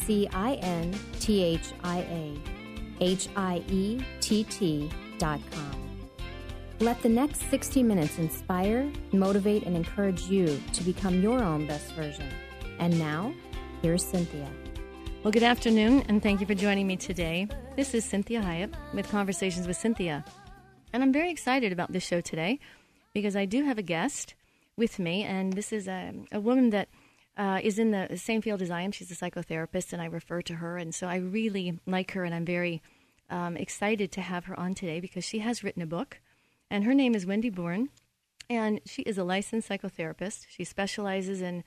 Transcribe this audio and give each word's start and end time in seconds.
C 0.00 0.28
I 0.32 0.54
N 0.54 0.94
T 1.20 1.42
H 1.42 1.72
I 1.82 1.98
A 1.98 2.34
H 3.00 3.28
I 3.36 3.62
E 3.68 4.00
T 4.20 4.44
T 4.44 4.90
dot 5.18 5.40
com. 5.50 5.86
Let 6.78 7.00
the 7.02 7.08
next 7.08 7.40
60 7.48 7.82
minutes 7.82 8.18
inspire, 8.18 8.90
motivate, 9.12 9.62
and 9.62 9.74
encourage 9.74 10.28
you 10.28 10.60
to 10.74 10.82
become 10.82 11.22
your 11.22 11.42
own 11.42 11.66
best 11.66 11.92
version. 11.92 12.28
And 12.78 12.98
now, 12.98 13.32
here's 13.80 14.04
Cynthia. 14.04 14.46
Well, 15.22 15.32
good 15.32 15.42
afternoon, 15.42 16.04
and 16.08 16.22
thank 16.22 16.40
you 16.40 16.46
for 16.46 16.54
joining 16.54 16.86
me 16.86 16.96
today. 16.96 17.48
This 17.76 17.94
is 17.94 18.04
Cinthia 18.04 18.44
Hiett 18.44 18.74
with 18.92 19.08
Conversations 19.10 19.66
with 19.66 19.78
Cynthia. 19.78 20.22
And 20.92 21.02
I'm 21.02 21.12
very 21.12 21.30
excited 21.30 21.72
about 21.72 21.92
this 21.92 22.04
show 22.04 22.20
today 22.20 22.60
because 23.14 23.34
I 23.34 23.46
do 23.46 23.64
have 23.64 23.78
a 23.78 23.82
guest 23.82 24.34
with 24.76 24.98
me, 24.98 25.22
and 25.22 25.54
this 25.54 25.72
is 25.72 25.88
a, 25.88 26.12
a 26.30 26.40
woman 26.40 26.70
that 26.70 26.88
uh, 27.36 27.60
is 27.62 27.78
in 27.78 27.90
the 27.90 28.16
same 28.16 28.40
field 28.42 28.62
as 28.62 28.70
I 28.70 28.82
am. 28.82 28.92
She's 28.92 29.10
a 29.10 29.14
psychotherapist, 29.14 29.92
and 29.92 30.00
I 30.00 30.06
refer 30.06 30.42
to 30.42 30.54
her. 30.54 30.78
And 30.78 30.94
so 30.94 31.06
I 31.06 31.16
really 31.16 31.78
like 31.86 32.12
her, 32.12 32.24
and 32.24 32.34
I'm 32.34 32.44
very 32.44 32.82
um, 33.30 33.56
excited 33.56 34.12
to 34.12 34.20
have 34.20 34.46
her 34.46 34.58
on 34.58 34.74
today 34.74 35.00
because 35.00 35.24
she 35.24 35.40
has 35.40 35.62
written 35.62 35.82
a 35.82 35.86
book, 35.86 36.20
and 36.70 36.84
her 36.84 36.94
name 36.94 37.14
is 37.14 37.26
Wendy 37.26 37.50
Bourne, 37.50 37.90
and 38.48 38.80
she 38.86 39.02
is 39.02 39.18
a 39.18 39.24
licensed 39.24 39.68
psychotherapist. 39.68 40.46
She 40.48 40.64
specializes 40.64 41.42
in 41.42 41.64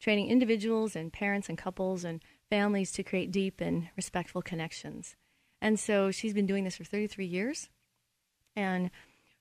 training 0.00 0.28
individuals 0.28 0.94
and 0.96 1.12
parents 1.12 1.48
and 1.48 1.56
couples 1.56 2.04
and 2.04 2.22
families 2.50 2.92
to 2.92 3.02
create 3.02 3.30
deep 3.30 3.60
and 3.60 3.88
respectful 3.96 4.42
connections. 4.42 5.16
And 5.60 5.80
so 5.80 6.10
she's 6.10 6.34
been 6.34 6.46
doing 6.46 6.64
this 6.64 6.76
for 6.76 6.84
33 6.84 7.26
years. 7.26 7.68
And 8.54 8.90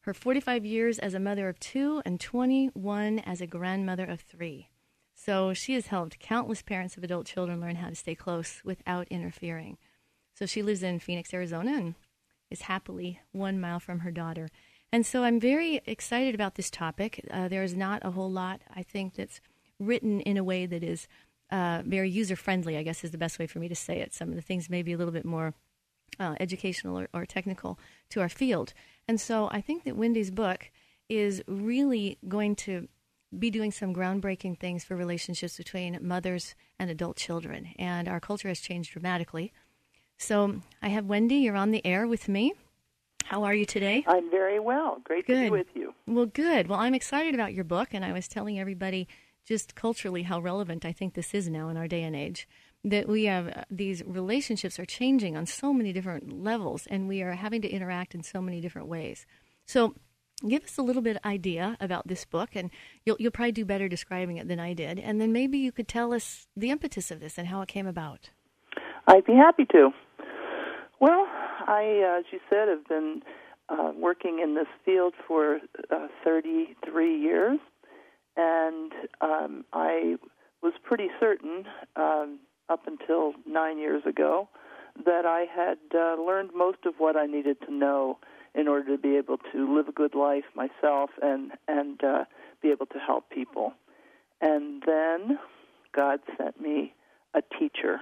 her 0.02 0.14
45 0.14 0.66
years 0.66 1.00
as 1.00 1.14
a 1.14 1.20
mother 1.20 1.50
of 1.50 1.60
two 1.60 2.02
and 2.06 2.20
21 2.20 3.20
as 3.20 3.42
a 3.42 3.48
grandmother 3.48 4.06
of 4.06 4.22
three. 4.22 4.70
So 5.16 5.54
she 5.54 5.74
has 5.74 5.88
helped 5.88 6.20
countless 6.20 6.62
parents 6.62 6.98
of 6.98 7.04
adult 7.04 7.26
children 7.26 7.62
learn 7.62 7.78
how 7.78 7.90
to 7.90 7.96
stay 7.96 8.16
close 8.16 8.62
without 8.64 9.08
interfering. 9.10 9.78
So 10.36 10.46
she 10.46 10.62
lives 10.62 10.84
in 10.84 11.00
Phoenix, 11.00 11.34
Arizona, 11.34 11.74
and 11.74 11.96
is 12.52 12.64
happily 12.64 13.20
one 13.32 13.60
mile 13.60 13.80
from 13.80 14.00
her 14.00 14.12
daughter. 14.12 14.50
And 14.92 15.06
so 15.06 15.24
I'm 15.24 15.40
very 15.40 15.82
excited 15.86 16.36
about 16.36 16.56
this 16.56 16.70
topic. 16.70 17.26
Uh, 17.32 17.48
there 17.48 17.64
is 17.64 17.76
not 17.76 18.06
a 18.06 18.12
whole 18.12 18.32
lot, 18.32 18.62
I 18.74 18.84
think, 18.84 19.16
that's 19.16 19.42
written 19.80 20.22
in 20.22 20.38
a 20.38 20.44
way 20.44 20.66
that 20.66 20.84
is 20.84 21.08
uh, 21.52 21.82
very 21.86 22.10
user 22.10 22.36
friendly, 22.36 22.78
I 22.78 22.84
guess 22.84 23.04
is 23.04 23.12
the 23.12 23.18
best 23.18 23.40
way 23.40 23.48
for 23.48 23.60
me 23.60 23.68
to 23.68 23.76
say 23.76 24.00
it. 24.00 24.14
Some 24.14 24.30
of 24.30 24.36
the 24.36 24.42
things 24.42 24.70
may 24.70 24.84
be 24.84 24.94
a 24.94 24.98
little 24.98 25.14
bit 25.14 25.26
more 25.26 25.54
uh, 26.20 26.36
educational 26.40 27.00
or, 27.00 27.08
or 27.14 27.26
technical 27.26 27.80
to 28.10 28.22
our 28.22 28.30
field. 28.30 28.74
And 29.08 29.20
so 29.20 29.50
I 29.52 29.62
think 29.62 29.84
that 29.84 29.98
Wendy's 29.98 30.32
book 30.32 30.72
is 31.10 31.44
really 31.48 32.18
going 32.28 32.56
to 32.56 32.88
be 33.40 33.50
doing 33.50 33.72
some 33.72 33.94
groundbreaking 33.94 34.60
things 34.60 34.84
for 34.84 34.96
relationships 34.96 35.58
between 35.58 36.00
mothers 36.02 36.56
and 36.80 36.90
adult 36.90 37.18
children. 37.18 37.70
And 37.78 38.08
our 38.08 38.20
culture 38.20 38.48
has 38.48 38.60
changed 38.60 38.92
dramatically. 38.92 39.54
So 40.18 40.62
I 40.82 40.90
have 40.90 41.06
Wendy, 41.06 41.36
you're 41.36 41.56
on 41.56 41.72
the 41.72 41.86
air 41.86 42.08
with 42.08 42.28
me. 42.28 42.54
How 43.26 43.44
are 43.44 43.56
you 43.56 43.66
today? 43.66 44.04
I'm 44.08 44.30
very 44.30 44.60
well. 44.60 45.00
Great 45.04 45.26
good. 45.26 45.36
to 45.36 45.42
be 45.46 45.50
with 45.50 45.68
you. 45.74 45.94
Well, 46.06 46.28
good. 46.28 46.68
Well, 46.68 46.80
I'm 46.80 46.94
excited 46.94 47.34
about 47.34 47.54
your 47.54 47.64
book, 47.64 47.90
and 47.92 48.06
I 48.06 48.14
was 48.14 48.28
telling 48.28 48.60
everybody 48.60 49.08
just 49.46 49.74
culturally 49.74 50.24
how 50.24 50.40
relevant 50.40 50.86
I 50.86 50.92
think 50.92 51.16
this 51.16 51.34
is 51.34 51.50
now 51.50 51.70
in 51.70 51.78
our 51.78 51.88
day 51.88 52.04
and 52.04 52.16
age. 52.16 52.48
That 52.84 53.08
we 53.08 53.24
have 53.24 53.48
uh, 53.48 53.64
these 53.72 54.04
relationships 54.06 54.78
are 54.78 54.86
changing 54.86 55.36
on 55.36 55.48
so 55.48 55.74
many 55.74 55.92
different 55.92 56.44
levels, 56.44 56.86
and 56.88 57.08
we 57.08 57.24
are 57.24 57.32
having 57.32 57.64
to 57.64 57.70
interact 57.70 58.14
in 58.14 58.22
so 58.22 58.42
many 58.42 58.62
different 58.62 58.88
ways. 58.88 59.26
So, 59.66 59.96
give 60.48 60.64
us 60.64 60.78
a 60.78 60.82
little 60.82 61.02
bit 61.02 61.18
of 61.18 61.26
idea 61.26 61.78
about 61.80 62.08
this 62.08 62.26
book, 62.26 62.50
and 62.56 62.70
you'll 63.06 63.18
you'll 63.20 63.32
probably 63.32 63.52
do 63.52 63.66
better 63.66 63.88
describing 63.88 64.38
it 64.38 64.48
than 64.48 64.60
I 64.60 64.74
did. 64.74 65.00
And 65.00 65.20
then 65.22 65.32
maybe 65.32 65.58
you 65.58 65.72
could 65.72 65.88
tell 65.88 66.14
us 66.14 66.48
the 66.56 66.72
impetus 66.72 67.12
of 67.12 67.20
this 67.20 67.38
and 67.38 67.48
how 67.48 67.62
it 67.62 67.68
came 67.68 67.88
about. 67.88 68.30
I'd 69.08 69.26
be 69.26 69.34
happy 69.34 69.66
to. 69.72 69.92
Well, 71.00 71.28
I, 71.68 72.16
uh, 72.16 72.20
as 72.20 72.26
you 72.32 72.40
said, 72.50 72.68
have 72.68 72.88
been 72.88 73.22
uh, 73.70 73.92
working 73.96 74.40
in 74.42 74.56
this 74.56 74.68
field 74.84 75.14
for 75.28 75.60
uh, 75.92 76.08
33 76.24 77.20
years, 77.20 77.60
and 78.38 78.92
um, 79.22 79.66
I 79.74 80.16
was 80.62 80.74
pretty 80.84 81.10
certain 81.20 81.66
um, 81.96 82.40
up 82.70 82.88
until 82.88 83.34
nine 83.46 83.78
years 83.78 84.04
ago 84.06 84.50
that 85.06 85.26
I 85.26 85.46
had 85.54 85.78
uh, 85.94 86.22
learned 86.22 86.52
most 86.56 86.80
of 86.86 86.96
what 86.98 87.16
I 87.16 87.26
needed 87.26 87.58
to 87.68 87.74
know 87.74 88.18
in 88.58 88.68
order 88.68 88.96
to 88.96 89.02
be 89.02 89.18
able 89.18 89.38
to 89.52 89.76
live 89.76 89.88
a 89.88 89.92
good 89.92 90.16
life 90.16 90.46
myself 90.56 91.10
and 91.22 91.52
and 91.68 92.04
uh, 92.04 92.26
be 92.62 92.70
able 92.70 92.86
to 92.88 93.00
help 93.00 93.30
people. 93.30 93.74
And 94.42 94.84
then 94.86 95.40
God 95.96 96.20
sent 96.38 96.60
me 96.62 96.94
a 97.34 97.42
teacher, 97.60 98.00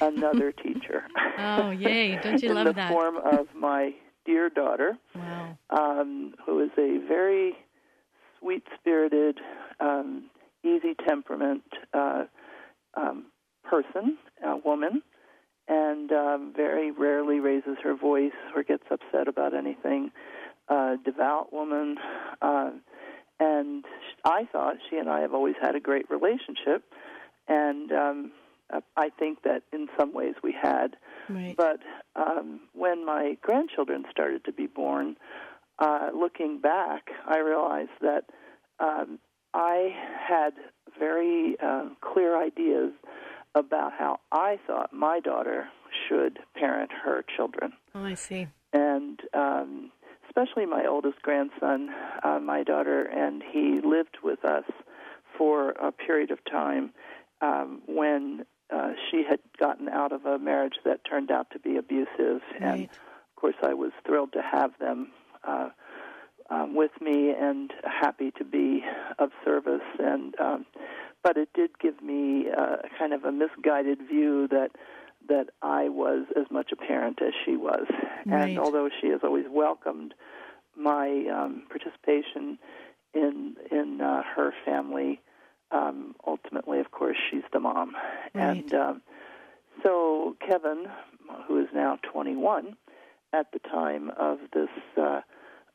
another 0.00 0.52
teacher. 0.62 1.04
Oh, 1.38 1.70
yay! 1.70 2.18
Don't 2.22 2.42
you 2.42 2.54
love 2.54 2.66
that? 2.66 2.70
in 2.70 2.74
the 2.74 2.88
form 2.88 3.16
of 3.16 3.46
my 3.54 3.92
dear 4.24 4.48
daughter, 4.48 4.96
Wow. 5.14 5.58
um, 5.70 6.34
who 6.44 6.60
is 6.60 6.70
a 6.78 6.98
very 7.06 7.52
sweet-spirited, 8.38 9.40
um, 9.80 10.30
easy 10.64 10.94
temperament 11.06 11.62
uh, 11.92 12.24
um, 12.96 13.26
person, 13.64 14.16
a 14.44 14.56
woman, 14.56 15.02
and 15.68 16.12
um, 16.12 16.52
very 16.54 16.90
rarely 16.90 17.40
raises 17.40 17.76
her 17.82 17.94
voice 17.94 18.32
or 18.54 18.62
gets 18.62 18.84
upset 18.90 19.28
about 19.28 19.54
anything. 19.54 20.10
Uh, 20.68 20.96
devout 21.04 21.52
woman, 21.52 21.96
uh, 22.40 22.70
and 23.38 23.84
I 24.24 24.48
thought 24.50 24.76
she 24.88 24.96
and 24.96 25.10
I 25.10 25.20
have 25.20 25.34
always 25.34 25.56
had 25.60 25.74
a 25.74 25.80
great 25.80 26.08
relationship, 26.08 26.84
and 27.48 27.92
um, 27.92 28.32
I 28.96 29.10
think 29.18 29.42
that 29.42 29.62
in 29.72 29.88
some 29.98 30.14
ways 30.14 30.34
we 30.42 30.54
had. 30.60 30.96
Right. 31.28 31.54
But 31.56 31.80
um, 32.16 32.60
when 32.72 33.04
my 33.04 33.36
grandchildren 33.42 34.04
started 34.10 34.44
to 34.46 34.52
be 34.52 34.66
born, 34.66 35.16
uh, 35.78 36.10
looking 36.14 36.60
back, 36.60 37.08
I 37.26 37.38
realized 37.38 37.90
that 38.00 38.24
um, 38.80 39.18
I 39.52 39.94
had 40.28 40.54
very 40.98 41.56
uh, 41.62 41.88
clear 42.00 42.40
ideas 42.40 42.92
about 43.54 43.92
how 43.92 44.20
I 44.32 44.58
thought 44.66 44.92
my 44.92 45.20
daughter 45.20 45.68
should 46.08 46.38
parent 46.56 46.90
her 47.04 47.24
children. 47.36 47.72
Oh, 47.94 48.04
I 48.04 48.14
see. 48.14 48.48
And 48.72 49.20
um, 49.32 49.92
especially 50.26 50.66
my 50.66 50.86
oldest 50.86 51.22
grandson, 51.22 51.90
uh, 52.22 52.40
my 52.40 52.64
daughter, 52.64 53.04
and 53.04 53.42
he 53.42 53.80
lived 53.80 54.18
with 54.22 54.44
us 54.44 54.64
for 55.38 55.70
a 55.70 55.92
period 55.92 56.30
of 56.30 56.38
time 56.50 56.90
um, 57.40 57.82
when 57.86 58.44
uh, 58.74 58.92
she 59.10 59.22
had 59.28 59.40
gotten 59.60 59.88
out 59.88 60.12
of 60.12 60.24
a 60.24 60.38
marriage 60.38 60.74
that 60.84 61.00
turned 61.08 61.30
out 61.30 61.48
to 61.52 61.58
be 61.58 61.76
abusive. 61.76 62.42
And 62.60 62.64
Right. 62.80 62.90
of 62.90 63.36
course, 63.36 63.56
I 63.62 63.74
was 63.74 63.92
thrilled 64.06 64.32
to 64.32 64.42
have 64.42 64.72
them 64.78 65.12
uh, 65.46 65.68
um, 66.50 66.74
with 66.74 66.92
me 67.00 67.30
and 67.30 67.72
happy 67.84 68.32
to 68.38 68.44
be 68.44 68.82
of 69.18 69.30
service. 69.44 69.82
And 69.98 70.34
um, 70.40 70.66
but 71.24 71.38
it 71.38 71.48
did 71.54 71.70
give 71.80 72.00
me 72.02 72.46
uh, 72.56 72.76
kind 72.98 73.12
of 73.12 73.24
a 73.24 73.32
misguided 73.32 73.98
view 74.06 74.46
that 74.48 74.70
that 75.26 75.48
I 75.62 75.88
was 75.88 76.26
as 76.36 76.44
much 76.50 76.70
a 76.70 76.76
parent 76.76 77.20
as 77.22 77.32
she 77.44 77.56
was. 77.56 77.86
Right. 78.26 78.50
And 78.50 78.58
although 78.58 78.90
she 79.00 79.08
has 79.08 79.20
always 79.24 79.46
welcomed 79.50 80.12
my 80.76 81.24
um, 81.34 81.62
participation 81.68 82.58
in 83.14 83.56
in 83.72 84.00
uh, 84.00 84.22
her 84.36 84.52
family, 84.64 85.20
um, 85.70 86.14
ultimately, 86.26 86.78
of 86.78 86.90
course, 86.90 87.16
she's 87.30 87.42
the 87.52 87.60
mom. 87.60 87.92
Right. 88.34 88.58
And 88.58 88.74
um, 88.74 89.02
so 89.82 90.36
Kevin, 90.46 90.86
who 91.48 91.58
is 91.60 91.68
now 91.74 91.98
21, 92.12 92.76
at 93.32 93.50
the 93.52 93.58
time 93.60 94.10
of 94.18 94.38
this 94.52 94.68
uh, 94.96 95.20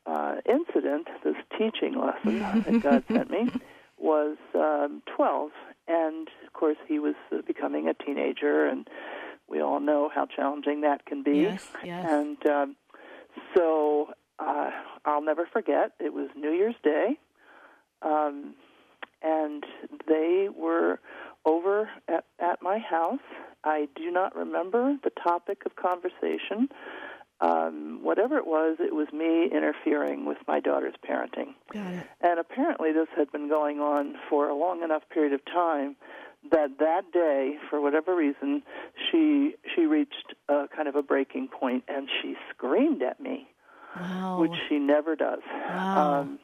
uh, 0.06 0.36
incident, 0.48 1.08
this 1.24 1.36
teaching 1.58 2.00
lesson 2.00 2.38
that 2.38 2.82
God 2.82 3.04
sent 3.08 3.30
me, 3.30 3.50
was 4.00 4.36
um, 4.54 5.02
12. 5.16 5.50
And 5.88 6.28
of 6.46 6.52
course, 6.52 6.78
he 6.86 6.98
was 6.98 7.14
uh, 7.32 7.38
becoming 7.46 7.88
a 7.88 7.94
teenager, 7.94 8.66
and 8.66 8.88
we 9.48 9.60
all 9.60 9.80
know 9.80 10.10
how 10.12 10.26
challenging 10.26 10.82
that 10.82 11.04
can 11.06 11.22
be. 11.22 11.38
Yes, 11.38 11.68
yes. 11.84 12.06
And 12.08 12.46
um, 12.46 12.76
so 13.56 14.10
uh, 14.38 14.70
I'll 15.04 15.24
never 15.24 15.46
forget, 15.52 15.92
it 15.98 16.12
was 16.12 16.28
New 16.36 16.50
Year's 16.50 16.76
Day, 16.82 17.18
um, 18.02 18.54
and 19.22 19.64
they 20.06 20.48
were 20.54 21.00
over 21.44 21.90
at, 22.08 22.24
at 22.38 22.62
my 22.62 22.70
my 22.70 22.78
house. 22.78 23.18
I 23.64 23.88
do 23.96 24.10
not 24.10 24.36
remember 24.36 24.96
the 25.02 25.10
topic 25.10 25.62
of 25.66 25.76
conversation. 25.76 26.68
Um, 27.40 28.00
whatever 28.02 28.36
it 28.36 28.46
was, 28.46 28.76
it 28.80 28.94
was 28.94 29.08
me 29.14 29.48
interfering 29.50 30.26
with 30.26 30.36
my 30.46 30.60
daughter's 30.60 30.94
parenting. 31.08 31.54
Got 31.72 31.92
it. 31.94 32.06
And 32.20 32.38
apparently, 32.38 32.92
this 32.92 33.08
had 33.16 33.32
been 33.32 33.48
going 33.48 33.80
on 33.80 34.14
for 34.28 34.48
a 34.48 34.54
long 34.54 34.82
enough 34.82 35.02
period 35.08 35.32
of 35.32 35.44
time 35.46 35.96
that 36.50 36.78
that 36.78 37.10
day, 37.12 37.56
for 37.70 37.80
whatever 37.80 38.14
reason, 38.14 38.62
she 39.10 39.54
she 39.74 39.86
reached 39.86 40.34
a 40.48 40.66
kind 40.74 40.86
of 40.88 40.96
a 40.96 41.02
breaking 41.02 41.48
point, 41.48 41.84
and 41.88 42.08
she 42.20 42.34
screamed 42.50 43.02
at 43.02 43.20
me, 43.20 43.48
Wow. 43.98 44.38
which 44.40 44.52
she 44.68 44.78
never 44.78 45.16
does. 45.16 45.40
Wow. 45.68 46.20
Um, 46.20 46.38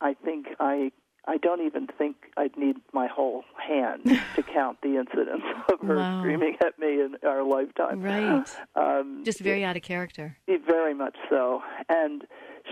I 0.00 0.14
think 0.14 0.46
I 0.58 0.90
I 1.26 1.38
don't 1.38 1.62
even 1.64 1.86
think 1.86 2.16
I'd 2.36 2.56
need 2.56 2.76
my 2.92 3.06
whole 3.06 3.44
hand 3.56 4.04
to 4.36 4.42
count 4.54 4.78
the 4.82 4.96
incidents 4.96 5.44
of 5.72 5.80
her 5.86 5.96
Wow. 5.96 6.20
screaming 6.20 6.56
at 6.64 6.78
me 6.78 7.00
in 7.00 7.16
our 7.26 7.42
lifetime. 7.42 8.02
Right. 8.02 8.44
Um, 8.76 9.22
Just 9.24 9.40
very 9.40 9.64
out 9.64 9.76
of 9.76 9.82
character. 9.82 10.36
it- 10.46 10.62
Very 10.66 10.94
much 10.94 11.16
so. 11.30 11.62
And 11.88 12.24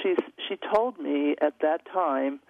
she's 0.03 0.19
she 0.49 0.57
told 0.75 0.99
me 0.99 1.35
at 1.41 1.55
that 1.63 1.81
time, 1.93 2.41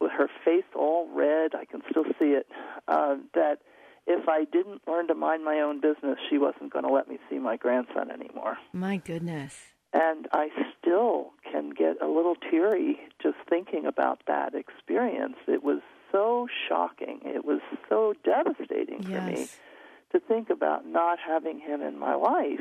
with 0.00 0.12
her 0.12 0.28
face 0.44 0.64
all 0.76 1.08
red, 1.12 1.54
I 1.56 1.64
can 1.64 1.82
still 1.90 2.04
see 2.20 2.32
it, 2.40 2.46
uh, 2.86 3.16
that 3.34 3.58
if 4.06 4.28
I 4.28 4.44
didn't 4.44 4.82
learn 4.86 5.08
to 5.08 5.14
mind 5.14 5.44
my 5.44 5.60
own 5.60 5.80
business, 5.80 6.18
she 6.30 6.38
wasn't 6.38 6.72
going 6.72 6.84
to 6.84 6.92
let 6.92 7.08
me 7.08 7.18
see 7.28 7.38
my 7.38 7.56
grandson 7.56 8.10
anymore. 8.10 8.56
My 8.72 8.96
goodness. 8.98 9.58
And 9.92 10.28
I 10.32 10.48
still 10.78 11.32
can 11.50 11.70
get 11.70 12.02
a 12.02 12.06
little 12.06 12.34
teary 12.50 12.98
just 13.22 13.36
thinking 13.48 13.86
about 13.86 14.20
that 14.26 14.54
experience. 14.54 15.36
It 15.46 15.64
was 15.64 15.80
so 16.12 16.46
shocking. 16.68 17.20
It 17.24 17.44
was 17.44 17.60
so 17.88 18.14
devastating 18.24 19.02
for 19.02 19.20
me 19.22 19.48
to 20.12 20.20
think 20.20 20.50
about 20.50 20.86
not 20.86 21.18
having 21.26 21.58
him 21.58 21.80
in 21.82 21.98
my 21.98 22.14
life. 22.14 22.60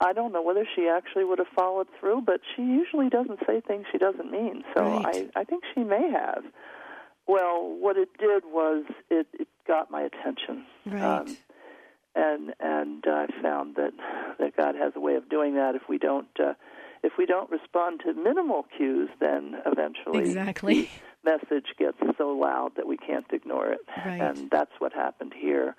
I 0.00 0.12
don't 0.12 0.32
know 0.32 0.42
whether 0.42 0.66
she 0.74 0.88
actually 0.88 1.24
would 1.24 1.38
have 1.38 1.48
followed 1.54 1.86
through, 1.98 2.22
but 2.22 2.40
she 2.54 2.62
usually 2.62 3.08
doesn't 3.08 3.40
say 3.46 3.60
things 3.60 3.86
she 3.90 3.98
doesn't 3.98 4.30
mean. 4.30 4.64
So 4.76 4.82
Right. 4.82 5.30
I, 5.34 5.40
I 5.40 5.44
think 5.44 5.62
she 5.74 5.82
may 5.82 6.10
have. 6.10 6.44
Well, 7.26 7.74
what 7.80 7.96
it 7.96 8.10
did 8.18 8.44
was 8.44 8.84
it, 9.10 9.26
it 9.32 9.48
got 9.66 9.90
my 9.90 10.02
attention. 10.02 10.66
Right. 10.84 11.20
Um, 11.20 11.36
and 12.14 12.54
and 12.60 13.04
I 13.06 13.26
found 13.42 13.76
that 13.76 13.92
that 14.38 14.56
God 14.56 14.74
has 14.76 14.92
a 14.96 15.00
way 15.00 15.14
of 15.14 15.28
doing 15.28 15.54
that. 15.54 15.74
If 15.74 15.82
we 15.88 15.98
don't 15.98 16.28
uh, 16.38 16.54
if 17.02 17.12
we 17.18 17.26
don't 17.26 17.50
respond 17.50 18.00
to 18.06 18.14
minimal 18.14 18.66
cues, 18.76 19.10
then 19.20 19.56
eventually 19.66 20.20
Exactly. 20.20 20.90
the 21.22 21.32
message 21.32 21.66
gets 21.78 21.98
so 22.16 22.28
loud 22.30 22.72
that 22.76 22.86
we 22.86 22.96
can't 22.96 23.26
ignore 23.32 23.68
it. 23.68 23.80
Right. 24.04 24.20
And 24.20 24.50
that's 24.50 24.72
what 24.78 24.92
happened 24.92 25.34
here. 25.36 25.76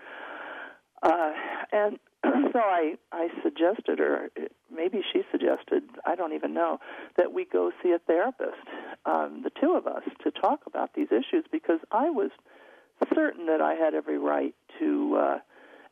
Uh, 1.01 1.31
and 1.71 1.99
so 2.23 2.59
I 2.59 2.95
I 3.11 3.29
suggested, 3.43 3.99
or 3.99 4.29
maybe 4.73 5.01
she 5.13 5.21
suggested, 5.31 5.83
I 6.05 6.15
don't 6.15 6.33
even 6.33 6.53
know, 6.53 6.79
that 7.17 7.33
we 7.33 7.45
go 7.45 7.71
see 7.81 7.91
a 7.91 7.99
therapist, 7.99 8.67
um, 9.05 9.41
the 9.43 9.51
two 9.61 9.73
of 9.73 9.87
us, 9.87 10.03
to 10.23 10.31
talk 10.31 10.61
about 10.65 10.93
these 10.95 11.07
issues 11.11 11.45
because 11.51 11.79
I 11.91 12.09
was 12.09 12.31
certain 13.13 13.45
that 13.47 13.61
I 13.61 13.73
had 13.73 13.93
every 13.93 14.17
right 14.17 14.55
to, 14.79 15.17
uh, 15.17 15.37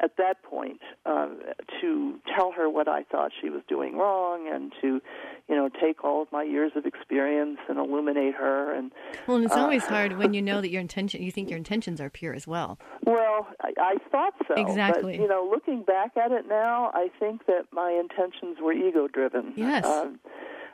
at 0.04 0.18
that 0.18 0.44
point, 0.44 0.82
um, 1.06 1.40
to 1.82 2.20
tell 2.36 2.52
her 2.52 2.70
what 2.70 2.88
I 2.88 3.04
thought 3.04 3.32
she 3.40 3.50
was 3.50 3.62
doing 3.70 3.98
wrong 3.98 4.50
and 4.54 4.74
to, 4.82 5.02
you 5.48 5.56
know, 5.56 5.70
take 5.82 6.04
all 6.04 6.22
of 6.22 6.32
my 6.32 6.44
years 6.44 6.74
of 6.76 6.86
experience 6.86 7.60
and 7.70 7.78
illuminate 7.78 8.36
her. 8.36 8.76
And 8.76 8.92
Well, 9.28 9.38
and 9.38 9.46
it's 9.46 9.56
uh, 9.56 9.60
always 9.60 9.86
hard 9.86 10.18
when 10.18 10.34
you 10.34 10.42
know 10.42 10.60
that 10.62 10.70
your 10.70 10.82
intention, 10.82 11.24
you 11.24 11.32
think 11.32 11.50
your 11.50 11.58
intentions 11.58 12.02
are 12.02 12.10
pure 12.10 12.34
as 12.34 12.46
well. 12.46 12.78
Well, 13.06 13.48
I, 13.62 13.74
I 13.80 13.96
thought 14.12 14.34
so. 14.48 14.56
Exactly. 14.56 15.18
But, 15.18 15.22
you 15.22 15.28
know, 15.28 15.48
looking 15.50 15.84
back 15.84 16.18
at 16.18 16.32
it 16.32 16.48
now, 16.48 16.92
I 16.94 17.10
think 17.20 17.46
that 17.46 17.68
my 17.72 17.92
intentions 17.92 18.58
were 18.62 18.74
ego 18.74 19.08
driven. 19.08 19.54
Yes. 19.56 19.86
Um, 19.86 20.20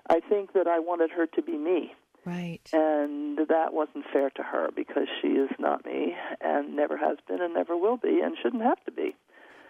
I 0.10 0.20
think 0.22 0.54
that 0.54 0.68
I 0.68 0.80
wanted 0.80 1.12
her 1.12 1.28
to 1.28 1.42
be 1.42 1.58
me. 1.58 1.94
Right. 2.26 2.68
And 2.74 3.38
that 3.48 3.74
wasn't 3.74 4.06
fair 4.12 4.30
to 4.32 4.44
her 4.44 4.70
because 4.76 5.08
she 5.22 5.30
is 5.30 5.50
not 5.58 5.86
me 5.86 6.16
and 6.42 6.76
never 6.76 6.98
has 6.98 7.18
been 7.28 7.42
and 7.42 7.54
never 7.54 7.78
will 7.78 7.98
be 7.98 8.22
and 8.24 8.36
shouldn't 8.42 8.64
have 8.64 8.84
to 8.86 8.92
be. 8.92 9.16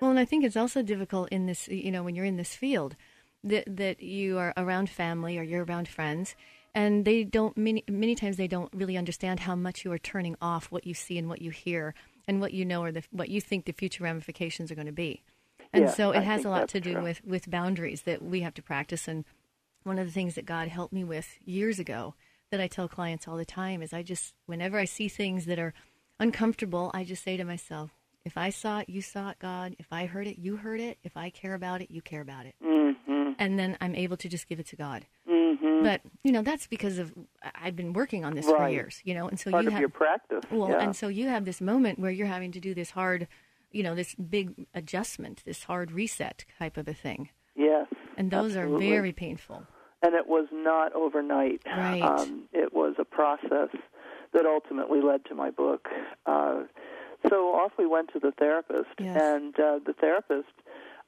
Well, 0.02 0.10
and 0.10 0.20
I 0.20 0.26
think 0.26 0.44
it's 0.44 0.58
also 0.58 0.82
difficult 0.82 1.30
in 1.30 1.46
this, 1.46 1.68
you 1.68 1.92
know, 1.92 2.04
when 2.04 2.16
you're 2.16 2.26
in 2.26 2.38
this 2.38 2.56
field, 2.56 2.96
that 3.44 3.78
that 3.78 4.02
you 4.02 4.38
are 4.38 4.54
around 4.58 4.90
family 4.90 5.38
or 5.38 5.44
you're 5.44 5.64
around 5.64 5.88
friends, 5.88 6.36
and 6.74 7.06
they 7.06 7.24
don't 7.24 7.58
many 7.58 7.84
many 7.90 8.16
times 8.16 8.38
they 8.38 8.48
don't 8.48 8.72
really 8.74 8.98
understand 8.98 9.42
how 9.42 9.56
much 9.56 9.86
you 9.86 9.92
are 9.92 9.98
turning 9.98 10.36
off 10.42 10.72
what 10.72 10.86
you 10.86 10.94
see 10.94 11.18
and 11.18 11.30
what 11.30 11.42
you 11.42 11.52
hear 11.52 11.94
and 12.28 12.42
what 12.42 12.54
you 12.54 12.66
know 12.66 12.84
or 12.84 12.92
the, 12.92 13.04
what 13.12 13.30
you 13.30 13.42
think 13.42 13.66
the 13.66 13.72
future 13.72 14.04
ramifications 14.04 14.72
are 14.72 14.76
going 14.76 14.88
to 14.88 14.92
be. 14.94 15.24
And 15.74 15.86
Yes, 15.86 15.98
so 15.98 16.12
it 16.12 16.20
I 16.20 16.22
has 16.22 16.46
a 16.46 16.50
lot 16.50 16.68
to 16.70 16.80
do 16.80 16.94
true. 16.94 17.04
with 17.04 17.22
with 17.26 17.50
boundaries 17.50 18.04
that 18.04 18.22
we 18.22 18.42
have 18.42 18.54
to 18.56 18.62
practice. 18.62 19.08
And 19.08 19.26
one 19.84 20.00
of 20.00 20.06
the 20.06 20.14
things 20.14 20.36
that 20.36 20.46
God 20.46 20.68
helped 20.68 20.94
me 20.94 21.04
with 21.04 21.38
years 21.46 21.80
ago 21.80 22.16
that 22.52 22.60
I 22.60 22.68
tell 22.68 22.88
clients 22.88 23.28
all 23.28 23.38
the 23.38 23.46
time 23.46 23.82
is 23.82 23.94
I 23.94 24.04
just 24.04 24.34
whenever 24.46 24.78
I 24.78 24.86
see 24.86 25.08
things 25.08 25.46
that 25.46 25.60
are 25.60 25.74
uncomfortable, 26.20 26.92
I 26.94 27.04
just 27.04 27.24
say 27.24 27.38
to 27.38 27.44
myself, 27.44 27.92
if 28.26 28.38
I 28.38 28.50
saw 28.50 28.80
it, 28.80 28.90
you 28.90 29.02
saw 29.02 29.30
it, 29.30 29.40
God. 29.40 29.76
If 29.80 29.88
I 29.92 30.06
heard 30.06 30.28
it, 30.28 30.38
you 30.38 30.58
heard 30.58 30.80
it. 30.80 30.98
If 31.04 31.16
I 31.16 31.30
care 31.30 31.54
about 31.54 31.82
it, 31.82 31.90
you 31.90 32.02
care 32.02 32.22
about 32.22 32.46
it. 32.46 32.56
Mm-hmm. 32.64 33.32
And 33.40 33.58
then 33.58 33.78
I'm 33.80 33.96
able 33.96 34.18
to 34.18 34.28
just 34.28 34.48
give 34.48 34.60
it 34.60 34.68
to 34.68 34.76
God. 34.76 35.06
Mm-hmm. 35.30 35.84
But 35.84 36.02
you 36.24 36.32
know 36.32 36.42
that's 36.42 36.68
because 36.68 37.00
of 37.00 37.14
I've 37.56 37.76
been 37.76 37.94
working 37.94 38.26
on 38.26 38.36
this 38.36 38.46
for 38.46 38.68
years. 38.68 39.02
You 39.04 39.14
know, 39.14 39.28
and 39.28 39.40
so 39.40 39.52
Part 39.52 39.64
you 39.64 39.72
have 39.72 39.80
your 39.80 39.90
practice. 39.90 40.44
well, 40.52 40.70
yeah. 40.70 40.82
and 40.82 40.96
so 40.96 41.08
you 41.08 41.28
have 41.28 41.46
this 41.46 41.62
moment 41.62 42.00
where 42.00 42.12
you're 42.12 42.28
having 42.28 42.52
to 42.52 42.60
do 42.60 42.74
this 42.74 42.92
hard, 42.92 43.28
you 43.72 43.84
know, 43.84 43.96
this 43.96 44.16
big 44.16 44.68
adjustment, 44.74 45.44
this 45.46 45.64
hard 45.64 45.92
reset 45.92 46.44
type 46.60 46.76
of 46.76 46.88
a 46.88 46.94
thing, 46.94 47.30
yes. 47.56 47.88
and 48.18 48.30
those 48.30 48.56
absolutely. 48.56 48.88
are 48.88 48.90
very 48.90 49.12
painful. 49.14 49.64
And 50.02 50.16
it 50.16 50.28
was 50.28 50.48
not 50.52 50.94
overnight. 50.94 51.62
Right. 51.66 52.02
Um, 52.02 52.44
it 52.54 52.74
was 52.74 52.96
a 53.00 53.06
process 53.06 53.70
that 54.34 54.46
ultimately 54.46 55.02
led 55.02 55.26
to 55.26 55.36
my 55.36 55.50
book. 55.52 55.88
Uh, 56.26 56.64
so 57.28 57.36
off 57.56 57.72
we 57.78 57.86
went 57.86 58.12
to 58.14 58.20
the 58.20 58.32
therapist, 58.32 58.90
Yes. 59.00 59.20
and 59.22 59.54
uh, 59.60 59.80
the 59.86 59.94
therapist, 60.00 60.48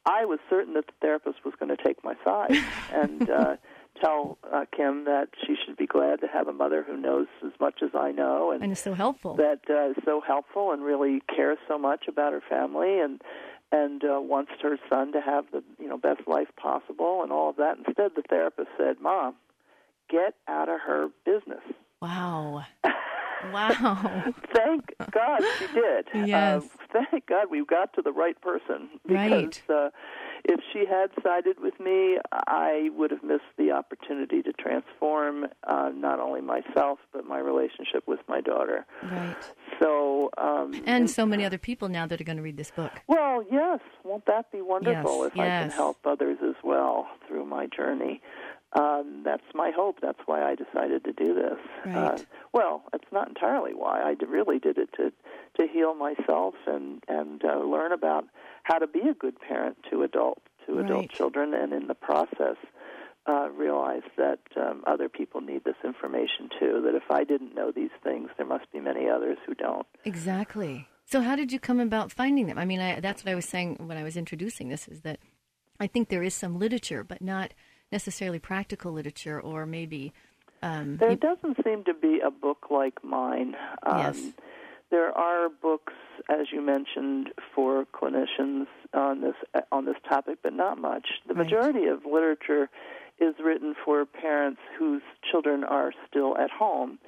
I 0.05 0.25
was 0.25 0.39
certain 0.49 0.73
that 0.73 0.87
the 0.87 0.93
therapist 0.99 1.45
was 1.45 1.53
going 1.59 1.75
to 1.75 1.81
take 1.81 2.03
my 2.03 2.15
side 2.25 2.57
and 2.93 3.29
uh, 3.29 3.55
tell 4.01 4.37
uh, 4.51 4.65
Kim 4.75 5.05
that 5.05 5.29
she 5.45 5.55
should 5.63 5.77
be 5.77 5.85
glad 5.85 6.19
to 6.21 6.27
have 6.27 6.47
a 6.47 6.53
mother 6.53 6.83
who 6.85 6.97
knows 6.97 7.27
as 7.45 7.51
much 7.59 7.81
as 7.83 7.91
I 7.93 8.11
know, 8.11 8.51
and 8.51 8.63
And 8.63 8.71
it's 8.71 8.81
so 8.81 8.93
helpful. 8.93 9.35
that 9.35 9.59
uh, 9.69 9.91
is 9.91 9.97
so 10.03 10.19
helpful 10.25 10.71
and 10.71 10.81
really 10.83 11.21
cares 11.33 11.59
so 11.67 11.77
much 11.77 12.07
about 12.07 12.33
her 12.33 12.41
family 12.49 12.99
and 12.99 13.21
and 13.71 14.03
uh, 14.03 14.19
wants 14.21 14.51
her 14.61 14.77
son 14.89 15.11
to 15.13 15.21
have 15.21 15.45
the 15.51 15.63
you 15.79 15.87
know 15.87 15.97
best 15.97 16.21
life 16.27 16.49
possible 16.57 17.21
and 17.23 17.31
all 17.31 17.49
of 17.49 17.55
that. 17.57 17.77
Instead, 17.77 18.11
the 18.15 18.23
therapist 18.29 18.69
said, 18.77 18.97
"Mom, 19.01 19.35
get 20.09 20.35
out 20.47 20.69
of 20.69 20.79
her 20.81 21.07
business." 21.25 21.63
wow. 22.01 22.63
Wow. 23.51 24.23
Thank 24.53 24.93
God 25.11 25.41
she 25.57 25.65
did. 25.73 26.05
Yes. 26.27 26.61
Uh, 26.93 27.03
thank 27.11 27.25
God 27.25 27.47
we 27.49 27.65
got 27.65 27.91
to 27.93 28.03
the 28.03 28.11
right 28.11 28.39
person 28.39 28.87
because 29.07 29.31
Right. 29.31 29.61
uh, 29.67 29.89
if 30.45 30.59
she 30.73 30.85
had 30.85 31.09
sided 31.23 31.59
with 31.59 31.79
me, 31.79 32.17
I 32.47 32.89
would 32.95 33.11
have 33.11 33.23
missed 33.23 33.43
the 33.57 33.71
opportunity 33.71 34.41
to 34.43 34.53
transform 34.53 35.45
uh, 35.67 35.89
not 35.93 36.19
only 36.19 36.41
myself 36.41 36.99
but 37.13 37.25
my 37.25 37.39
relationship 37.39 38.07
with 38.07 38.19
my 38.27 38.41
daughter. 38.41 38.85
right. 39.03 39.35
So 39.81 40.29
um, 40.37 40.81
And 40.85 41.09
so 41.09 41.25
many 41.25 41.45
other 41.45 41.57
people 41.57 41.89
now 41.89 42.05
that 42.07 42.19
are 42.21 42.23
going 42.23 42.37
to 42.37 42.43
read 42.43 42.57
this 42.57 42.71
book. 42.71 42.91
Well, 43.07 43.43
yes. 43.51 43.79
Won't 44.03 44.25
that 44.25 44.51
be 44.51 44.61
wonderful 44.61 45.23
Yes, 45.23 45.31
if 45.33 45.39
I 45.39 45.45
can 45.45 45.69
help 45.71 45.97
others 46.05 46.37
as 46.47 46.55
well 46.63 47.07
through 47.27 47.45
my 47.45 47.67
journey? 47.67 48.21
Um, 48.73 49.23
that's 49.25 49.43
my 49.53 49.71
hope. 49.75 49.97
That's 50.01 50.19
why 50.25 50.49
I 50.49 50.55
decided 50.55 51.03
to 51.03 51.11
do 51.11 51.33
this. 51.33 51.59
Right. 51.85 51.95
Uh, 51.95 52.17
well, 52.53 52.83
it's 52.93 53.11
not 53.11 53.27
entirely 53.27 53.73
why. 53.73 54.01
I 54.01 54.15
really 54.25 54.59
did 54.59 54.77
it 54.77 54.89
to 54.97 55.11
to 55.59 55.67
heal 55.67 55.93
myself 55.93 56.55
and 56.67 57.03
and 57.07 57.43
uh, 57.43 57.59
learn 57.59 57.91
about 57.91 58.25
how 58.63 58.77
to 58.79 58.87
be 58.87 59.01
a 59.09 59.13
good 59.13 59.39
parent 59.41 59.77
to 59.89 60.03
adult 60.03 60.41
to 60.67 60.79
adult 60.79 61.09
children, 61.09 61.53
and 61.53 61.73
in 61.73 61.87
the 61.87 61.95
process. 61.95 62.57
Uh, 63.27 63.49
realize 63.55 64.01
that 64.17 64.39
um, 64.57 64.83
other 64.87 65.07
people 65.07 65.41
need 65.41 65.63
this 65.63 65.75
information 65.85 66.49
too. 66.59 66.81
That 66.83 66.95
if 66.95 67.03
I 67.11 67.23
didn't 67.23 67.53
know 67.53 67.71
these 67.71 67.91
things, 68.03 68.31
there 68.35 68.47
must 68.47 68.71
be 68.71 68.79
many 68.79 69.07
others 69.07 69.37
who 69.45 69.53
don't. 69.53 69.85
Exactly. 70.05 70.87
So 71.05 71.21
how 71.21 71.35
did 71.35 71.51
you 71.51 71.59
come 71.59 71.79
about 71.79 72.11
finding 72.11 72.47
them? 72.47 72.57
I 72.57 72.65
mean, 72.65 72.79
I, 72.79 72.99
that's 72.99 73.23
what 73.23 73.31
I 73.31 73.35
was 73.35 73.45
saying 73.45 73.75
when 73.85 73.95
I 73.95 74.01
was 74.01 74.17
introducing 74.17 74.69
this 74.69 74.87
is 74.87 75.01
that 75.01 75.19
I 75.79 75.85
think 75.85 76.09
there 76.09 76.23
is 76.23 76.33
some 76.33 76.57
literature, 76.57 77.03
but 77.03 77.21
not 77.21 77.53
necessarily 77.91 78.39
practical 78.39 78.91
literature 78.91 79.39
or 79.39 79.65
maybe 79.65 80.13
um, 80.63 80.97
There 80.97 81.15
doesn't 81.15 81.57
seem 81.63 81.83
to 81.85 81.93
be 81.93 82.19
a 82.23 82.29
book 82.31 82.67
like 82.69 83.03
mine. 83.03 83.55
Um, 83.83 83.97
Yes. 83.97 84.33
There 84.91 85.17
are 85.17 85.47
books, 85.47 85.93
as 86.29 86.47
you 86.51 86.61
mentioned, 86.61 87.29
for 87.55 87.85
clinicians 87.93 88.67
on 88.93 89.21
this 89.21 89.35
on 89.71 89.85
this 89.85 89.95
topic, 90.07 90.39
but 90.43 90.51
not 90.51 90.77
much. 90.79 91.07
The 91.27 91.33
Right. 91.33 91.45
majority 91.45 91.85
of 91.85 92.05
literature 92.05 92.69
is 93.17 93.33
written 93.39 93.73
for 93.85 94.05
parents 94.05 94.59
whose 94.77 95.01
children 95.23 95.63
are 95.63 95.93
still 96.09 96.37
at 96.37 96.51
home. 96.51 96.99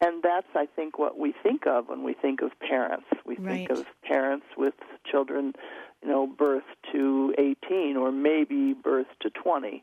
And 0.00 0.22
that's, 0.22 0.46
I 0.54 0.64
think, 0.74 0.98
what 0.98 1.18
we 1.18 1.32
think 1.42 1.66
of 1.66 1.88
when 1.90 2.02
we 2.02 2.14
think 2.14 2.40
of 2.40 2.58
parents. 2.60 3.06
We 3.26 3.34
think 3.36 3.68
of 3.70 3.84
parents 4.02 4.46
with 4.56 4.74
children, 5.04 5.54
you 6.02 6.08
know, 6.08 6.26
birth 6.26 6.64
to 6.92 7.34
18 7.36 7.96
or 7.98 8.10
maybe 8.10 8.72
birth 8.72 9.08
to 9.20 9.28
20. 9.28 9.82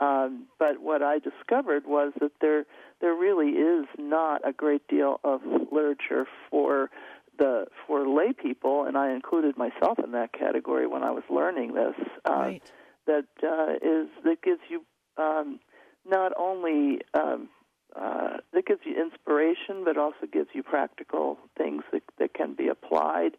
Um, 0.00 0.46
but 0.58 0.80
what 0.80 1.02
I 1.02 1.18
discovered 1.18 1.84
was 1.86 2.12
that 2.20 2.32
there 2.40 2.64
there 3.00 3.14
really 3.14 3.50
is 3.50 3.86
not 3.98 4.46
a 4.46 4.52
great 4.52 4.86
deal 4.88 5.20
of 5.22 5.40
literature 5.70 6.26
for 6.50 6.90
the 7.38 7.66
for 7.86 8.08
lay 8.08 8.32
people, 8.32 8.84
and 8.84 8.96
I 8.96 9.12
included 9.12 9.56
myself 9.56 9.98
in 10.02 10.12
that 10.12 10.32
category 10.32 10.86
when 10.86 11.02
I 11.02 11.10
was 11.10 11.24
learning 11.30 11.74
this. 11.74 11.94
Uh, 12.28 12.32
right. 12.32 12.72
That 13.06 13.26
uh, 13.42 13.74
is 13.82 14.08
that 14.24 14.42
gives 14.42 14.60
you 14.68 14.84
um, 15.16 15.60
not 16.04 16.32
only 16.36 17.00
um, 17.14 17.48
uh, 17.94 18.38
that 18.52 18.66
gives 18.66 18.80
you 18.84 19.00
inspiration, 19.00 19.84
but 19.84 19.96
also 19.96 20.26
gives 20.32 20.48
you 20.52 20.62
practical 20.62 21.38
things 21.56 21.84
that, 21.92 22.02
that 22.18 22.34
can 22.34 22.54
be 22.54 22.68
applied, 22.68 23.36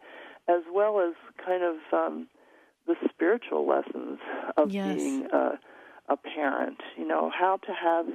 as 0.47 0.62
well 0.71 1.01
as 1.01 1.13
kind 1.43 1.63
of 1.63 1.75
um, 1.91 2.27
the 2.88 2.95
spiritual 3.09 3.67
lessons 3.67 4.19
of 4.55 4.71
yes. 4.71 4.95
being 4.95 5.27
a, 5.33 5.59
a 6.09 6.17
parent. 6.17 6.81
You 6.97 7.07
know 7.07 7.31
how 7.38 7.57
to 7.57 7.74
have 7.74 8.05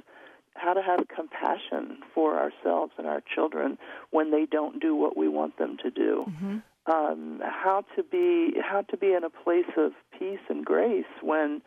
how 0.55 0.75
to 0.75 0.83
have 0.83 1.07
compassion 1.15 1.99
for 2.15 2.39
ourselves 2.39 2.93
and 2.99 3.07
our 3.07 3.23
children 3.35 3.79
when 4.11 4.31
they 4.31 4.47
don't 4.47 4.81
do 4.81 4.95
what 4.95 5.17
we 5.17 5.29
want 5.29 5.57
them 5.59 5.77
to 5.83 5.91
do. 5.91 6.25
Mm-hmm. 6.29 6.59
Um, 6.87 7.41
how 7.43 7.85
to 7.97 8.03
be 8.03 8.55
how 8.61 8.83
to 8.83 8.97
be 8.97 9.13
in 9.13 9.25
a 9.25 9.31
place 9.31 9.71
of 9.77 9.93
peace 10.19 10.41
and 10.49 10.65
grace 10.65 11.05
when 11.23 11.63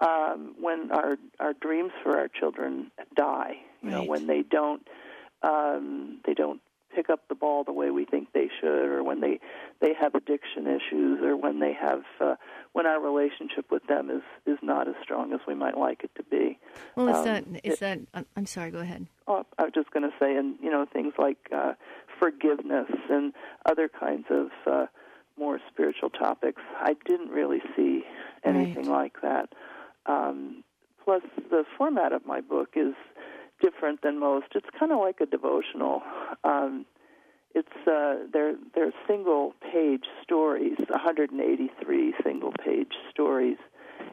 um, 0.00 0.54
when 0.60 0.90
our 0.92 1.16
our 1.40 1.54
dreams 1.54 1.92
for 2.02 2.18
our 2.18 2.28
children 2.28 2.90
die. 3.16 3.56
You 3.82 3.90
right. 3.90 3.98
know, 3.98 4.04
when 4.04 4.26
they 4.26 4.42
don't 4.42 4.86
um, 5.42 6.20
they 6.26 6.34
don't 6.34 6.60
pick 6.94 7.10
up 7.10 7.28
the 7.28 7.34
ball 7.34 7.64
the 7.64 7.72
way 7.72 7.90
we 7.90 8.04
think 8.04 8.32
they 8.32 8.48
should, 8.60 8.88
or 8.88 9.02
when 9.02 9.20
they 9.20 9.40
they 9.80 9.92
have 9.98 10.14
addiction 10.14 10.66
issues, 10.66 11.20
or 11.22 11.36
when 11.36 11.60
they 11.60 11.72
have 11.72 12.02
uh, 12.20 12.34
when 12.72 12.86
our 12.86 13.00
relationship 13.00 13.70
with 13.70 13.86
them 13.86 14.10
is 14.10 14.22
is 14.46 14.58
not 14.62 14.88
as 14.88 14.94
strong 15.02 15.32
as 15.32 15.40
we 15.46 15.54
might 15.54 15.76
like 15.76 16.04
it 16.04 16.10
to 16.16 16.22
be. 16.24 16.58
Well, 16.96 17.08
is 17.08 17.16
um, 17.16 17.24
that 17.24 17.44
is 17.64 17.74
it, 17.74 17.80
that? 17.80 18.26
I'm 18.36 18.46
sorry. 18.46 18.70
Go 18.70 18.78
ahead. 18.78 19.06
Oh, 19.26 19.44
I 19.58 19.64
was 19.64 19.72
just 19.74 19.90
going 19.90 20.04
to 20.04 20.16
say, 20.18 20.36
and 20.36 20.56
you 20.62 20.70
know, 20.70 20.86
things 20.92 21.14
like 21.18 21.38
uh, 21.54 21.74
forgiveness 22.18 22.90
and 23.10 23.32
other 23.66 23.88
kinds 23.88 24.26
of 24.30 24.48
uh, 24.66 24.86
more 25.38 25.60
spiritual 25.70 26.10
topics. 26.10 26.62
I 26.80 26.94
didn't 27.06 27.30
really 27.30 27.60
see 27.76 28.02
anything 28.44 28.88
right. 28.88 29.12
like 29.12 29.22
that. 29.22 29.52
Um, 30.06 30.64
plus, 31.04 31.22
the 31.50 31.64
format 31.76 32.12
of 32.12 32.26
my 32.26 32.40
book 32.40 32.70
is 32.74 32.94
different 33.60 34.02
than 34.02 34.18
most. 34.18 34.46
It's 34.54 34.68
kind 34.78 34.92
of 34.92 34.98
like 34.98 35.20
a 35.20 35.26
devotional. 35.26 36.02
Um, 36.44 36.86
it's 37.54 37.68
uh, 37.86 38.26
they're 38.32 38.54
they're 38.74 38.92
single 39.06 39.54
page 39.72 40.04
stories, 40.22 40.78
183 40.88 42.14
single 42.22 42.52
page 42.64 42.92
stories 43.10 43.56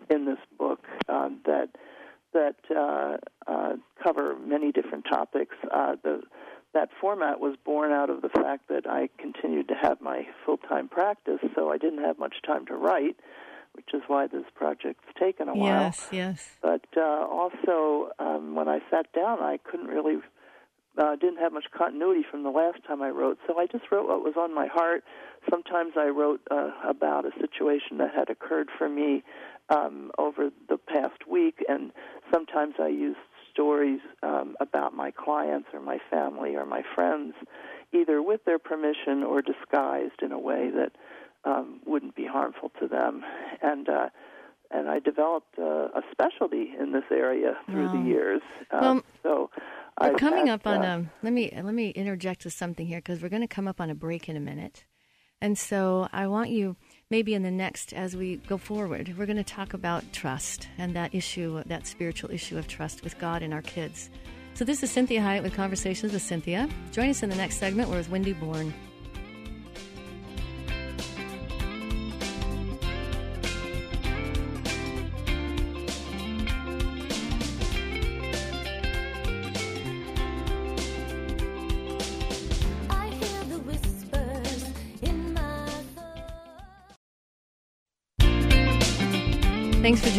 in 0.10 0.25
this 0.25 0.40
book 0.58 0.80
um, 1.10 1.42
that 1.46 1.70
that 2.34 2.56
uh, 2.75 3.18
uh, 3.48 3.74
cover 4.04 4.36
many 4.38 4.72
different 4.72 5.06
topics. 5.10 5.56
Uh, 5.72 5.96
the 6.04 6.22
that 6.74 6.90
format 7.00 7.40
was 7.40 7.56
born 7.64 7.92
out 7.92 8.10
of 8.10 8.22
the 8.22 8.30
fact 8.30 8.68
that 8.68 8.86
I 8.86 9.10
continued 9.18 9.70
to 9.70 9.75
have 9.75 10.02
my 10.02 10.28
full 10.46 10.58
time 10.58 10.88
practice, 10.90 11.40
so 11.56 11.72
I 11.72 11.78
didn't 11.78 12.04
have 12.04 12.20
much 12.20 12.36
time 12.46 12.66
to 12.68 12.75
write 12.75 13.18
which 13.75 13.89
is 13.94 14.01
why 14.08 14.27
this 14.27 14.46
project's 14.55 15.05
taken 15.20 15.50
a 15.50 15.53
while. 15.53 15.82
Yes, 15.82 16.08
yes. 16.12 16.50
But 16.62 16.86
uh, 16.96 17.01
also, 17.01 18.10
um, 18.20 18.55
when 18.55 18.67
I 18.67 18.79
sat 18.89 19.12
down, 19.13 19.39
I 19.41 19.60
couldn't 19.63 19.88
really, 19.88 20.17
uh, 20.98 21.15
didn't 21.15 21.39
have 21.39 21.53
much 21.53 21.65
continuity 21.75 22.24
from 22.29 22.44
the 22.44 22.50
last 22.50 22.79
time 22.88 23.01
I 23.01 23.10
wrote, 23.10 23.38
so 23.48 23.60
I 23.60 23.67
just 23.67 23.86
wrote 23.91 24.08
what 24.08 24.24
was 24.24 24.36
on 24.38 24.53
my 24.53 24.67
heart. 24.67 25.03
Sometimes 25.50 25.94
I 25.98 26.08
wrote 26.08 26.41
uh, 26.50 26.72
about 26.88 27.25
a 27.25 27.32
situation 27.39 27.98
that 27.98 28.13
had 28.15 28.29
occurred 28.29 28.70
for 28.77 28.89
me 28.89 29.24
um, 29.70 30.12
over 30.17 30.50
the 30.70 30.77
past 30.77 31.27
week, 31.29 31.63
and 31.67 31.91
sometimes 32.32 32.75
I 32.79 32.88
used 32.88 33.17
stories 33.51 34.01
um, 34.22 34.55
about 34.60 34.94
my 34.94 35.12
clients 35.12 35.70
or 35.74 35.79
my 35.79 35.98
family 36.10 36.55
or 36.55 36.65
my 36.65 36.84
friends, 36.94 37.34
either 37.94 38.22
with 38.22 38.44
their 38.46 38.60
permission 38.60 39.24
or 39.24 39.41
disguised 39.41 40.22
in 40.22 40.32
a 40.32 40.39
way 40.39 40.70
that 40.70 40.91
um, 41.46 41.80
wouldn't 41.86 42.16
be 42.16 42.25
harmful 42.25 42.72
to 42.80 42.88
them. 42.88 43.24
And 43.62 43.88
uh, 43.90 44.10
and 44.72 44.90
I 44.90 45.00
developed 45.00 45.58
uh, 45.60 45.88
a 45.94 46.02
specialty 46.12 46.74
in 46.80 46.92
this 46.92 47.04
area 47.12 47.56
through 47.68 47.88
wow. 47.88 47.94
the 47.94 48.10
years. 48.10 48.42
Um, 48.72 48.82
well, 48.82 49.04
so 49.24 49.50
we're 50.02 50.08
I've 50.08 50.18
coming 50.18 50.48
had, 50.48 50.62
up 50.62 50.68
on 50.68 50.84
uh, 50.84 51.00
a. 51.00 51.12
Let 51.24 51.34
me 51.34 51.52
let 51.56 51.74
me 51.74 51.90
interject 51.90 52.44
with 52.44 52.54
something 52.54 52.86
here 52.86 53.00
because 53.00 53.22
we're 53.22 53.30
going 53.30 53.42
to 53.42 53.48
come 53.48 53.68
up 53.68 53.80
on 53.80 53.90
a 53.90 53.96
break 53.96 54.28
in 54.28 54.36
a 54.36 54.42
minute, 54.42 54.86
and 55.42 55.58
so 55.58 56.08
I 56.12 56.28
want 56.28 56.50
you 56.50 56.75
maybe 57.10 57.34
in 57.34 57.44
the 57.44 57.52
next 57.52 57.94
as 57.94 58.16
we 58.16 58.38
go 58.38 58.58
forward, 58.58 59.14
we're 59.18 59.28
going 59.28 59.38
to 59.38 59.44
talk 59.44 59.74
about 59.74 60.12
trust 60.12 60.68
and 60.78 60.96
that 60.96 61.14
issue, 61.14 61.64
that 61.68 61.88
spiritual 61.88 62.32
issue 62.32 62.58
of 62.58 62.68
trust 62.68 63.04
with 63.04 63.18
God 63.20 63.42
and 63.42 63.54
our 63.54 63.62
kids. 63.62 64.10
So 64.56 64.64
this 64.64 64.84
is 64.84 64.90
Cinthia 64.90 65.20
Hiett 65.20 65.44
with 65.44 65.54
Conversations 65.54 66.14
with 66.14 66.22
Cynthia. 66.22 66.70
Join 66.94 67.10
us 67.10 67.24
in 67.24 67.30
the 67.30 67.36
next 67.36 67.58
segment. 67.58 67.90
We're 67.90 67.98
with 67.98 68.10
Wendy 68.10 68.32
Bourne. 68.32 68.74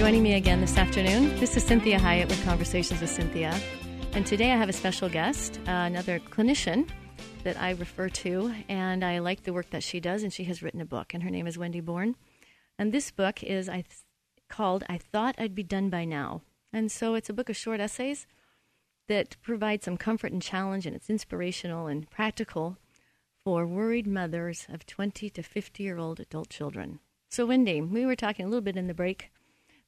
Joining 0.07 0.23
me 0.23 0.35
again 0.35 0.61
this 0.61 0.79
afternoon. 0.79 1.37
This 1.41 1.57
is 1.57 1.65
Cinthia 1.65 1.99
Hiett 1.99 2.29
with 2.29 2.41
Conversations 2.45 3.01
with 3.01 3.11
Cynthia. 3.11 3.59
And 4.13 4.25
today 4.25 4.53
I 4.53 4.57
have 4.57 4.69
a 4.69 4.73
special 4.73 5.09
guest, 5.09 5.59
uh, 5.67 5.73
another 5.73 6.21
clinician 6.21 6.89
that 7.43 7.61
I 7.61 7.71
refer 7.71 8.09
to, 8.11 8.55
and 8.69 9.05
I 9.05 9.19
like 9.19 9.43
the 9.43 9.53
work 9.53 9.71
that 9.71 9.83
she 9.83 9.99
does, 9.99 10.23
and 10.23 10.33
she 10.33 10.45
has 10.45 10.63
written 10.63 10.81
a 10.81 10.85
book, 10.85 11.13
and 11.13 11.25
her 11.25 11.29
name 11.29 11.49
is 11.49 11.59
Wendy 11.59 11.81
Bourne. 11.81 12.15
And 12.79 12.93
this 12.93 13.11
book 13.11 13.43
is 13.43 13.69
I 13.69 13.81
th- 13.81 14.05
called 14.49 14.85
I 14.89 14.97
Thought 14.97 15.35
I'd 15.39 15.57
Be 15.57 15.65
Done 15.65 15.91
By 15.91 16.05
Now. 16.05 16.43
And 16.73 16.93
so 16.93 17.17
it's 17.17 17.29
a 17.29 17.35
book 17.35 17.49
of 17.49 17.57
short 17.57 17.81
essays 17.81 18.29
that 19.09 19.37
provide 19.43 19.83
some 19.83 19.97
comfort 19.97 20.31
and 20.31 20.41
challenge, 20.41 20.87
and 20.87 20.95
it's 20.95 21.11
inspirational 21.11 21.89
and 21.89 22.09
practical 22.09 22.79
for 23.43 23.67
worried 23.67 24.07
mothers 24.07 24.69
of 24.69 24.87
20 24.87 25.31
to 25.31 25.43
50 25.43 25.83
year 25.83 25.99
old 25.99 26.21
adult 26.21 26.49
children. 26.49 27.01
So, 27.29 27.45
Wendy, 27.45 27.81
we 27.81 28.07
were 28.07 28.15
talking 28.15 28.47
a 28.47 28.49
little 28.49 28.63
bit 28.63 28.77
in 28.77 28.87
the 28.87 28.95
break 28.95 29.33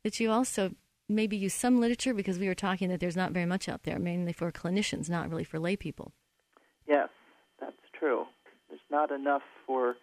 that 0.05 0.21
you 0.21 0.31
also 0.31 0.73
maybe 1.09 1.37
use 1.37 1.55
some 1.55 1.81
literature 1.81 2.13
because 2.13 2.39
we 2.39 2.49
were 2.49 2.55
talking 2.55 2.89
that 2.91 3.01
there's 3.01 3.17
not 3.17 3.33
very 3.33 3.47
much 3.47 3.69
out 3.69 3.85
there, 3.85 3.99
mainly 3.99 4.33
for 4.33 4.51
clinicians, 4.53 5.09
not 5.09 5.31
really 5.31 5.45
for 5.45 5.59
lay 5.59 5.77
people. 5.77 6.13
Yes, 6.87 7.09
that's 7.61 7.77
true. 7.99 8.27
There's 8.69 8.81
not 8.91 9.11
enough 9.11 9.43
for 9.67 9.97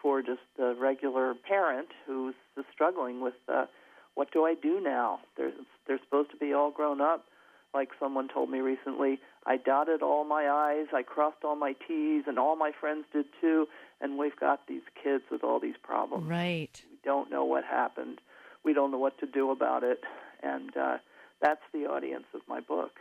for 0.00 0.20
just 0.20 0.40
the 0.56 0.74
regular 0.80 1.32
parent 1.48 1.88
who's 2.06 2.34
struggling 2.72 3.20
with 3.20 3.34
uh, 3.48 3.66
what 4.14 4.32
do 4.32 4.44
I 4.44 4.54
do 4.60 4.80
now? 4.80 5.20
They're 5.36 5.52
they're 5.86 6.00
supposed 6.04 6.30
to 6.32 6.36
be 6.36 6.52
all 6.52 6.70
grown 6.70 7.00
up. 7.00 7.24
Like 7.72 7.88
someone 7.98 8.28
told 8.28 8.50
me 8.50 8.58
recently, 8.58 9.18
I 9.46 9.56
dotted 9.56 10.02
all 10.02 10.24
my 10.24 10.46
I's, 10.46 10.88
I 10.92 11.02
crossed 11.02 11.42
all 11.42 11.56
my 11.56 11.74
T's, 11.88 12.24
and 12.26 12.38
all 12.38 12.54
my 12.54 12.70
friends 12.78 13.06
did 13.12 13.24
too. 13.40 13.66
And 14.00 14.18
we've 14.18 14.38
got 14.38 14.66
these 14.66 14.82
kids 15.02 15.24
with 15.30 15.42
all 15.42 15.58
these 15.58 15.76
problems. 15.82 16.28
Right. 16.28 16.82
We 16.90 16.98
don't 17.02 17.30
know 17.30 17.44
what 17.44 17.64
happened 17.64 18.20
we 18.64 18.72
don't 18.72 18.90
know 18.90 18.98
what 18.98 19.18
to 19.18 19.26
do 19.26 19.50
about 19.50 19.82
it, 19.82 20.00
and 20.42 20.76
uh, 20.76 20.98
that's 21.40 21.62
the 21.72 21.86
audience 21.86 22.26
of 22.34 22.40
my 22.48 22.60
book. 22.60 22.92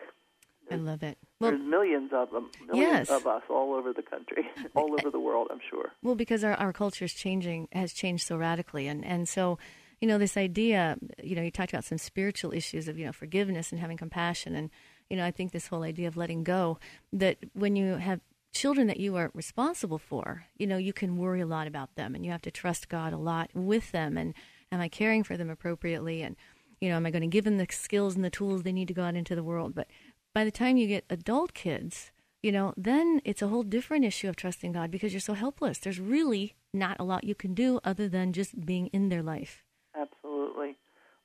There's, 0.69 0.81
I 0.81 0.83
love 0.83 1.03
it. 1.03 1.17
Well, 1.39 1.51
there's 1.51 1.63
millions 1.63 2.11
of 2.13 2.31
them, 2.31 2.49
yes. 2.73 3.09
of 3.09 3.25
us 3.27 3.43
all 3.49 3.73
over 3.73 3.93
the 3.93 4.03
country, 4.03 4.43
all 4.75 4.93
over 4.93 5.09
the 5.09 5.19
world. 5.19 5.47
I'm 5.51 5.61
sure. 5.69 5.91
Well, 6.01 6.15
because 6.15 6.43
our 6.43 6.53
our 6.53 6.73
culture 6.73 7.05
is 7.05 7.13
changing, 7.13 7.67
has 7.71 7.93
changed 7.93 8.25
so 8.25 8.37
radically, 8.37 8.87
and 8.87 9.05
and 9.05 9.27
so. 9.27 9.57
You 10.03 10.07
know, 10.07 10.17
this 10.17 10.35
idea, 10.35 10.97
you 11.21 11.35
know, 11.35 11.43
you 11.43 11.51
talked 11.51 11.71
about 11.71 11.83
some 11.83 11.99
spiritual 11.99 12.53
issues 12.53 12.87
of, 12.87 12.97
you 12.97 13.05
know, 13.05 13.11
forgiveness 13.11 13.71
and 13.71 13.79
having 13.79 13.97
compassion. 13.97 14.55
And, 14.55 14.71
you 15.11 15.15
know, 15.15 15.23
I 15.23 15.29
think 15.29 15.51
this 15.51 15.67
whole 15.67 15.83
idea 15.83 16.07
of 16.07 16.17
letting 16.17 16.43
go, 16.43 16.79
that 17.13 17.37
when 17.53 17.75
you 17.75 17.97
have 17.97 18.19
children 18.51 18.87
that 18.87 18.99
you 18.99 19.15
are 19.15 19.29
responsible 19.35 19.99
for, 19.99 20.45
you 20.57 20.65
know, 20.65 20.77
you 20.77 20.91
can 20.91 21.17
worry 21.17 21.41
a 21.41 21.45
lot 21.45 21.67
about 21.67 21.93
them 21.93 22.15
and 22.15 22.25
you 22.25 22.31
have 22.31 22.41
to 22.41 22.49
trust 22.49 22.89
God 22.89 23.13
a 23.13 23.17
lot 23.17 23.51
with 23.53 23.91
them. 23.91 24.17
And, 24.17 24.33
Am 24.71 24.79
I 24.79 24.87
caring 24.87 25.23
for 25.23 25.37
them 25.37 25.49
appropriately? 25.49 26.21
And, 26.21 26.35
you 26.79 26.89
know, 26.89 26.95
am 26.95 27.05
I 27.05 27.11
going 27.11 27.21
to 27.21 27.27
give 27.27 27.45
them 27.45 27.57
the 27.57 27.67
skills 27.69 28.15
and 28.15 28.23
the 28.23 28.29
tools 28.29 28.63
they 28.63 28.71
need 28.71 28.87
to 28.87 28.93
go 28.93 29.03
out 29.03 29.15
into 29.15 29.35
the 29.35 29.43
world? 29.43 29.75
But 29.75 29.87
by 30.33 30.43
the 30.43 30.51
time 30.51 30.77
you 30.77 30.87
get 30.87 31.05
adult 31.09 31.53
kids, 31.53 32.11
you 32.41 32.51
know, 32.51 32.73
then 32.77 33.21
it's 33.23 33.41
a 33.41 33.47
whole 33.47 33.63
different 33.63 34.05
issue 34.05 34.29
of 34.29 34.35
trusting 34.35 34.71
God 34.71 34.89
because 34.89 35.13
you're 35.13 35.19
so 35.19 35.33
helpless. 35.33 35.77
There's 35.77 35.99
really 35.99 36.55
not 36.73 36.97
a 36.99 37.03
lot 37.03 37.23
you 37.23 37.35
can 37.35 37.53
do 37.53 37.79
other 37.83 38.07
than 38.07 38.33
just 38.33 38.65
being 38.65 38.87
in 38.87 39.09
their 39.09 39.21
life. 39.21 39.63
Absolutely, 39.95 40.77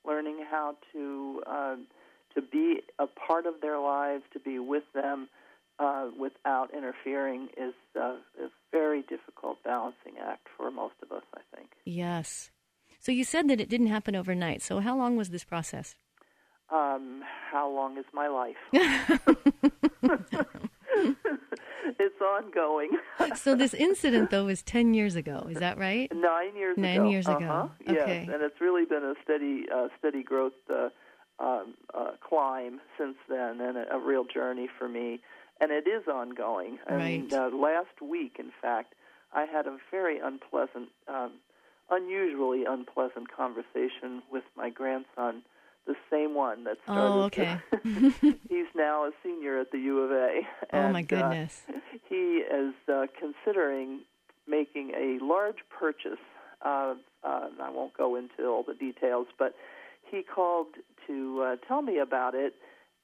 learning 0.05 0.43
how 0.49 0.75
to 0.93 1.41
uh, 1.47 1.75
to 2.35 2.41
be 2.41 2.81
a 2.99 3.07
part 3.07 3.45
of 3.45 3.55
their 3.61 3.79
lives, 3.79 4.23
to 4.33 4.39
be 4.39 4.59
with 4.59 4.83
them, 4.93 5.29
uh, 5.79 6.09
without 6.19 6.73
interfering 6.73 7.49
is 7.57 7.73
uh, 7.95 8.15
a 8.39 8.49
very 8.71 9.01
difficult 9.03 9.57
balancing 9.63 10.13
act 10.21 10.47
for 10.55 10.69
most 10.69 10.95
of 11.01 11.11
us, 11.11 11.23
I 11.35 11.41
think. 11.55 11.69
Yes. 11.85 12.51
So 12.99 13.11
you 13.11 13.23
said 13.23 13.47
that 13.49 13.61
it 13.61 13.69
didn't 13.69 13.87
happen 13.87 14.15
overnight. 14.15 14.61
So 14.61 14.79
how 14.79 14.97
long 14.97 15.17
was 15.17 15.29
this 15.29 15.43
process? 15.43 15.95
Um, 16.69 17.21
how 17.51 17.69
long 17.69 17.97
is 17.97 18.05
my 18.13 18.27
life? 18.27 18.57
it's 21.99 22.21
ongoing. 22.21 22.91
so 23.35 23.55
this 23.55 23.73
incident, 23.73 24.31
though, 24.31 24.45
was 24.45 24.61
ten 24.63 24.93
years 24.93 25.15
ago. 25.15 25.47
Is 25.49 25.57
that 25.57 25.77
right? 25.77 26.11
Nine 26.13 26.55
years 26.55 26.77
Nine 26.77 27.01
ago. 27.01 27.09
years 27.09 27.27
uh-huh. 27.27 27.37
ago. 27.37 27.71
Yes, 27.85 28.01
Okay. 28.01 28.29
and 28.31 28.41
it's 28.41 28.59
really 28.59 28.85
been 28.85 29.03
a 29.03 29.13
steady, 29.23 29.65
uh, 29.73 29.87
steady 29.97 30.23
growth 30.23 30.53
uh, 30.69 30.89
um, 31.39 31.75
uh, 31.93 32.11
climb 32.27 32.81
since 32.97 33.15
then, 33.29 33.61
and 33.61 33.77
a, 33.77 33.95
a 33.95 33.99
real 33.99 34.25
journey 34.25 34.67
for 34.77 34.89
me. 34.89 35.19
And 35.59 35.71
it 35.71 35.87
is 35.87 36.07
ongoing. 36.07 36.77
Right. 36.89 37.31
uh, 37.33 37.49
last 37.55 38.01
week, 38.01 38.35
in 38.39 38.51
fact, 38.61 38.93
I 39.33 39.45
had 39.45 39.65
a 39.67 39.77
very 39.89 40.19
unpleasant, 40.19 40.89
um, 41.07 41.33
unusually 41.89 42.65
unpleasant 42.65 43.31
conversation 43.35 44.21
with 44.31 44.43
my 44.55 44.69
grandson. 44.69 45.43
The 45.85 45.95
same 46.11 46.35
one 46.35 46.65
that 46.65 46.77
started. 46.83 47.01
Oh, 47.01 47.21
okay. 47.23 47.59
he's 48.49 48.67
now 48.75 49.05
a 49.05 49.11
senior 49.23 49.57
at 49.59 49.71
the 49.71 49.77
U 49.77 49.99
of 49.99 50.11
A. 50.11 50.41
oh 50.73 50.77
and, 50.77 50.93
my 50.93 50.99
uh, 50.99 51.03
goodness. 51.03 51.61
he 52.09 52.43
is 52.43 52.73
uh, 52.91 53.05
considering 53.17 54.01
making 54.47 54.91
a 54.91 55.23
large 55.23 55.59
purchase. 55.69 56.19
Uh, 56.61 56.95
uh, 57.23 57.47
I 57.61 57.69
won't 57.69 57.95
go 57.97 58.15
into 58.17 58.47
all 58.47 58.63
the 58.63 58.73
details, 58.73 59.27
but 59.39 59.55
he 60.11 60.23
called 60.23 60.67
to 61.07 61.41
uh, 61.41 61.55
tell 61.67 61.81
me 61.81 61.99
about 61.99 62.35
it, 62.35 62.53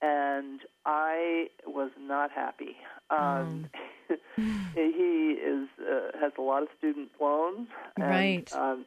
and 0.04 0.60
I 0.84 1.46
was 1.66 1.90
not 1.98 2.30
happy. 2.30 2.76
Um, 3.10 3.68
he 4.76 5.38
is 5.40 5.68
uh, 5.80 6.18
has 6.20 6.32
a 6.38 6.42
lot 6.42 6.62
of 6.62 6.68
student 6.78 7.10
loans, 7.20 7.68
and, 7.96 8.06
Right. 8.08 8.52
Um, 8.54 8.84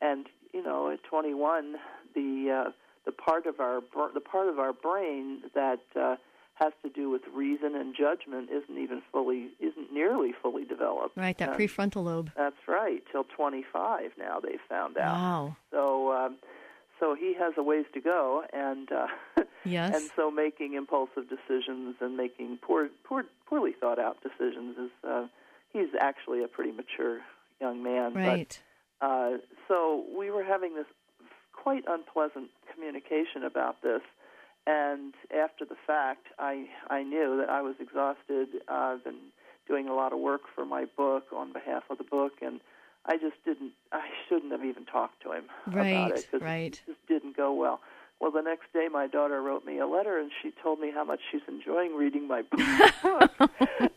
and 0.00 0.26
you 0.52 0.62
know, 0.62 0.90
at 0.90 1.02
21, 1.04 1.76
the 2.14 2.64
uh, 2.66 2.70
the 3.04 3.12
part 3.12 3.46
of 3.46 3.60
our 3.60 3.80
the 4.14 4.20
part 4.20 4.48
of 4.48 4.58
our 4.58 4.72
brain 4.72 5.42
that 5.54 5.80
uh, 5.94 6.16
has 6.54 6.72
to 6.82 6.88
do 6.88 7.08
with 7.08 7.22
reason 7.32 7.76
and 7.76 7.94
judgment 7.94 8.48
isn't 8.50 8.78
even 8.78 9.00
fully 9.12 9.50
isn't 9.60 9.92
nearly 9.92 10.32
fully 10.42 10.64
developed. 10.64 11.16
Right, 11.16 11.38
that 11.38 11.50
And 11.50 11.58
prefrontal 11.58 12.04
lobe. 12.04 12.32
That's 12.36 12.66
right. 12.66 13.02
Till 13.12 13.24
25 13.24 14.12
now 14.18 14.40
they've 14.40 14.58
found 14.68 14.98
out. 14.98 15.14
Wow. 15.14 15.56
So 15.70 16.12
um, 16.12 16.36
so 16.98 17.14
he 17.14 17.34
has 17.38 17.54
a 17.56 17.62
ways 17.62 17.86
to 17.94 18.00
go, 18.00 18.42
and 18.52 18.90
uh, 18.90 19.06
Yes. 19.68 19.94
and 19.94 20.10
so 20.16 20.30
making 20.30 20.74
impulsive 20.74 21.24
decisions 21.28 21.96
and 22.00 22.16
making 22.16 22.58
poor, 22.62 22.88
poor 23.04 23.24
poorly 23.46 23.72
thought 23.72 23.98
out 23.98 24.18
decisions 24.22 24.76
is 24.78 24.90
uh, 25.08 25.26
he's 25.72 25.88
actually 26.00 26.42
a 26.42 26.48
pretty 26.48 26.72
mature 26.72 27.20
young 27.60 27.82
man. 27.82 28.14
right. 28.14 28.58
But, 29.00 29.06
uh, 29.06 29.38
so 29.68 30.04
we 30.16 30.30
were 30.30 30.44
having 30.44 30.74
this 30.74 30.86
quite 31.52 31.84
unpleasant 31.88 32.50
communication 32.72 33.44
about 33.44 33.82
this. 33.82 34.02
And 34.66 35.14
after 35.34 35.64
the 35.64 35.76
fact, 35.86 36.26
I 36.38 36.66
I 36.90 37.02
knew 37.02 37.38
that 37.38 37.48
I 37.48 37.62
was 37.62 37.76
exhausted. 37.80 38.48
Uh, 38.68 38.72
I've 38.96 39.04
been 39.04 39.20
doing 39.66 39.88
a 39.88 39.94
lot 39.94 40.12
of 40.12 40.18
work 40.18 40.42
for 40.54 40.64
my 40.66 40.84
book 40.96 41.24
on 41.34 41.52
behalf 41.52 41.84
of 41.90 41.98
the 41.98 42.04
book, 42.04 42.32
and 42.42 42.60
I 43.06 43.16
just 43.16 43.36
didn't. 43.46 43.72
I 43.92 44.06
shouldn't 44.28 44.52
have 44.52 44.64
even 44.64 44.84
talked 44.84 45.22
to 45.22 45.32
him 45.32 45.44
about 45.66 45.76
Right, 45.76 46.12
it 46.18 46.30
'cause 46.30 46.42
right. 46.42 46.72
it 46.74 46.82
just 46.86 47.06
didn't 47.06 47.36
go 47.36 47.52
well. 47.54 47.80
Well, 48.20 48.32
the 48.32 48.42
next 48.42 48.72
day, 48.72 48.88
my 48.92 49.06
daughter 49.06 49.40
wrote 49.40 49.64
me 49.64 49.78
a 49.78 49.86
letter, 49.86 50.18
and 50.18 50.30
she 50.42 50.50
told 50.62 50.80
me 50.80 50.90
how 50.92 51.04
much 51.04 51.20
she's 51.30 51.40
enjoying 51.46 51.94
reading 51.94 52.26
my 52.26 52.42
book, 52.42 52.60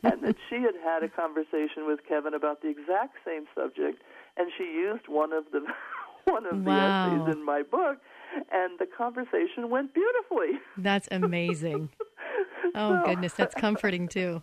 and 0.04 0.22
that 0.24 0.36
she 0.50 0.56
had 0.58 0.76
had 0.84 1.02
a 1.04 1.10
conversation 1.10 1.88
with 1.88 2.02
Kevin 2.08 2.34
about 2.36 2.62
the 2.62 2.68
exact 2.70 3.16
same 3.26 3.46
subject, 3.56 4.02
and 4.38 4.52
she 4.58 4.64
used 4.66 5.08
one 5.08 5.34
of 5.34 5.46
the 5.52 5.62
one 6.32 6.46
of 6.46 6.64
Wow. 6.64 7.10
the 7.10 7.16
essays 7.26 7.36
in 7.36 7.44
my 7.44 7.64
book, 7.64 7.98
and 8.52 8.78
the 8.78 8.86
conversation 8.86 9.70
went 9.70 9.94
beautifully. 9.94 10.60
That's 10.78 11.08
amazing. 11.12 11.90
Oh 12.76 13.02
So- 13.02 13.06
goodness, 13.10 13.34
that's 13.34 13.56
comforting 13.56 14.08
too. 14.08 14.42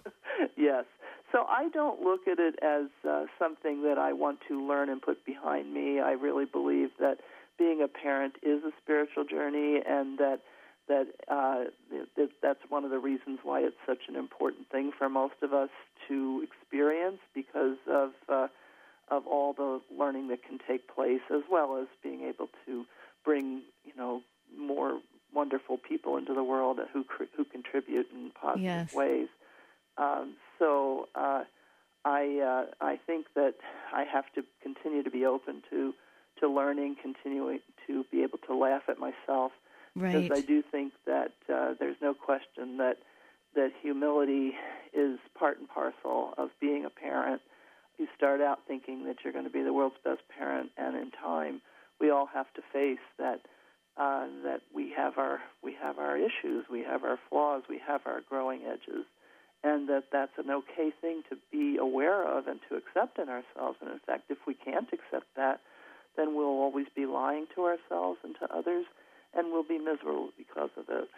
yes. 0.56 0.84
So 1.32 1.44
I 1.48 1.68
don't 1.72 2.02
look 2.02 2.26
at 2.28 2.38
it 2.38 2.58
as 2.62 2.86
uh, 3.08 3.24
something 3.38 3.82
that 3.84 3.96
I 3.96 4.12
want 4.12 4.40
to 4.48 4.66
learn 4.68 4.88
and 4.90 5.00
put 5.00 5.24
behind 5.24 5.72
me. 5.72 6.00
I 6.00 6.12
really 6.12 6.44
believe 6.44 6.90
that 6.98 7.18
being 7.58 7.82
a 7.82 7.88
parent 7.88 8.36
is 8.42 8.62
a 8.64 8.70
spiritual 8.82 9.24
journey, 9.24 9.80
and 9.86 10.18
that 10.18 10.40
that 10.88 11.08
uh, 11.28 11.64
that 12.16 12.30
that's 12.42 12.60
one 12.68 12.84
of 12.84 12.90
the 12.90 12.98
reasons 12.98 13.40
why 13.42 13.60
it's 13.60 13.76
such 13.86 14.02
an 14.08 14.16
important 14.16 14.68
thing 14.70 14.92
for 14.96 15.08
most 15.08 15.34
of 15.42 15.52
us 15.52 15.70
to 16.08 16.46
experience 16.46 17.18
because 17.34 17.76
of 17.86 18.12
uh, 18.28 18.48
of 19.10 19.26
all 19.26 19.52
the 19.52 19.80
learning 19.96 20.28
that 20.28 20.42
can 20.42 20.58
take 20.66 20.88
place, 20.88 21.20
as 21.30 21.42
well 21.50 21.78
as 21.80 21.86
being 22.02 22.22
able 22.22 22.48
to 22.66 22.84
bring 23.24 23.62
you 23.84 23.92
know 23.96 24.22
more 24.56 25.00
wonderful 25.34 25.76
people 25.76 26.16
into 26.16 26.34
the 26.34 26.44
world 26.44 26.78
who 26.92 27.04
who 27.36 27.44
contribute 27.44 28.06
in 28.12 28.30
positive 28.30 28.62
Yes. 28.64 28.94
ways. 28.94 29.28
Um, 29.98 30.36
so 30.58 31.08
uh, 31.14 31.44
I 32.04 32.66
uh, 32.70 32.84
I 32.84 32.98
think 33.06 33.26
that 33.34 33.54
I 33.92 34.04
have 34.04 34.24
to 34.34 34.42
continue 34.62 35.02
to 35.02 35.10
be 35.10 35.26
open 35.26 35.62
to 35.70 35.92
to 36.40 36.48
learning, 36.48 36.96
continuing 37.00 37.60
to 37.86 38.04
be 38.10 38.22
able 38.22 38.38
to 38.46 38.54
laugh 38.54 38.82
at 38.88 38.98
myself 38.98 39.52
Right. 39.98 40.28
because 40.28 40.38
I 40.38 40.46
do 40.46 40.62
think 40.62 40.92
that 41.06 41.32
uh, 41.52 41.74
there's 41.78 41.96
no 42.00 42.14
question 42.14 42.76
that 42.76 42.98
that 43.54 43.72
humility 43.82 44.52
is 44.92 45.18
part 45.36 45.58
and 45.58 45.68
parcel 45.68 46.34
of 46.38 46.50
being 46.60 46.84
a 46.84 46.90
parent. 46.90 47.40
You 47.98 48.06
start 48.16 48.40
out 48.40 48.60
thinking 48.68 49.06
that 49.06 49.16
you're 49.24 49.32
going 49.32 49.46
to 49.46 49.50
be 49.50 49.62
the 49.62 49.72
world's 49.72 49.96
best 50.04 50.20
parent, 50.28 50.70
and 50.76 50.94
in 50.96 51.10
time, 51.10 51.60
we 52.00 52.10
all 52.10 52.26
have 52.26 52.46
to 52.54 52.62
face 52.72 53.02
that 53.18 53.40
uh, 53.96 54.26
that 54.44 54.60
we 54.72 54.92
have 54.96 55.18
our 55.18 55.40
we 55.64 55.74
have 55.82 55.98
our 55.98 56.16
issues, 56.16 56.66
we 56.70 56.82
have 56.82 57.02
our 57.02 57.18
flaws, 57.28 57.64
we 57.68 57.80
have 57.84 58.02
our 58.06 58.20
growing 58.28 58.62
edges, 58.62 59.04
and 59.64 59.88
that 59.88 60.04
that's 60.12 60.38
an 60.38 60.50
okay 60.50 60.92
thing 61.00 61.22
to 61.30 61.36
be 61.50 61.76
aware 61.76 62.22
of 62.22 62.46
and 62.46 62.60
to 62.68 62.76
accept 62.76 63.18
in 63.18 63.28
ourselves. 63.28 63.78
And 63.80 63.90
in 63.90 63.98
fact, 64.06 64.24
if 64.30 64.38
we 64.46 64.54
can't 64.54 64.88
accept 64.92 65.26
that, 65.34 65.60
then 66.18 66.34
we'll 66.34 66.46
always 66.46 66.86
be 66.94 67.06
lying 67.06 67.46
to 67.54 67.62
ourselves 67.62 68.18
and 68.24 68.34
to 68.40 68.52
others, 68.54 68.84
and 69.34 69.52
we'll 69.52 69.62
be 69.62 69.78
miserable 69.78 70.30
because 70.36 70.70
of 70.76 70.84
it. 70.88 71.08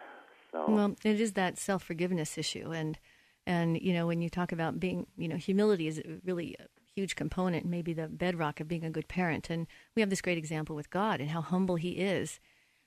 So 0.52 0.66
Well, 0.68 0.96
it 1.04 1.20
is 1.20 1.32
that 1.32 1.58
self 1.58 1.82
forgiveness 1.82 2.36
issue, 2.36 2.70
and 2.72 2.98
and 3.46 3.80
you 3.80 3.94
know 3.94 4.06
when 4.06 4.20
you 4.20 4.28
talk 4.28 4.52
about 4.52 4.78
being, 4.78 5.06
you 5.16 5.26
know, 5.26 5.36
humility 5.36 5.86
is 5.86 6.02
really 6.24 6.56
a 6.60 6.66
huge 6.94 7.16
component, 7.16 7.64
maybe 7.64 7.92
the 7.92 8.08
bedrock 8.08 8.60
of 8.60 8.68
being 8.68 8.84
a 8.84 8.90
good 8.90 9.08
parent. 9.08 9.48
And 9.48 9.66
we 9.96 10.00
have 10.00 10.10
this 10.10 10.20
great 10.20 10.38
example 10.38 10.76
with 10.76 10.90
God 10.90 11.20
and 11.20 11.30
how 11.30 11.40
humble 11.40 11.76
He 11.76 11.92
is 11.92 12.38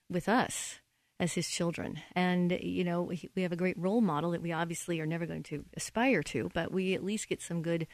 with 0.08 0.28
us 0.28 0.78
as 1.18 1.32
His 1.32 1.48
children. 1.48 2.00
And 2.14 2.56
you 2.62 2.84
know 2.84 3.10
we 3.34 3.42
have 3.42 3.52
a 3.52 3.56
great 3.56 3.78
role 3.78 4.00
model 4.00 4.30
that 4.30 4.42
we 4.42 4.52
obviously 4.52 5.00
are 5.00 5.06
never 5.06 5.26
going 5.26 5.42
to 5.44 5.64
aspire 5.76 6.22
to, 6.24 6.50
but 6.54 6.70
we 6.70 6.94
at 6.94 7.04
least 7.04 7.28
get 7.28 7.42
some 7.42 7.62
good 7.62 7.88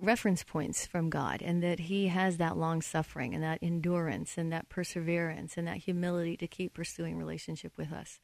reference 0.00 0.42
points 0.42 0.86
from 0.86 1.10
God 1.10 1.42
and 1.42 1.62
that 1.62 1.80
He 1.80 2.08
has 2.08 2.36
that 2.38 2.56
long 2.56 2.82
suffering 2.82 3.34
and 3.34 3.42
that 3.42 3.58
endurance 3.62 4.36
and 4.36 4.52
that 4.52 4.68
perseverance 4.68 5.56
and 5.56 5.66
that 5.66 5.78
humility 5.78 6.36
to 6.38 6.46
keep 6.46 6.74
pursuing 6.74 7.16
relationship 7.16 7.72
with 7.76 7.92
us. 7.92 8.20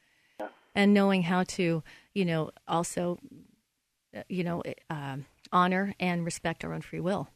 And 0.75 0.93
knowing 0.93 1.23
how 1.23 1.45
to, 1.45 1.83
you 2.15 2.25
know, 2.25 2.51
also, 2.69 3.19
uh, 4.15 4.23
you 4.29 4.45
know, 4.45 4.63
uh, 4.91 5.17
honor 5.51 5.95
and 5.99 6.25
respect 6.25 6.65
our 6.65 6.75
own 6.75 6.83
free 6.83 7.01
will. 7.01 7.29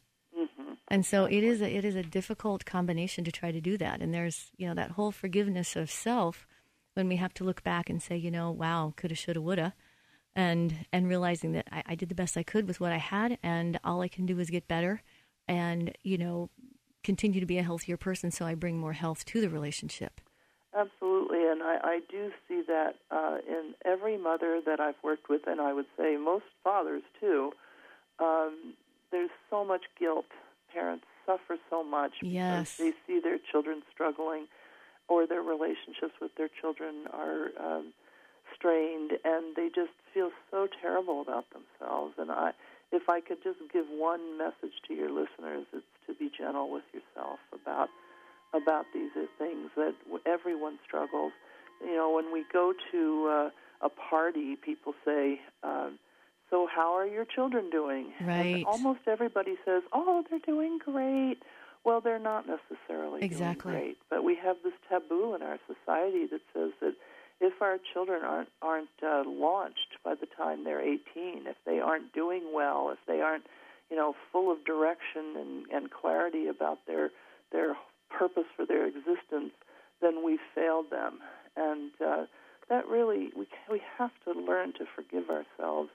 And 0.91 1.05
so 1.05 1.23
it 1.23 1.41
is 1.41 1.61
a, 1.61 1.73
it 1.73 1.85
is 1.85 1.95
a 1.95 2.03
difficult 2.03 2.65
combination 2.65 3.23
to 3.23 3.31
try 3.31 3.53
to 3.53 3.61
do 3.61 3.77
that. 3.77 4.01
And 4.01 4.13
there's 4.13 4.51
you 4.57 4.67
know 4.67 4.73
that 4.73 4.91
whole 4.91 5.11
forgiveness 5.13 5.77
of 5.77 5.89
self 5.89 6.45
when 6.95 7.07
we 7.07 7.15
have 7.15 7.33
to 7.35 7.45
look 7.45 7.63
back 7.63 7.89
and 7.89 8.01
say 8.01 8.17
you 8.17 8.29
know 8.29 8.51
wow 8.51 8.93
coulda 8.97 9.15
shoulda 9.15 9.39
woulda, 9.39 9.73
and 10.35 10.85
and 10.91 11.07
realizing 11.07 11.51
that 11.53 11.67
I, 11.71 11.83
I 11.87 11.95
did 11.95 12.09
the 12.09 12.15
best 12.15 12.37
I 12.37 12.43
could 12.43 12.67
with 12.67 12.79
what 12.79 12.91
I 12.91 12.97
had, 12.97 13.37
and 13.43 13.79
all 13.83 14.01
I 14.01 14.07
can 14.07 14.25
do 14.25 14.39
is 14.39 14.49
get 14.49 14.67
better, 14.67 15.01
and 15.47 15.95
you 16.03 16.17
know 16.17 16.49
continue 17.03 17.39
to 17.39 17.45
be 17.45 17.57
a 17.57 17.63
healthier 17.63 17.97
person 17.97 18.29
so 18.29 18.45
I 18.45 18.53
bring 18.55 18.77
more 18.77 18.93
health 18.93 19.25
to 19.25 19.41
the 19.41 19.49
relationship. 19.49 20.21
Absolutely, 20.77 21.45
and 21.47 21.61
I, 21.63 21.77
I 21.83 21.99
do 22.09 22.31
see 22.47 22.61
that 22.67 22.95
uh, 23.09 23.37
in 23.47 23.73
every 23.83 24.17
mother 24.17 24.61
that 24.65 24.79
I've 24.79 24.95
worked 25.03 25.27
with, 25.29 25.41
and 25.47 25.59
I 25.59 25.73
would 25.73 25.87
say 25.97 26.15
most 26.15 26.45
fathers 26.63 27.03
too. 27.19 27.51
Um, 28.19 28.75
there's 29.11 29.31
so 29.49 29.65
much 29.65 29.81
guilt. 29.99 30.27
Parents 30.73 31.03
suffer 31.25 31.57
so 31.69 31.83
much 31.83 32.13
because 32.21 32.31
Yes. 32.31 32.77
they 32.77 32.93
see 33.05 33.19
their 33.19 33.37
children 33.51 33.81
struggling, 33.93 34.47
or 35.09 35.27
their 35.27 35.41
relationships 35.41 36.13
with 36.21 36.31
their 36.37 36.49
children 36.61 37.07
are 37.11 37.49
um, 37.59 37.93
strained, 38.61 39.11
and 39.25 39.55
they 39.55 39.69
just 39.73 39.91
feel 40.13 40.29
so 40.51 40.67
terrible 40.81 41.21
about 41.21 41.45
themselves. 41.49 42.13
And 42.19 42.31
I, 42.31 42.51
if 42.91 43.09
I 43.09 43.21
could 43.21 43.41
just 43.43 43.57
give 43.73 43.85
one 43.89 44.37
message 44.37 44.77
to 44.87 44.93
your 44.93 45.09
listeners, 45.09 45.65
it's 45.73 45.85
to 46.05 46.13
be 46.13 46.29
gentle 46.37 46.71
with 46.71 46.83
yourself 46.93 47.39
about 47.53 47.89
about 48.53 48.85
these 48.93 49.11
things 49.37 49.69
that 49.77 49.95
everyone 50.25 50.77
struggles. 50.85 51.31
You 51.81 51.95
know, 51.95 52.11
when 52.13 52.33
we 52.33 52.43
go 52.51 52.73
to 52.91 53.27
uh, 53.31 53.85
a 53.85 53.89
party, 53.89 54.57
people 54.57 54.93
say 55.05 55.39
um, 55.63 55.97
so 56.51 56.67
how 56.67 56.93
are 56.95 57.07
your 57.07 57.25
children 57.25 57.69
doing? 57.69 58.11
Right. 58.21 58.57
And 58.57 58.65
almost 58.65 58.99
everybody 59.07 59.55
says, 59.65 59.83
oh, 59.93 60.23
they're 60.29 60.39
doing 60.39 60.79
great. 60.83 61.37
Well, 61.83 62.01
they're 62.01 62.19
not 62.19 62.45
necessarily 62.45 63.23
exactly. 63.23 63.71
doing 63.71 63.83
great. 63.83 63.97
But 64.09 64.23
we 64.23 64.35
have 64.35 64.57
this 64.63 64.73
taboo 64.87 65.33
in 65.33 65.41
our 65.41 65.57
society 65.65 66.27
that 66.27 66.41
says 66.53 66.71
that 66.81 66.93
if 67.41 67.59
our 67.61 67.77
children 67.93 68.21
aren't 68.23 68.49
aren't 68.61 68.89
uh, 69.03 69.23
launched 69.25 69.97
by 70.05 70.13
the 70.13 70.27
time 70.37 70.63
they're 70.63 70.81
18, 70.81 70.99
if 71.47 71.57
they 71.65 71.79
aren't 71.79 72.13
doing 72.13 72.51
well, 72.53 72.91
if 72.91 72.99
they 73.07 73.21
aren't, 73.21 73.45
you 73.89 73.97
know, 73.97 74.15
full 74.31 74.51
of 74.51 74.63
direction 74.63 75.35
and, 75.35 75.65
and 75.73 75.91
clarity 75.91 76.47
about 76.47 76.77
their 76.85 77.09
their 77.51 77.75
purpose 78.09 78.45
for 78.55 78.65
their 78.65 78.85
existence, 78.85 79.53
then 80.01 80.23
we 80.23 80.39
failed 80.53 80.91
them. 80.91 81.19
And 81.57 81.91
uh, 82.05 82.25
that 82.69 82.87
really 82.87 83.31
we 83.35 83.47
we 83.69 83.81
have 83.97 84.11
to 84.25 84.39
learn 84.39 84.73
to 84.73 84.85
forgive 84.95 85.29
ourselves, 85.29 85.89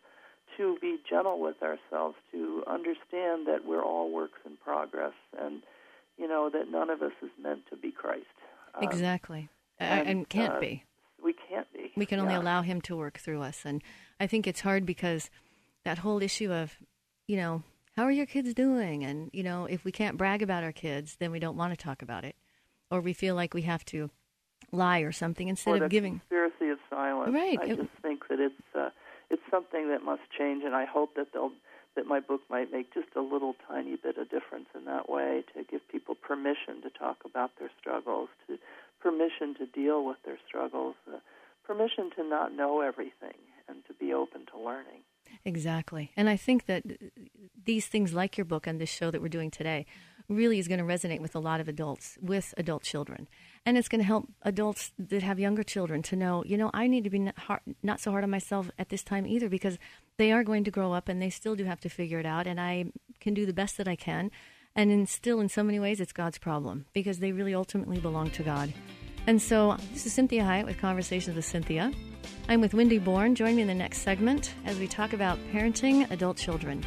to 0.57 0.77
be 0.81 0.99
gentle 1.09 1.41
with 1.41 1.63
ourselves, 1.63 2.17
to 2.33 2.65
understand 2.67 3.47
that 3.47 3.61
we're 3.65 3.85
all 3.85 4.11
works 4.11 4.41
in 4.45 4.57
progress, 4.57 5.15
and 5.41 5.63
you 6.19 6.27
know 6.27 6.51
that 6.53 6.71
none 6.71 6.91
of 6.91 7.03
us 7.03 7.13
is 7.23 7.31
meant 7.41 7.61
to 7.71 7.77
be 7.77 7.93
Christ. 7.93 8.27
Um, 8.75 8.83
exactly, 8.83 9.49
and, 9.79 10.09
and 10.09 10.29
can't 10.29 10.55
uh, 10.55 10.61
be. 10.61 10.86
We 11.27 11.35
can't 11.49 11.67
be. 11.73 11.91
We 11.97 12.07
can 12.07 12.21
only 12.21 12.35
yeah. 12.35 12.41
allow 12.41 12.62
Him 12.62 12.81
to 12.83 12.95
work 12.95 13.19
through 13.19 13.43
us, 13.43 13.62
and 13.65 13.83
I 14.21 14.29
think 14.29 14.47
it's 14.47 14.61
hard 14.61 14.87
because 14.87 15.29
that 15.85 15.99
whole 15.99 16.23
issue 16.23 16.53
of, 16.53 16.77
you 17.27 17.37
know, 17.37 17.65
how 17.97 18.05
are 18.05 18.12
your 18.12 18.27
kids 18.27 18.55
doing, 18.55 19.03
and 19.03 19.29
you 19.33 19.43
know, 19.43 19.67
if 19.67 19.85
we 19.85 19.91
can't 19.91 20.17
brag 20.17 20.41
about 20.41 20.62
our 20.62 20.71
kids, 20.71 21.17
then 21.19 21.33
we 21.33 21.41
don't 21.41 21.57
want 21.57 21.73
to 21.73 21.85
talk 21.85 22.01
about 22.01 22.25
it, 22.25 22.37
or 22.93 23.01
we 23.01 23.12
feel 23.12 23.35
like 23.35 23.55
we 23.55 23.62
have 23.62 23.85
to 23.87 24.09
lie 24.71 25.01
or 25.01 25.11
something 25.11 25.49
instead 25.49 25.81
or 25.83 25.85
of 25.87 25.91
giving 25.91 26.21
conspiracy 26.21 26.69
of 26.71 26.79
silence. 26.89 27.35
Right. 27.35 27.59
I 27.61 27.65
It- 27.73 27.77
just 27.77 27.91
think 28.03 28.29
that 28.29 28.39
it's 28.39 28.77
uh, 28.77 28.91
it's 29.29 29.43
something 29.51 29.89
that 29.89 30.05
must 30.05 30.23
change, 30.39 30.62
and 30.62 30.77
I 30.77 30.85
hope 30.85 31.17
that 31.17 31.33
they'll 31.33 31.51
that 31.97 32.07
my 32.07 32.21
book 32.21 32.43
might 32.49 32.71
make 32.71 32.95
just 32.95 33.09
a 33.17 33.21
little 33.21 33.57
tiny 33.67 33.97
bit 33.97 34.17
of 34.19 34.31
difference 34.31 34.69
in 34.77 34.85
that 34.85 35.09
way 35.09 35.43
to 35.55 35.65
give 35.65 35.81
people 35.89 36.15
permission 36.15 36.83
to 36.83 36.91
talk 36.91 37.17
about 37.25 37.51
their 37.59 37.71
struggles, 37.81 38.29
to 38.47 38.59
permission 39.01 39.55
to 39.59 39.67
deal 39.67 40.05
with 40.05 40.17
their 40.25 40.39
struggles, 40.47 40.95
uh, 41.09 41.19
permission 41.65 42.11
to 42.17 42.25
not 42.25 42.53
know 42.55 42.81
everything, 42.81 43.37
and 43.69 43.85
to 43.87 43.95
be 43.95 44.13
open 44.13 44.47
to 44.53 44.59
learning. 44.59 45.03
Exactly. 45.45 46.13
And 46.17 46.29
I 46.29 46.37
think 46.37 46.67
that 46.67 46.85
these 47.65 47.87
things, 47.87 48.13
like 48.13 48.37
your 48.37 48.45
book 48.45 48.67
and 48.67 48.81
this 48.81 48.91
show 48.91 49.11
that 49.11 49.21
we're 49.21 49.29
doing 49.29 49.51
today, 49.51 49.87
really 50.29 50.59
is 50.59 50.69
going 50.69 50.79
to 50.79 50.85
resonate 50.85 51.21
with 51.21 51.35
a 51.35 51.39
lot 51.39 51.61
of 51.61 51.69
adults, 51.69 52.19
with 52.21 52.55
adult 52.57 52.83
children. 52.83 53.29
And 53.65 53.77
it's 53.77 53.89
going 53.89 54.01
to 54.01 54.07
help 54.07 54.29
adults 54.43 54.93
that 54.99 55.23
have 55.23 55.39
younger 55.39 55.63
children 55.63 56.03
to 56.03 56.17
know, 56.17 56.43
you 56.45 56.57
know, 56.57 56.71
I 56.75 56.87
need 56.87 57.05
to 57.05 57.11
be 57.11 57.21
not, 57.21 57.39
hard, 57.39 57.61
not 57.83 58.01
so 58.01 58.11
hard 58.11 58.25
on 58.25 58.31
myself 58.31 58.71
at 58.79 58.89
this 58.89 59.05
time 59.05 59.27
either 59.27 59.49
because 59.49 59.79
they 60.17 60.33
are 60.33 60.45
going 60.45 60.65
to 60.65 60.71
grow 60.71 60.93
up 60.93 61.09
and 61.09 61.21
they 61.21 61.31
still 61.31 61.55
do 61.55 61.65
have 61.65 61.81
to 61.81 61.89
figure 61.89 62.19
it 62.19 62.27
out. 62.27 62.47
And 62.47 62.61
I 62.61 62.87
can 63.21 63.35
do 63.35 63.47
the 63.47 63.53
best 63.53 63.77
that 63.77 63.89
I 63.89 63.97
can. 63.97 64.31
And 64.77 64.93
in, 64.93 65.07
still, 65.07 65.41
in 65.41 65.49
so 65.49 65.62
many 65.62 65.81
ways, 65.81 66.01
it's 66.01 66.12
God's 66.12 66.39
problem 66.39 66.85
because 66.93 67.19
they 67.19 67.33
really 67.33 67.55
ultimately 67.55 67.99
belong 67.99 68.31
to 68.31 68.43
God. 68.43 68.73
And 69.27 69.41
so, 69.41 69.77
this 69.93 70.07
is 70.07 70.17
Cinthia 70.17 70.43
Hiett 70.43 70.67
with 70.67 70.79
Conversations 70.79 71.35
with 71.35 71.47
Cynthia. 71.47 71.91
I'm 72.49 72.61
with 72.61 72.75
Wendy 72.75 72.99
Bourne. 72.99 73.35
Join 73.35 73.57
me 73.57 73.62
in 73.62 73.69
the 73.69 73.75
next 73.75 74.03
segment 74.03 74.55
as 74.65 74.79
we 74.79 74.87
talk 74.87 75.15
about 75.15 75.39
parenting 75.53 76.09
adult 76.11 76.37
children. 76.37 76.85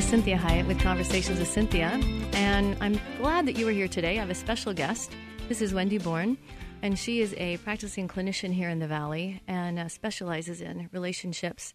Cinthia 0.00 0.38
Hiett 0.38 0.66
with 0.66 0.80
Conversations 0.80 1.38
with 1.38 1.48
Cynthia. 1.48 1.88
And 2.32 2.76
I'm 2.80 2.98
glad 3.18 3.46
that 3.46 3.58
you 3.58 3.68
are 3.68 3.72
here 3.72 3.86
today. 3.86 4.16
I 4.16 4.20
have 4.20 4.30
a 4.30 4.34
special 4.34 4.72
guest. 4.72 5.12
This 5.48 5.60
is 5.60 5.74
Wendy 5.74 5.98
Bourne, 5.98 6.38
and 6.80 6.98
she 6.98 7.20
is 7.20 7.34
a 7.36 7.58
practicing 7.58 8.08
clinician 8.08 8.52
here 8.52 8.70
in 8.70 8.78
the 8.78 8.86
Valley 8.86 9.42
and 9.46 9.78
uh, 9.78 9.88
specializes 9.88 10.62
in 10.62 10.88
relationships 10.92 11.74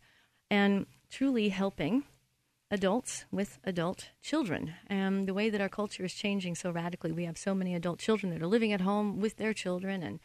and 0.49 0.88
truly 1.11 1.49
helping 1.49 2.03
adults 2.71 3.25
with 3.31 3.59
adult 3.63 4.09
children. 4.23 4.73
And 4.88 5.27
the 5.27 5.33
way 5.33 5.51
that 5.51 5.61
our 5.61 5.69
culture 5.69 6.03
is 6.03 6.13
changing 6.13 6.55
so 6.55 6.71
radically, 6.71 7.11
we 7.11 7.25
have 7.25 7.38
so 7.38 7.53
many 7.53 7.75
adult 7.75 7.99
children 7.99 8.33
that 8.33 8.41
are 8.41 8.47
living 8.47 8.73
at 8.73 8.81
home 8.81 9.19
with 9.19 9.38
their 9.38 9.53
children. 9.53 10.01
And 10.01 10.19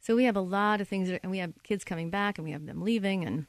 so 0.00 0.16
we 0.16 0.24
have 0.24 0.36
a 0.36 0.40
lot 0.40 0.80
of 0.80 0.88
things, 0.88 1.10
that, 1.10 1.20
and 1.22 1.30
we 1.30 1.38
have 1.38 1.52
kids 1.62 1.84
coming 1.84 2.08
back 2.08 2.38
and 2.38 2.44
we 2.46 2.52
have 2.52 2.64
them 2.64 2.80
leaving. 2.80 3.24
And, 3.24 3.46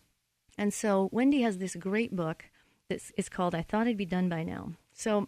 and 0.58 0.74
so 0.74 1.08
Wendy 1.13 1.44
has 1.44 1.60
this 1.60 1.76
great 1.76 2.13
book 2.13 2.46
that 2.89 3.02
is 3.15 3.30
called 3.30 3.56
I 3.56 3.62
Thought 3.62 3.88
I'd 3.88 3.97
Be 3.97 4.06
Done 4.06 4.28
by 4.28 4.43
Now. 4.43 4.73
So, 4.93 5.28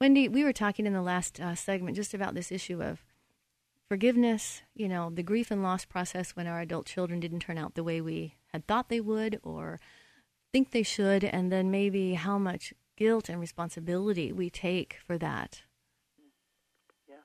Wendy, 0.00 0.28
we 0.28 0.44
were 0.44 0.52
talking 0.52 0.86
in 0.86 0.92
the 0.92 1.02
last 1.02 1.40
uh, 1.40 1.54
segment 1.54 1.96
just 1.96 2.14
about 2.14 2.34
this 2.34 2.52
issue 2.52 2.82
of 2.82 3.02
forgiveness, 3.88 4.62
you 4.74 4.88
know, 4.88 5.10
the 5.10 5.22
grief 5.22 5.50
and 5.50 5.62
loss 5.62 5.84
process 5.84 6.32
when 6.32 6.46
our 6.46 6.60
adult 6.60 6.86
children 6.86 7.18
didn't 7.18 7.40
turn 7.40 7.58
out 7.58 7.74
the 7.74 7.84
way 7.84 8.00
we 8.00 8.36
had 8.52 8.66
thought 8.66 8.88
they 8.88 9.00
would 9.00 9.40
or 9.42 9.80
think 10.52 10.70
they 10.70 10.82
should, 10.82 11.24
and 11.24 11.50
then 11.50 11.70
maybe 11.70 12.14
how 12.14 12.38
much 12.38 12.74
guilt 12.96 13.28
and 13.28 13.40
responsibility 13.40 14.32
we 14.32 14.50
take 14.50 14.98
for 15.06 15.16
that. 15.18 15.62
Yeah, 17.08 17.16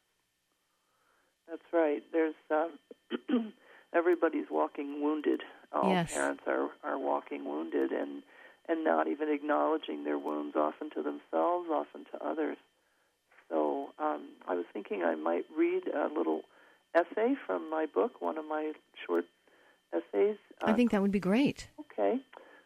that's 1.50 1.62
right. 1.74 2.02
There's 2.14 2.36
um, 2.50 3.54
everybody's 3.94 4.48
walking 4.50 5.02
wounded. 5.04 5.42
All 5.74 5.90
Yes. 5.90 6.14
parents 6.14 6.44
are 6.48 6.70
are 6.84 6.98
walking 6.98 7.44
wounded 7.44 7.92
and 7.92 8.24
and 8.68 8.84
not 8.84 9.08
even 9.08 9.30
acknowledging 9.30 10.04
their 10.04 10.18
wounds, 10.18 10.56
often 10.56 10.90
to 10.92 11.02
themselves, 11.02 11.70
often 11.72 12.06
to 12.12 12.26
others. 12.26 12.58
So 13.50 13.90
um, 14.00 14.30
I 14.48 14.56
was 14.56 14.66
thinking 14.74 15.04
I 15.04 15.16
might 15.16 15.46
read 15.58 15.84
a 15.88 16.10
little 16.14 16.42
essay 16.94 17.36
from 17.46 17.70
my 17.70 17.86
book, 17.86 18.22
one 18.22 18.38
of 18.38 18.46
my 18.46 18.74
short 19.06 19.26
essays. 19.94 20.38
I 20.62 20.72
uh, 20.72 20.76
think 20.76 20.92
that 20.92 21.02
would 21.02 21.12
be 21.12 21.20
great. 21.20 21.68
Okay. 21.80 22.20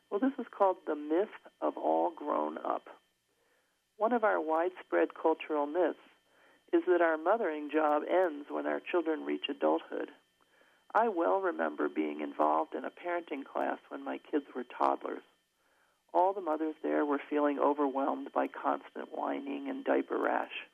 Well, 0.09 0.19
this 0.19 0.33
is 0.39 0.45
called 0.51 0.77
The 0.87 0.95
Myth 0.95 1.29
of 1.61 1.77
All 1.77 2.11
Grown 2.15 2.57
Up. 2.57 2.83
One 3.97 4.13
of 4.13 4.23
our 4.23 4.41
widespread 4.41 5.09
cultural 5.13 5.67
myths 5.67 5.99
is 6.73 6.83
that 6.87 7.01
our 7.01 7.17
mothering 7.17 7.69
job 7.71 8.03
ends 8.09 8.47
when 8.49 8.65
our 8.65 8.79
children 8.79 9.25
reach 9.25 9.45
adulthood. 9.49 10.09
I 10.93 11.07
well 11.07 11.39
remember 11.39 11.87
being 11.87 12.21
involved 12.21 12.75
in 12.75 12.83
a 12.83 12.89
parenting 12.89 13.45
class 13.45 13.77
when 13.89 14.03
my 14.03 14.19
kids 14.29 14.45
were 14.55 14.65
toddlers. 14.77 15.23
All 16.13 16.34
the 16.34 16.41
mothers 16.41 16.76
there 16.84 17.06
were 17.06 17.21
feeling 17.30 17.60
overwhelmed 17.60 18.32
by 18.34 18.47
constant 18.47 19.10
whining 19.12 19.69
and 19.69 19.84
diaper 19.84 20.17
rash. 20.17 20.67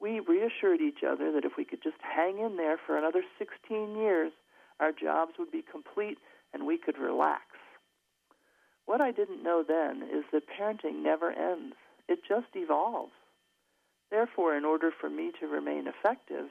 We 0.00 0.20
reassured 0.20 0.80
each 0.80 1.02
other 1.06 1.32
that 1.32 1.44
if 1.44 1.56
we 1.56 1.64
could 1.64 1.82
just 1.82 2.00
hang 2.00 2.38
in 2.38 2.56
there 2.56 2.78
for 2.84 2.98
another 2.98 3.22
16 3.38 3.96
years, 3.96 4.32
our 4.80 4.92
jobs 4.92 5.32
would 5.38 5.50
be 5.50 5.62
complete 5.62 6.18
and 6.52 6.66
we 6.66 6.78
could 6.78 6.98
relax. 6.98 7.42
What 8.84 9.00
I 9.00 9.10
didn't 9.10 9.42
know 9.42 9.64
then 9.66 10.02
is 10.02 10.24
that 10.32 10.48
parenting 10.48 11.02
never 11.02 11.30
ends, 11.30 11.76
it 12.08 12.20
just 12.26 12.54
evolves. 12.54 13.12
Therefore, 14.10 14.56
in 14.56 14.64
order 14.64 14.92
for 14.92 15.10
me 15.10 15.32
to 15.40 15.48
remain 15.48 15.86
effective, 15.88 16.46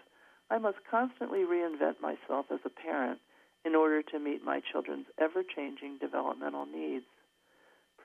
I 0.49 0.57
must 0.57 0.77
constantly 0.89 1.39
reinvent 1.39 2.01
myself 2.01 2.47
as 2.51 2.59
a 2.65 2.69
parent 2.69 3.19
in 3.63 3.73
order 3.73 4.03
to 4.03 4.19
meet 4.19 4.43
my 4.43 4.59
children's 4.59 5.07
ever 5.17 5.43
changing 5.43 5.97
developmental 5.99 6.65
needs. 6.65 7.05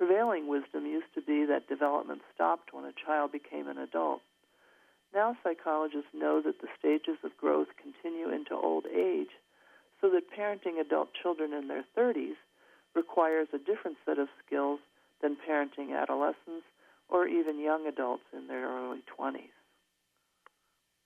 Prevailing 0.00 0.48
wisdom 0.48 0.86
used 0.86 1.12
to 1.14 1.20
be 1.20 1.44
that 1.44 1.68
development 1.68 2.22
stopped 2.34 2.72
when 2.72 2.86
a 2.86 3.04
child 3.04 3.32
became 3.32 3.68
an 3.68 3.76
adult. 3.76 4.22
Now, 5.12 5.36
psychologists 5.44 6.14
know 6.14 6.40
that 6.40 6.58
the 6.62 6.72
stages 6.78 7.18
of 7.22 7.36
growth 7.36 7.68
continue 7.76 8.30
into 8.30 8.54
old 8.54 8.86
age, 8.86 9.28
so 10.00 10.08
that 10.08 10.30
parenting 10.32 10.80
adult 10.80 11.10
children 11.12 11.52
in 11.52 11.68
their 11.68 11.84
30s 11.94 12.36
requires 12.94 13.48
a 13.52 13.58
different 13.58 13.98
set 14.06 14.18
of 14.18 14.28
skills 14.46 14.80
than 15.20 15.36
parenting 15.36 15.94
adolescents 15.94 16.64
or 17.10 17.26
even 17.26 17.60
young 17.60 17.86
adults 17.86 18.24
in 18.32 18.46
their 18.46 18.70
early 18.70 19.02
20s. 19.18 19.52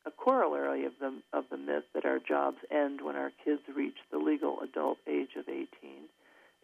A 0.07 0.12
corollary 0.12 0.85
of 0.85 0.92
the, 1.00 1.20
of 1.33 1.46
the 1.50 1.57
myth 1.57 1.85
that 1.94 2.04
our 2.04 2.20
jobs 2.20 2.59
end 2.70 3.00
when 3.00 3.16
our 3.16 3.33
kids 3.44 3.62
reach 3.74 3.98
the 4.12 4.18
legal 4.18 4.61
adult 4.61 4.98
age 5.09 5.35
of 5.37 5.48
18 5.48 5.66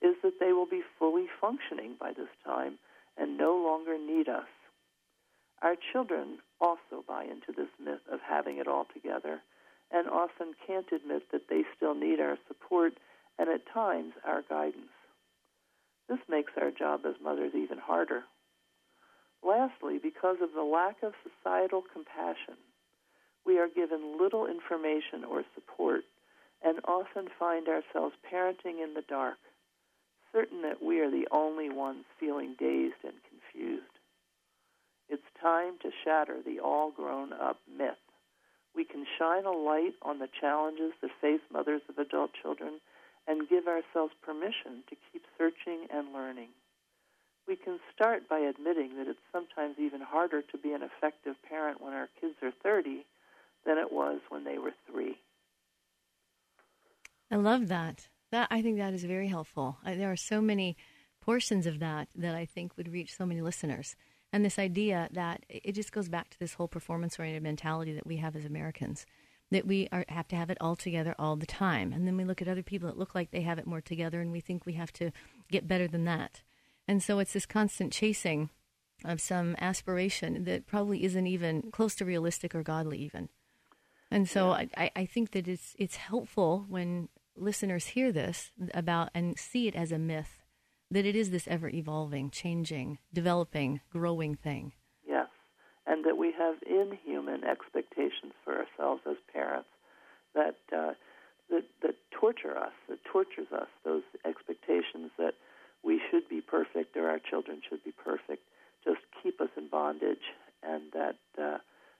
is 0.02 0.16
that 0.22 0.40
they 0.40 0.52
will 0.52 0.66
be 0.66 0.82
fully 0.98 1.26
functioning 1.40 1.94
by 1.98 2.12
this 2.12 2.30
time 2.44 2.78
and 3.16 3.36
no 3.36 3.56
longer 3.56 3.98
need 3.98 4.28
us. 4.28 4.48
Our 5.62 5.76
children 5.92 6.38
also 6.60 7.04
buy 7.06 7.24
into 7.24 7.52
this 7.54 7.68
myth 7.82 8.00
of 8.10 8.20
having 8.26 8.58
it 8.58 8.66
all 8.66 8.86
together 8.92 9.40
and 9.90 10.08
often 10.08 10.54
can't 10.66 10.90
admit 10.92 11.30
that 11.32 11.48
they 11.48 11.62
still 11.76 11.94
need 11.94 12.20
our 12.20 12.38
support 12.48 12.94
and 13.38 13.48
at 13.48 13.68
times 13.72 14.12
our 14.24 14.42
guidance. 14.48 14.94
This 16.08 16.20
makes 16.28 16.52
our 16.60 16.70
job 16.70 17.00
as 17.06 17.14
mothers 17.22 17.52
even 17.54 17.78
harder. 17.78 18.24
Lastly, 19.42 19.98
because 20.02 20.36
of 20.42 20.52
the 20.54 20.62
lack 20.62 21.02
of 21.02 21.12
societal 21.22 21.82
compassion, 21.92 22.56
we 23.46 23.58
are 23.58 23.68
given 23.68 24.18
little 24.20 24.46
information 24.46 25.24
or 25.24 25.44
support 25.54 26.02
and 26.62 26.78
often 26.84 27.28
find 27.38 27.68
ourselves 27.68 28.14
parenting 28.30 28.84
in 28.84 28.92
the 28.94 29.04
dark, 29.08 29.38
certain 30.32 30.62
that 30.62 30.82
we 30.82 31.00
are 31.00 31.10
the 31.10 31.28
only 31.30 31.70
ones 31.70 32.04
feeling 32.18 32.54
dazed 32.58 33.02
and 33.04 33.14
confused. 33.28 33.84
It's 35.08 35.22
time 35.40 35.74
to 35.82 35.90
shatter 36.04 36.38
the 36.44 36.60
all 36.60 36.90
grown 36.90 37.32
up 37.32 37.58
myth. 37.66 37.98
We 38.74 38.84
can 38.84 39.04
shine 39.18 39.44
a 39.44 39.50
light 39.50 39.94
on 40.02 40.20
the 40.20 40.28
challenges 40.40 40.92
that 41.02 41.10
face 41.20 41.40
mothers 41.52 41.82
of 41.88 41.98
adult 41.98 42.30
children 42.40 42.80
and 43.26 43.48
give 43.48 43.66
ourselves 43.66 44.14
permission 44.22 44.84
to 44.88 44.96
keep 45.10 45.24
searching 45.36 45.86
and 45.92 46.12
learning. 46.12 46.48
We 47.48 47.56
can 47.56 47.80
start 47.92 48.28
by 48.28 48.38
admitting 48.38 48.96
that 48.96 49.08
it's 49.08 49.18
sometimes 49.32 49.76
even 49.78 50.00
harder 50.00 50.42
to 50.42 50.58
be 50.58 50.72
an 50.72 50.82
effective 50.82 51.34
parent 51.48 51.80
when 51.80 51.92
our 51.92 52.08
kids 52.20 52.34
are 52.42 52.52
30 52.62 53.04
than 53.66 53.78
it 53.78 53.92
was 53.92 54.20
when 54.28 54.44
they 54.44 54.58
were 54.58 54.74
three. 54.90 55.18
I 57.30 57.36
love 57.36 57.68
that. 57.68 58.08
That 58.30 58.48
I 58.50 58.62
think 58.62 58.78
that 58.78 58.94
is 58.94 59.04
very 59.04 59.28
helpful. 59.28 59.78
I, 59.84 59.94
there 59.94 60.10
are 60.12 60.16
so 60.16 60.40
many 60.40 60.76
portions 61.20 61.66
of 61.66 61.80
that 61.80 62.08
that 62.14 62.34
I 62.34 62.44
think 62.46 62.76
would 62.76 62.92
reach 62.92 63.14
so 63.16 63.26
many 63.26 63.40
listeners. 63.40 63.96
And 64.32 64.44
this 64.44 64.58
idea 64.58 65.08
that 65.12 65.44
it 65.48 65.72
just 65.74 65.92
goes 65.92 66.08
back 66.08 66.30
to 66.30 66.38
this 66.38 66.54
whole 66.54 66.68
performance 66.68 67.18
oriented 67.18 67.42
mentality 67.42 67.92
that 67.94 68.06
we 68.06 68.18
have 68.18 68.36
as 68.36 68.44
Americans, 68.44 69.04
that 69.50 69.66
we 69.66 69.88
are, 69.90 70.04
have 70.08 70.28
to 70.28 70.36
have 70.36 70.50
it 70.50 70.58
all 70.60 70.76
together 70.76 71.14
all 71.18 71.34
the 71.34 71.46
time. 71.46 71.92
And 71.92 72.06
then 72.06 72.16
we 72.16 72.24
look 72.24 72.40
at 72.40 72.46
other 72.48 72.62
people 72.62 72.88
that 72.88 72.98
look 72.98 73.14
like 73.14 73.32
they 73.32 73.40
have 73.42 73.58
it 73.58 73.66
more 73.66 73.80
together 73.80 74.20
and 74.20 74.30
we 74.30 74.40
think 74.40 74.64
we 74.64 74.74
have 74.74 74.92
to 74.94 75.10
get 75.50 75.66
better 75.66 75.88
than 75.88 76.04
that. 76.04 76.42
And 76.86 77.02
so 77.02 77.18
it's 77.18 77.32
this 77.32 77.46
constant 77.46 77.92
chasing 77.92 78.50
of 79.04 79.20
some 79.20 79.56
aspiration 79.60 80.44
that 80.44 80.66
probably 80.66 81.02
isn't 81.04 81.26
even 81.26 81.70
close 81.72 81.96
to 81.96 82.04
realistic 82.04 82.54
or 82.54 82.62
godly, 82.62 82.98
even. 82.98 83.28
And 84.10 84.28
so 84.28 84.50
I, 84.50 84.68
I- 84.76 84.90
I 84.94 85.06
think 85.06 85.32
that 85.32 85.48
it's 85.48 85.74
it's 85.78 85.96
helpful 85.96 86.66
when 86.68 87.08
listeners 87.36 87.86
hear 87.88 88.12
this 88.12 88.50
about 88.74 89.10
and 89.14 89.38
see 89.38 89.68
it 89.68 89.74
as 89.74 89.92
a 89.92 89.98
myth 89.98 90.42
that 90.90 91.06
it 91.06 91.14
is 91.14 91.30
this 91.30 91.46
ever 91.46 91.68
evolving, 91.68 92.30
changing, 92.30 92.98
developing, 93.12 93.80
growing 93.92 94.34
thing. 94.34 94.72
Yes, 95.06 95.28
and 95.86 96.04
that 96.04 96.16
we 96.16 96.32
have 96.36 96.56
inhuman 96.66 97.44
expectations 97.44 98.32
for 98.44 98.56
ourselves 98.58 99.02
as 99.08 99.16
parents 99.32 99.68
that 100.34 100.56
uh, 100.72 100.94
that 101.50 101.64
that 101.82 101.96
torture 102.10 102.56
us, 102.56 102.72
that 102.88 102.98
tortures 103.04 103.52
us. 103.52 103.68
Those 103.84 104.02
expectations 104.24 105.10
that 105.18 105.34
we 105.82 106.00
should 106.10 106.28
be 106.28 106.40
perfect 106.40 106.96
or 106.96 107.08
our 107.08 107.18
children 107.18 107.62
should 107.68 107.84
be 107.84 107.92
perfect 107.92 108.42
just 108.84 109.00
keep 109.22 109.40
us 109.40 109.50
in 109.56 109.68
bondage, 109.68 110.32
and 110.62 110.92
that 110.92 111.16
uh, 111.38 111.58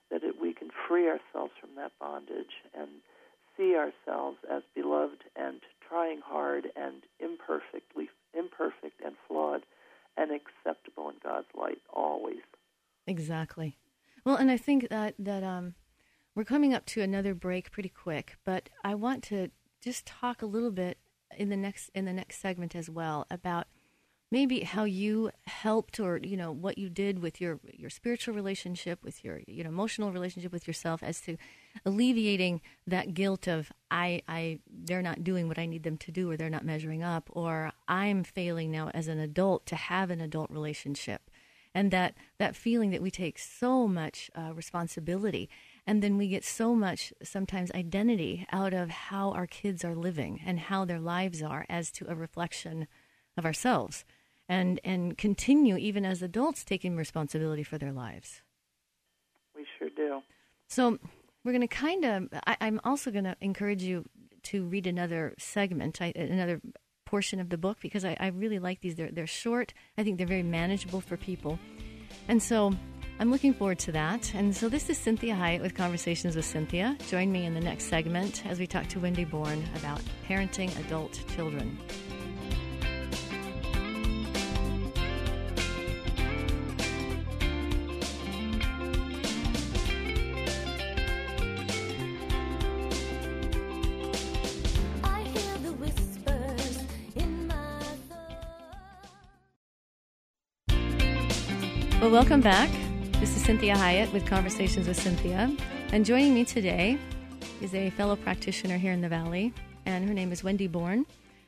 that 0.09 0.23
it, 0.23 0.35
we 0.41 0.53
can 0.53 0.69
free 0.87 1.07
ourselves 1.07 1.53
from 1.59 1.75
that 1.77 1.91
bondage 1.99 2.59
and 2.73 2.89
see 3.57 3.75
ourselves 3.75 4.37
as 4.49 4.63
beloved 4.75 5.23
and 5.35 5.61
trying 5.87 6.19
hard 6.23 6.67
and 6.75 7.03
imperfectly 7.19 8.09
imperfect 8.33 9.01
and 9.03 9.15
flawed 9.27 9.63
and 10.17 10.31
acceptable 10.31 11.09
in 11.09 11.15
God's 11.23 11.47
light 11.57 11.81
always. 11.91 12.41
Exactly. 13.07 13.77
Well, 14.25 14.35
and 14.35 14.51
I 14.51 14.57
think 14.57 14.89
that 14.89 15.15
that 15.19 15.43
um, 15.43 15.75
we're 16.35 16.43
coming 16.43 16.73
up 16.73 16.85
to 16.87 17.01
another 17.01 17.33
break 17.33 17.71
pretty 17.71 17.89
quick, 17.89 18.37
but 18.45 18.69
I 18.83 18.95
want 18.95 19.23
to 19.25 19.49
just 19.81 20.05
talk 20.05 20.41
a 20.41 20.45
little 20.45 20.71
bit 20.71 20.97
in 21.37 21.49
the 21.49 21.57
next 21.57 21.89
in 21.95 22.05
the 22.05 22.13
next 22.13 22.39
segment 22.39 22.75
as 22.75 22.89
well 22.89 23.25
about 23.29 23.67
maybe 24.31 24.61
how 24.61 24.85
you 24.85 25.29
helped 25.45 25.99
or 25.99 26.17
you 26.23 26.37
know 26.37 26.51
what 26.51 26.77
you 26.77 26.89
did 26.89 27.19
with 27.19 27.41
your 27.41 27.59
your 27.73 27.89
spiritual 27.89 28.33
relationship 28.33 29.03
with 29.03 29.23
your 29.23 29.41
you 29.45 29.63
know 29.63 29.69
emotional 29.69 30.11
relationship 30.11 30.51
with 30.51 30.67
yourself 30.67 31.03
as 31.03 31.19
to 31.21 31.37
alleviating 31.85 32.61
that 32.87 33.13
guilt 33.13 33.47
of 33.47 33.71
I 33.91 34.21
I 34.27 34.59
they're 34.67 35.01
not 35.01 35.23
doing 35.23 35.47
what 35.47 35.59
I 35.59 35.65
need 35.65 35.83
them 35.83 35.97
to 35.97 36.11
do 36.11 36.31
or 36.31 36.37
they're 36.37 36.49
not 36.49 36.65
measuring 36.65 37.03
up 37.03 37.29
or 37.33 37.71
I'm 37.87 38.23
failing 38.23 38.71
now 38.71 38.89
as 38.93 39.07
an 39.07 39.19
adult 39.19 39.65
to 39.67 39.75
have 39.75 40.09
an 40.09 40.21
adult 40.21 40.49
relationship. 40.49 41.29
And 41.73 41.89
that 41.91 42.15
that 42.37 42.55
feeling 42.55 42.91
that 42.91 43.01
we 43.01 43.11
take 43.11 43.39
so 43.39 43.87
much 43.87 44.29
uh, 44.35 44.53
responsibility 44.53 45.49
and 45.87 46.03
then 46.03 46.17
we 46.17 46.27
get 46.27 46.43
so 46.43 46.75
much 46.75 47.13
sometimes 47.23 47.71
identity 47.71 48.45
out 48.51 48.73
of 48.73 48.89
how 48.89 49.31
our 49.31 49.47
kids 49.47 49.85
are 49.85 49.95
living 49.95 50.41
and 50.45 50.59
how 50.59 50.83
their 50.83 50.99
lives 50.99 51.41
are 51.41 51.65
as 51.69 51.89
to 51.91 52.11
a 52.11 52.15
reflection 52.15 52.87
of 53.37 53.45
ourselves 53.45 54.03
and 54.51 54.81
and 54.83 55.17
continue 55.17 55.77
even 55.77 56.05
as 56.05 56.21
adults 56.21 56.63
taking 56.65 56.95
responsibility 56.95 57.63
for 57.63 57.77
their 57.77 57.93
lives. 57.93 58.41
We 59.55 59.65
sure 59.79 59.89
do. 59.95 60.21
so 60.67 60.99
we're 61.43 61.53
going 61.53 61.67
to 61.67 61.67
kind 61.67 62.05
of 62.05 62.29
I, 62.45 62.57
i'm 62.61 62.79
also 62.83 63.11
going 63.11 63.23
to 63.23 63.35
encourage 63.41 63.83
you 63.83 64.05
to 64.43 64.65
read 64.65 64.87
another 64.87 65.33
segment 65.37 66.01
I, 66.01 66.13
another 66.15 66.61
portion 67.05 67.39
of 67.39 67.49
the 67.49 67.57
book 67.57 67.77
because 67.81 68.05
I, 68.05 68.15
I 68.21 68.27
really 68.27 68.57
like 68.57 68.79
these. 68.79 68.95
They're, 68.95 69.11
they're 69.11 69.27
short. 69.27 69.73
I 69.97 70.03
think 70.03 70.17
they're 70.17 70.25
very 70.25 70.43
manageable 70.43 71.01
for 71.01 71.17
people. 71.17 71.59
And 72.29 72.41
so 72.41 72.71
i'm 73.19 73.29
looking 73.29 73.53
forward 73.53 73.79
to 73.79 73.91
that. 73.91 74.33
And 74.33 74.55
so 74.55 74.69
this 74.69 74.89
is 74.89 74.97
cinthia 74.97 75.35
hiett 75.37 75.61
with 75.61 75.75
conversations 75.75 76.35
with 76.35 76.45
cynthia. 76.45 76.97
Join 77.09 77.31
me 77.31 77.45
in 77.45 77.53
the 77.53 77.59
next 77.59 77.85
segment 77.85 78.45
as 78.45 78.59
we 78.59 78.65
talk 78.65 78.87
to 78.87 78.99
wendy 78.99 79.25
bourne 79.25 79.63
about 79.75 80.01
parenting 80.27 80.71
adult 80.85 81.21
children 81.35 81.77
Welcome 102.11 102.41
back. 102.41 102.69
This 103.21 103.37
is 103.37 103.43
Cinthia 103.45 103.73
Hiett 103.73 104.11
with 104.11 104.25
Conversations 104.25 104.85
with 104.85 104.97
Cynthia. 104.97 105.49
And 105.93 106.05
joining 106.05 106.33
me 106.33 106.43
today 106.43 106.97
is 107.61 107.73
a 107.73 107.89
fellow 107.91 108.17
practitioner 108.17 108.77
here 108.77 108.91
in 108.91 108.99
the 108.99 109.07
Valley, 109.07 109.53
and 109.85 110.05
her 110.05 110.13
name 110.13 110.33
is 110.33 110.43
Wendy 110.43 110.67
Bourne. 110.67 111.05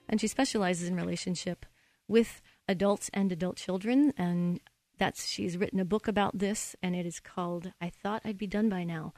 And 0.08 0.22
she 0.22 0.28
specializes 0.30 0.88
in 0.88 0.96
relationship 0.96 1.66
with 2.08 2.42
adults 2.70 3.10
and 3.14 3.30
adult 3.30 3.58
children. 3.58 4.14
And 4.18 4.62
that's 4.98 5.28
she's 5.28 5.58
written 5.58 5.82
a 5.82 5.86
book 5.86 6.08
about 6.08 6.40
this, 6.40 6.78
and 6.82 6.96
it 6.96 7.06
is 7.06 7.20
called 7.20 7.74
I 7.82 7.90
Thought 7.90 8.22
I'd 8.24 8.38
Be 8.38 8.48
Done 8.48 8.70
by 8.70 8.86
Now. 8.86 9.14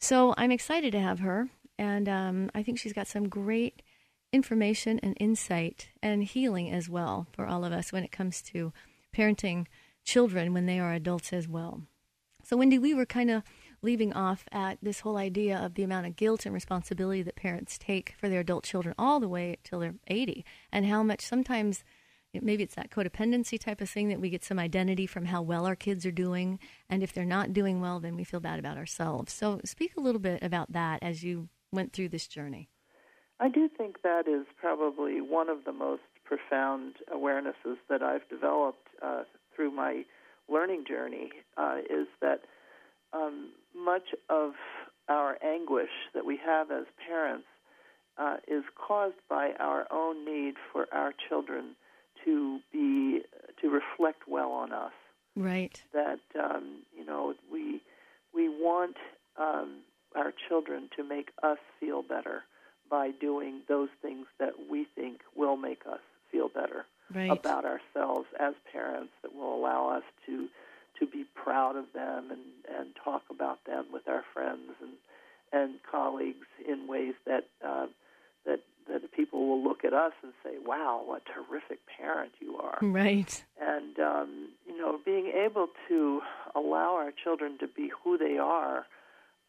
So 0.00 0.34
I'm 0.36 0.50
excited 0.50 0.90
to 0.90 1.00
have 1.00 1.20
her, 1.20 1.50
and 1.78 2.08
um, 2.08 2.50
I 2.52 2.64
think 2.64 2.80
she's 2.80 2.92
got 2.92 3.06
some 3.06 3.28
great 3.28 3.80
information 4.32 4.98
and 5.04 5.16
insight 5.20 5.90
and 6.02 6.24
healing 6.24 6.68
as 6.68 6.88
well 6.88 7.28
for 7.32 7.46
all 7.46 7.64
of 7.64 7.72
us 7.72 7.92
when 7.92 8.02
it 8.02 8.10
comes 8.10 8.42
to 8.42 8.72
parenting 9.14 9.66
children 10.04 10.52
when 10.52 10.66
they 10.66 10.78
are 10.78 10.92
adults 10.92 11.32
as 11.32 11.48
well. 11.48 11.82
So, 12.42 12.56
Wendy, 12.56 12.78
we 12.78 12.94
were 12.94 13.06
kind 13.06 13.30
of 13.30 13.42
leaving 13.82 14.12
off 14.12 14.44
at 14.52 14.78
this 14.82 15.00
whole 15.00 15.16
idea 15.16 15.58
of 15.58 15.74
the 15.74 15.82
amount 15.82 16.06
of 16.06 16.16
guilt 16.16 16.44
and 16.44 16.54
responsibility 16.54 17.22
that 17.22 17.36
parents 17.36 17.78
take 17.78 18.14
for 18.18 18.28
their 18.28 18.40
adult 18.40 18.64
children 18.64 18.94
all 18.98 19.20
the 19.20 19.28
way 19.28 19.58
till 19.62 19.80
they're 19.80 19.94
80, 20.08 20.44
and 20.72 20.86
how 20.86 21.02
much 21.02 21.20
sometimes 21.22 21.84
maybe 22.32 22.62
it's 22.62 22.74
that 22.76 22.90
codependency 22.90 23.58
type 23.58 23.80
of 23.80 23.90
thing 23.90 24.08
that 24.08 24.20
we 24.20 24.30
get 24.30 24.44
some 24.44 24.58
identity 24.58 25.06
from 25.06 25.26
how 25.26 25.42
well 25.42 25.66
our 25.66 25.76
kids 25.76 26.06
are 26.06 26.12
doing, 26.12 26.58
and 26.88 27.02
if 27.02 27.12
they're 27.12 27.24
not 27.24 27.52
doing 27.52 27.80
well, 27.80 28.00
then 28.00 28.16
we 28.16 28.24
feel 28.24 28.40
bad 28.40 28.58
about 28.58 28.76
ourselves. 28.76 29.32
So, 29.32 29.60
speak 29.64 29.96
a 29.96 30.00
little 30.00 30.20
bit 30.20 30.42
about 30.42 30.72
that 30.72 31.02
as 31.02 31.22
you 31.22 31.48
went 31.72 31.92
through 31.92 32.08
this 32.08 32.26
journey. 32.26 32.68
I 33.38 33.48
do 33.48 33.68
think 33.68 34.02
that 34.02 34.28
is 34.28 34.46
probably 34.60 35.20
one 35.20 35.48
of 35.48 35.64
the 35.64 35.72
most 35.72 36.02
profound 36.24 36.96
awarenesses 37.12 37.76
that 37.88 38.02
I've 38.02 38.28
developed 38.28 38.88
uh, 39.02 39.22
through 39.54 39.70
my 39.70 40.04
learning 40.48 40.84
journey 40.86 41.30
uh, 41.56 41.78
is 41.88 42.06
that 42.20 42.40
um, 43.12 43.50
much 43.76 44.14
of 44.28 44.52
our 45.08 45.38
anguish 45.44 45.90
that 46.14 46.24
we 46.24 46.36
have 46.44 46.70
as 46.70 46.84
parents 47.08 47.46
uh, 48.18 48.36
is 48.48 48.64
caused 48.76 49.16
by 49.28 49.52
our 49.58 49.86
own 49.90 50.24
need 50.24 50.54
for 50.72 50.86
our 50.92 51.12
children 51.28 51.74
to 52.24 52.58
be 52.72 53.22
to 53.60 53.68
reflect 53.70 54.22
well 54.28 54.50
on 54.52 54.72
us 54.72 54.92
Right. 55.36 55.80
that 55.92 56.20
um, 56.38 56.82
you 56.96 57.04
know 57.04 57.34
we 57.50 57.80
we 58.34 58.48
want 58.48 58.96
um, 59.38 59.78
our 60.14 60.32
children 60.48 60.90
to 60.96 61.04
make 61.04 61.30
us 61.42 61.58
feel 61.78 62.02
better 62.02 62.42
by 62.90 63.10
doing 63.20 63.60
those 63.68 63.88
things 64.02 64.26
that 64.38 64.52
we 64.70 64.86
think 64.94 65.20
will 65.36 65.56
make 65.56 65.82
us 65.90 66.00
feel 66.30 66.48
better 66.48 66.84
Right. 67.14 67.30
about 67.30 67.64
ourselves 67.64 68.26
as 68.38 68.54
parents 68.72 69.12
will 69.40 69.54
allow 69.54 69.90
us 69.96 70.04
to 70.26 70.48
to 70.98 71.06
be 71.06 71.24
proud 71.34 71.76
of 71.76 71.86
them 71.94 72.30
and 72.30 72.78
and 72.78 72.90
talk 73.02 73.22
about 73.30 73.64
them 73.64 73.86
with 73.92 74.08
our 74.08 74.24
friends 74.32 74.72
and 74.80 74.92
and 75.52 75.80
colleagues 75.90 76.46
in 76.68 76.86
ways 76.86 77.14
that 77.26 77.48
uh, 77.66 77.86
that 78.46 78.60
that 78.88 79.12
people 79.12 79.48
will 79.48 79.62
look 79.62 79.84
at 79.84 79.92
us 79.92 80.12
and 80.22 80.32
say, 80.44 80.56
"Wow, 80.64 81.02
what 81.04 81.22
terrific 81.26 81.80
parent 81.86 82.32
you 82.40 82.58
are." 82.58 82.78
Right. 82.82 83.44
and 83.60 83.98
um, 83.98 84.48
you 84.66 84.78
know 84.78 84.98
being 85.04 85.28
able 85.28 85.68
to 85.88 86.20
allow 86.54 86.94
our 86.94 87.12
children 87.12 87.58
to 87.58 87.66
be 87.68 87.90
who 88.02 88.18
they 88.18 88.38
are 88.38 88.86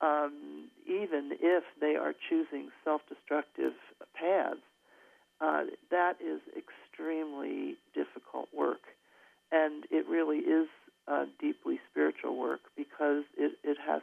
um, 0.01 0.69
even 0.87 1.31
if 1.39 1.63
they 1.79 1.95
are 1.95 2.13
choosing 2.29 2.69
self-destructive 2.83 3.73
paths, 4.15 4.59
uh, 5.39 5.63
that 5.89 6.17
is 6.21 6.41
extremely 6.57 7.77
difficult 7.93 8.47
work, 8.53 8.81
and 9.51 9.85
it 9.91 10.07
really 10.07 10.39
is 10.39 10.67
uh, 11.07 11.25
deeply 11.39 11.79
spiritual 11.89 12.37
work 12.37 12.61
because 12.75 13.23
it, 13.37 13.53
it 13.63 13.77
has 13.85 14.01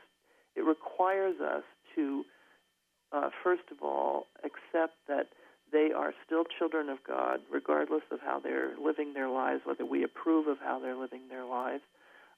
it 0.57 0.65
requires 0.65 1.41
us 1.41 1.63
to 1.95 2.25
uh, 3.13 3.31
first 3.43 3.63
of 3.71 3.79
all 3.83 4.27
accept 4.45 4.95
that 5.07 5.29
they 5.71 5.91
are 5.95 6.15
still 6.25 6.45
children 6.59 6.89
of 6.89 6.99
God, 7.07 7.41
regardless 7.53 8.03
of 8.11 8.21
how 8.21 8.41
they're 8.41 8.73
living 8.83 9.13
their 9.13 9.29
lives, 9.29 9.63
whether 9.65 9.85
we 9.85 10.03
approve 10.03 10.47
of 10.47 10.59
how 10.59 10.79
they're 10.79 10.97
living 10.97 11.29
their 11.29 11.45
lives, 11.45 11.83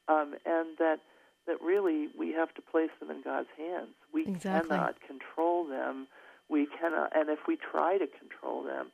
um, 0.09 0.35
and 0.44 0.77
that 0.79 0.99
that 1.46 1.57
really 1.62 2.09
we 2.18 2.33
have 2.33 2.53
to 2.55 2.62
place 2.62 2.90
them 3.01 3.11
in 3.11 3.23
God's 3.23 3.49
hands. 3.57 3.94
We 4.12 4.27
Exactly. 4.27 4.68
cannot 4.68 4.96
control 5.01 5.66
them. 5.66 6.07
We 6.49 6.66
cannot, 6.66 7.16
and 7.16 7.31
if 7.31 7.40
we 7.49 7.57
try 7.57 7.99
to 7.99 8.07
control 8.07 8.62
them 8.62 8.90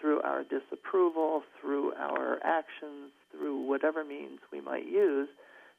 through 0.00 0.20
our 0.22 0.42
disapproval, 0.42 1.42
through 1.60 1.92
our 1.94 2.38
actions, 2.42 3.12
through 3.30 3.66
whatever 3.66 4.04
means 4.04 4.40
we 4.52 4.60
might 4.60 4.86
use, 4.86 5.28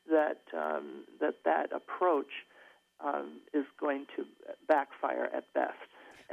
that 0.10 0.42
um, 0.54 1.04
that 1.20 1.36
that 1.46 1.72
approach 1.72 2.32
um, 3.04 3.40
is 3.54 3.66
going 3.80 4.06
to 4.16 4.26
backfire 4.68 5.30
at 5.36 5.52
best. 5.54 5.74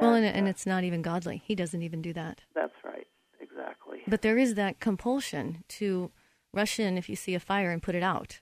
well, 0.00 0.14
and, 0.14 0.26
and 0.26 0.46
uh, 0.46 0.50
it's 0.50 0.66
not 0.66 0.84
even 0.84 1.02
godly. 1.02 1.42
He 1.44 1.54
doesn't 1.54 1.82
even 1.82 2.02
do 2.02 2.12
that. 2.12 2.42
that's 2.54 2.84
right, 2.84 3.06
exactly. 3.40 3.98
But 4.06 4.22
there 4.22 4.38
is 4.38 4.54
that 4.54 4.80
compulsion 4.80 5.64
to 5.68 6.10
rush 6.52 6.78
in 6.78 6.96
if 6.96 7.08
you 7.08 7.16
see 7.16 7.34
a 7.34 7.40
fire 7.40 7.70
and 7.70 7.82
put 7.82 7.94
it 7.94 8.02
out. 8.02 8.40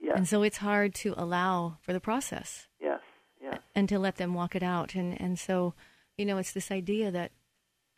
Yes, 0.00 0.14
And 0.16 0.28
so 0.28 0.42
it's 0.42 0.58
hard 0.58 0.94
to 0.96 1.14
allow 1.16 1.78
for 1.80 1.92
the 1.92 2.00
process 2.00 2.68
yes, 2.80 3.00
yes. 3.42 3.58
and 3.74 3.88
to 3.88 3.98
let 3.98 4.16
them 4.16 4.32
walk 4.32 4.54
it 4.54 4.62
out. 4.62 4.94
And, 4.94 5.20
and 5.20 5.38
so, 5.38 5.74
you 6.16 6.24
know, 6.24 6.38
it's 6.38 6.52
this 6.52 6.70
idea 6.70 7.10
that 7.10 7.32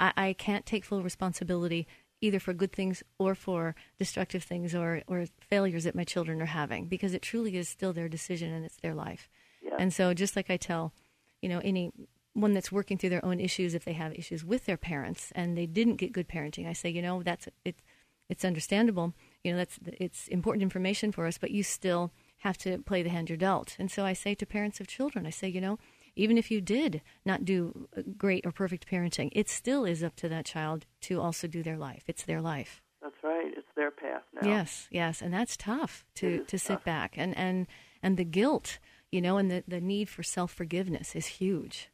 I, 0.00 0.12
I 0.16 0.32
can't 0.32 0.66
take 0.66 0.84
full 0.84 1.02
responsibility 1.02 1.86
either 2.20 2.40
for 2.40 2.52
good 2.52 2.72
things 2.72 3.02
or 3.18 3.34
for 3.34 3.74
destructive 3.98 4.42
things 4.42 4.74
or, 4.74 5.02
or 5.06 5.26
failures 5.40 5.84
that 5.84 5.94
my 5.94 6.04
children 6.04 6.42
are 6.42 6.46
having 6.46 6.86
because 6.86 7.14
it 7.14 7.22
truly 7.22 7.56
is 7.56 7.68
still 7.68 7.92
their 7.92 8.08
decision 8.08 8.52
and 8.52 8.64
it's 8.64 8.76
their 8.76 8.94
life. 8.94 9.28
Yes. 9.62 9.74
And 9.78 9.92
so, 9.92 10.14
just 10.14 10.36
like 10.36 10.50
I 10.50 10.56
tell, 10.56 10.92
you 11.40 11.48
know, 11.48 11.60
any 11.64 11.92
one 12.34 12.52
that's 12.52 12.72
working 12.72 12.98
through 12.98 13.10
their 13.10 13.24
own 13.24 13.40
issues, 13.40 13.74
if 13.74 13.84
they 13.84 13.92
have 13.92 14.12
issues 14.14 14.44
with 14.44 14.66
their 14.66 14.76
parents 14.76 15.32
and 15.34 15.56
they 15.56 15.66
didn't 15.66 15.96
get 15.96 16.12
good 16.12 16.28
parenting, 16.28 16.66
I 16.66 16.72
say, 16.72 16.90
you 16.90 17.02
know, 17.02 17.22
that's 17.22 17.48
it. 17.64 17.76
It's 18.28 18.44
understandable. 18.44 19.12
You 19.42 19.52
know, 19.52 19.58
that's 19.58 19.78
it's 19.84 20.28
important 20.28 20.62
information 20.62 21.10
for 21.10 21.26
us, 21.26 21.36
but 21.36 21.50
you 21.50 21.62
still 21.62 22.12
have 22.38 22.56
to 22.58 22.78
play 22.78 23.02
the 23.02 23.10
hand 23.10 23.28
you're 23.28 23.36
dealt. 23.36 23.76
And 23.78 23.90
so 23.90 24.04
I 24.04 24.12
say 24.12 24.34
to 24.34 24.46
parents 24.46 24.80
of 24.80 24.86
children, 24.86 25.26
I 25.26 25.30
say, 25.30 25.48
you 25.48 25.60
know, 25.60 25.78
even 26.16 26.38
if 26.38 26.50
you 26.50 26.60
did 26.60 27.02
not 27.24 27.44
do 27.44 27.88
great 28.16 28.46
or 28.46 28.52
perfect 28.52 28.88
parenting, 28.88 29.30
it 29.32 29.48
still 29.48 29.84
is 29.84 30.02
up 30.02 30.16
to 30.16 30.28
that 30.28 30.44
child 30.44 30.86
to 31.02 31.20
also 31.20 31.46
do 31.46 31.62
their 31.62 31.78
life. 31.78 32.04
It's 32.06 32.24
their 32.24 32.40
life. 32.40 32.82
That's 33.02 33.22
right. 33.22 33.52
It's 33.56 33.66
their 33.76 33.90
path 33.90 34.22
now. 34.34 34.46
Yes, 34.46 34.88
yes, 34.90 35.22
and 35.22 35.32
that's 35.32 35.56
tough 35.56 36.04
to 36.16 36.44
to 36.44 36.58
sit 36.58 36.74
tough. 36.76 36.84
back 36.84 37.14
and 37.16 37.36
and 37.36 37.66
and 38.02 38.16
the 38.16 38.24
guilt, 38.24 38.78
you 39.10 39.20
know, 39.20 39.38
and 39.38 39.50
the 39.50 39.64
the 39.66 39.80
need 39.80 40.08
for 40.08 40.22
self 40.22 40.52
forgiveness 40.52 41.16
is 41.16 41.26
huge. 41.26 41.90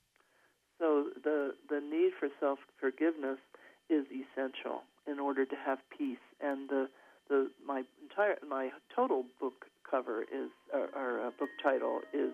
So 0.79 1.11
the 1.23 1.55
the 1.69 1.81
need 1.81 2.13
for 2.19 2.29
self 2.41 2.59
forgiveness 2.81 3.39
is 3.89 4.05
essential 4.07 4.83
in 5.07 5.21
order 5.21 5.45
to 5.47 5.57
have 5.65 5.79
peace. 5.97 6.19
And 6.41 6.69
the 6.69 6.89
the 7.29 7.51
my 7.65 7.85
entire 8.03 8.37
my 8.49 8.71
total 8.95 9.25
book 9.41 9.67
cover 9.89 10.23
is 10.23 10.51
or, 10.73 10.89
or 10.95 11.21
uh, 11.27 11.31
book 11.39 11.51
title 11.63 12.01
is 12.13 12.33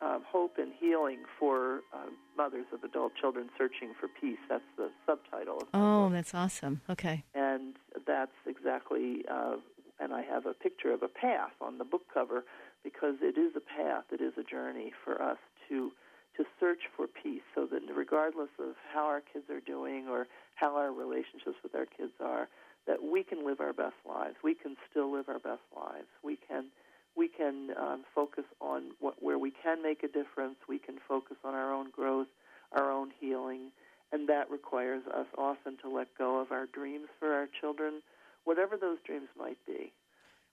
um, 0.00 0.22
hope 0.26 0.58
and 0.58 0.72
healing 0.78 1.20
for 1.38 1.80
uh, 1.92 2.06
mothers 2.36 2.66
of 2.72 2.84
adult 2.84 3.12
children 3.20 3.48
searching 3.58 3.94
for 3.98 4.08
peace. 4.20 4.38
That's 4.48 4.62
the 4.76 4.90
subtitle. 5.06 5.58
Of 5.62 5.68
Oh, 5.74 6.04
book. 6.04 6.12
that's 6.12 6.34
awesome. 6.34 6.80
Okay. 6.88 7.24
and 7.34 7.74
that's 8.06 8.32
exactly. 8.46 9.24
Uh, 9.30 9.56
and 10.00 10.12
I 10.14 10.22
have 10.22 10.46
a 10.46 10.54
picture 10.54 10.92
of 10.92 11.02
a 11.02 11.08
path 11.08 11.50
on 11.60 11.78
the 11.78 11.84
book 11.84 12.02
cover 12.14 12.44
because 12.84 13.16
it 13.20 13.36
is 13.36 13.52
a 13.56 13.60
path. 13.60 14.04
It 14.12 14.20
is 14.20 14.34
a 14.38 14.44
journey 14.44 14.92
for 15.04 15.20
us 15.20 15.38
to 15.68 15.90
to 16.36 16.44
search 16.60 16.82
for 16.96 17.08
peace, 17.08 17.42
so 17.52 17.66
that 17.66 17.80
regardless 17.92 18.50
of 18.60 18.76
how 18.94 19.04
our 19.06 19.20
kids 19.20 19.50
are 19.50 19.58
doing 19.58 20.06
or 20.08 20.28
how 20.54 20.76
our 20.76 20.92
relationships 20.92 21.56
with 21.64 21.74
our 21.74 21.86
kids 21.86 22.12
are, 22.22 22.48
that 22.86 23.02
we 23.02 23.24
can 23.24 23.44
live 23.44 23.58
our 23.60 23.72
best 23.72 23.96
lives. 24.08 24.36
We 24.44 24.54
can 24.54 24.76
still 24.88 25.12
live 25.12 25.28
our 25.28 25.40
best 25.40 25.66
lives. 25.76 26.06
We 26.22 26.36
can 26.36 26.66
we 27.16 27.28
can 27.28 27.70
um, 27.80 28.04
focus 28.14 28.44
on 28.60 28.92
what 29.00 29.22
where 29.22 29.38
we 29.38 29.50
can 29.50 29.82
make 29.82 30.02
a 30.02 30.08
difference. 30.08 30.56
We 30.68 30.78
can 30.78 30.96
focus 31.06 31.36
on 31.44 31.54
our 31.54 31.72
own 31.72 31.90
growth, 31.90 32.28
our 32.72 32.90
own 32.90 33.10
healing, 33.20 33.70
and 34.12 34.28
that 34.28 34.50
requires 34.50 35.02
us 35.06 35.26
often 35.36 35.76
to 35.82 35.88
let 35.88 36.08
go 36.16 36.40
of 36.40 36.52
our 36.52 36.66
dreams 36.66 37.08
for 37.18 37.32
our 37.32 37.48
children, 37.60 38.02
whatever 38.44 38.76
those 38.76 38.98
dreams 39.04 39.28
might 39.38 39.58
be. 39.66 39.92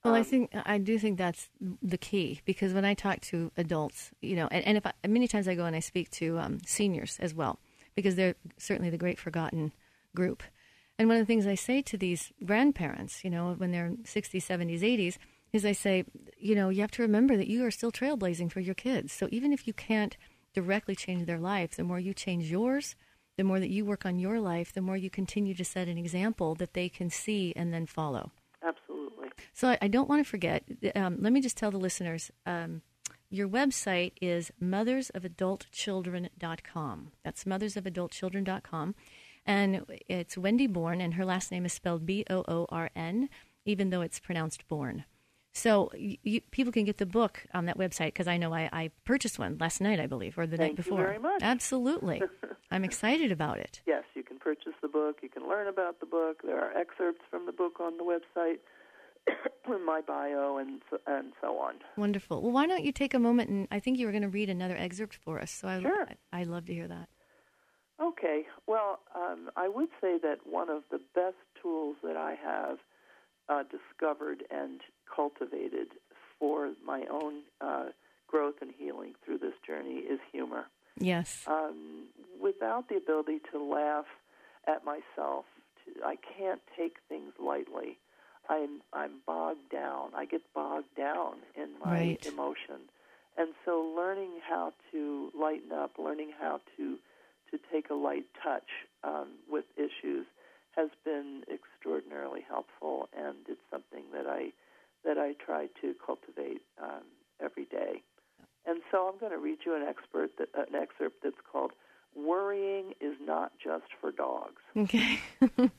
Well, 0.04 0.14
I 0.14 0.20
Um, 0.20 0.24
think 0.24 0.50
I 0.64 0.78
do 0.78 0.98
think 0.98 1.18
that's 1.18 1.48
the 1.82 1.98
key 1.98 2.40
because 2.44 2.72
when 2.72 2.84
I 2.84 2.94
talk 2.94 3.20
to 3.22 3.50
adults, 3.56 4.12
you 4.20 4.36
know, 4.36 4.48
and, 4.50 4.64
and 4.66 4.76
if 4.76 4.86
I, 4.86 4.92
many 5.06 5.26
times 5.26 5.48
I 5.48 5.54
go 5.54 5.64
and 5.64 5.74
I 5.74 5.80
speak 5.80 6.10
to 6.12 6.38
um, 6.38 6.60
seniors 6.64 7.18
as 7.20 7.34
well 7.34 7.58
because 7.94 8.14
they're 8.14 8.36
certainly 8.58 8.90
the 8.90 8.98
great 8.98 9.18
forgotten 9.18 9.72
group. 10.14 10.42
And 10.98 11.08
one 11.08 11.18
of 11.18 11.22
the 11.22 11.26
things 11.26 11.46
I 11.46 11.56
say 11.56 11.82
to 11.82 11.96
these 11.98 12.32
grandparents, 12.44 13.24
you 13.24 13.30
know, 13.30 13.54
when 13.56 13.70
they're 13.72 13.90
60s, 14.04 14.30
70s, 14.46 14.80
80s, 14.80 15.18
is 15.52 15.64
I 15.64 15.72
say, 15.72 16.04
you 16.38 16.54
know, 16.54 16.68
you 16.68 16.80
have 16.80 16.90
to 16.92 17.02
remember 17.02 17.36
that 17.36 17.48
you 17.48 17.64
are 17.64 17.70
still 17.70 17.92
trailblazing 17.92 18.52
for 18.52 18.60
your 18.60 18.74
kids. 18.74 19.12
So 19.12 19.28
even 19.30 19.52
if 19.52 19.66
you 19.66 19.72
can't 19.72 20.16
directly 20.54 20.94
change 20.94 21.26
their 21.26 21.38
life, 21.38 21.76
the 21.76 21.84
more 21.84 22.00
you 22.00 22.14
change 22.14 22.50
yours, 22.50 22.96
the 23.36 23.44
more 23.44 23.60
that 23.60 23.70
you 23.70 23.84
work 23.84 24.06
on 24.06 24.18
your 24.18 24.40
life, 24.40 24.72
the 24.72 24.80
more 24.80 24.96
you 24.96 25.10
continue 25.10 25.54
to 25.54 25.64
set 25.64 25.88
an 25.88 25.98
example 25.98 26.54
that 26.56 26.72
they 26.72 26.88
can 26.88 27.10
see 27.10 27.52
and 27.54 27.72
then 27.72 27.86
follow. 27.86 28.32
Absolutely. 28.66 29.28
So 29.52 29.68
I, 29.68 29.78
I 29.82 29.88
don't 29.88 30.08
want 30.08 30.24
to 30.24 30.30
forget. 30.30 30.64
Um, 30.94 31.18
let 31.20 31.32
me 31.32 31.40
just 31.40 31.56
tell 31.56 31.70
the 31.70 31.78
listeners 31.78 32.30
um, 32.46 32.82
your 33.28 33.48
website 33.48 34.12
is 34.20 34.52
mothersofadultchildren.com. 34.62 37.12
That's 37.22 37.44
mothersofadultchildren.com. 37.44 38.94
And 39.48 39.84
it's 40.08 40.36
Wendy 40.36 40.66
Boorn, 40.66 41.00
and 41.00 41.14
her 41.14 41.24
last 41.24 41.52
name 41.52 41.64
is 41.66 41.72
spelled 41.72 42.04
B 42.04 42.24
O 42.28 42.42
O 42.48 42.66
R 42.68 42.90
N, 42.96 43.28
even 43.64 43.90
though 43.90 44.00
it's 44.00 44.18
pronounced 44.18 44.66
Bourne. 44.66 45.04
So 45.56 45.90
you, 45.96 46.42
people 46.50 46.70
can 46.70 46.84
get 46.84 46.98
the 46.98 47.06
book 47.06 47.46
on 47.54 47.64
that 47.64 47.78
website 47.78 48.08
because 48.08 48.28
I 48.28 48.36
know 48.36 48.52
I, 48.52 48.68
I 48.74 48.90
purchased 49.06 49.38
one 49.38 49.56
last 49.58 49.80
night, 49.80 49.98
I 49.98 50.06
believe, 50.06 50.36
or 50.36 50.46
the 50.46 50.58
Thank 50.58 50.72
night 50.76 50.78
you 50.78 50.84
before. 50.84 50.98
very 50.98 51.18
much. 51.18 51.40
Absolutely. 51.42 52.22
I'm 52.70 52.84
excited 52.84 53.32
about 53.32 53.58
it. 53.58 53.80
Yes, 53.86 54.04
you 54.14 54.22
can 54.22 54.38
purchase 54.38 54.74
the 54.82 54.88
book. 54.88 55.20
You 55.22 55.30
can 55.30 55.48
learn 55.48 55.66
about 55.66 55.98
the 56.00 56.04
book. 56.04 56.42
There 56.44 56.60
are 56.62 56.76
excerpts 56.76 57.22
from 57.30 57.46
the 57.46 57.52
book 57.52 57.80
on 57.80 57.96
the 57.96 58.04
website, 58.04 58.58
my 59.86 60.02
bio, 60.06 60.58
and 60.58 60.82
so, 60.90 60.98
and 61.06 61.32
so 61.40 61.56
on. 61.58 61.76
Wonderful. 61.96 62.42
Well, 62.42 62.52
why 62.52 62.66
don't 62.66 62.84
you 62.84 62.92
take 62.92 63.14
a 63.14 63.18
moment 63.18 63.48
and 63.48 63.66
I 63.70 63.80
think 63.80 63.98
you 63.98 64.04
were 64.04 64.12
going 64.12 64.24
to 64.24 64.28
read 64.28 64.50
another 64.50 64.76
excerpt 64.76 65.14
for 65.14 65.40
us. 65.40 65.50
So 65.50 65.68
I, 65.68 65.80
Sure. 65.80 66.06
I, 66.34 66.40
I'd 66.42 66.48
love 66.48 66.66
to 66.66 66.74
hear 66.74 66.86
that. 66.88 67.08
Okay. 67.98 68.44
Well, 68.66 68.98
um, 69.14 69.48
I 69.56 69.68
would 69.68 69.88
say 70.02 70.18
that 70.22 70.40
one 70.44 70.68
of 70.68 70.82
the 70.90 71.00
best 71.14 71.36
tools 71.62 71.96
that 72.02 72.18
I 72.18 72.34
have 72.44 72.76
uh, 73.48 73.62
discovered 73.64 74.44
and 74.50 74.80
cultivated 75.14 75.88
for 76.38 76.72
my 76.84 77.04
own 77.10 77.42
uh, 77.60 77.86
growth 78.26 78.56
and 78.60 78.72
healing 78.76 79.14
through 79.24 79.38
this 79.38 79.54
journey 79.66 80.00
is 80.00 80.20
humor. 80.32 80.66
Yes. 80.98 81.44
Um, 81.46 82.06
without 82.40 82.88
the 82.88 82.96
ability 82.96 83.40
to 83.52 83.62
laugh 83.62 84.06
at 84.66 84.84
myself, 84.84 85.44
to, 85.84 86.04
I 86.04 86.16
can't 86.16 86.60
take 86.76 86.96
things 87.08 87.32
lightly. 87.38 87.98
I'm 88.48 88.80
I'm 88.92 89.20
bogged 89.26 89.70
down. 89.72 90.10
I 90.16 90.24
get 90.24 90.42
bogged 90.54 90.94
down 90.96 91.36
in 91.56 91.68
my 91.84 91.90
Right. 91.90 92.26
emotion, 92.26 92.88
and 93.36 93.48
so 93.64 93.80
learning 93.96 94.40
how 94.48 94.72
to 94.92 95.30
lighten 95.38 95.72
up, 95.72 95.92
learning 95.98 96.30
how 96.38 96.60
to 96.76 96.96
to 97.50 97.58
take 97.72 97.90
a 97.90 97.94
light 97.94 98.24
touch 98.42 98.68
um, 99.04 99.28
with 99.50 99.64
issues 99.76 100.26
has 100.76 100.90
been 101.04 101.42
extraordinarily 101.52 102.40
helpful, 102.46 103.08
and 103.16 103.36
it's 103.48 103.60
something 103.70 104.04
that 104.12 104.26
I 104.26 104.52
that 105.04 105.18
I 105.18 105.34
try 105.34 105.68
to 105.80 105.94
cultivate 106.04 106.62
um, 106.82 107.04
every 107.40 107.64
day. 107.66 108.02
And 108.66 108.80
so 108.90 109.08
I'm 109.08 109.18
going 109.20 109.30
to 109.30 109.38
read 109.38 109.58
you 109.64 109.76
an 109.76 109.82
expert 109.82 110.30
that, 110.38 110.48
an 110.54 110.74
excerpt 110.74 111.22
that's 111.22 111.36
called 111.50 111.72
"Worrying 112.14 112.92
is 113.00 113.16
not 113.20 113.52
just 113.62 113.86
for 114.00 114.10
dogs." 114.12 114.62
Okay. 114.76 115.20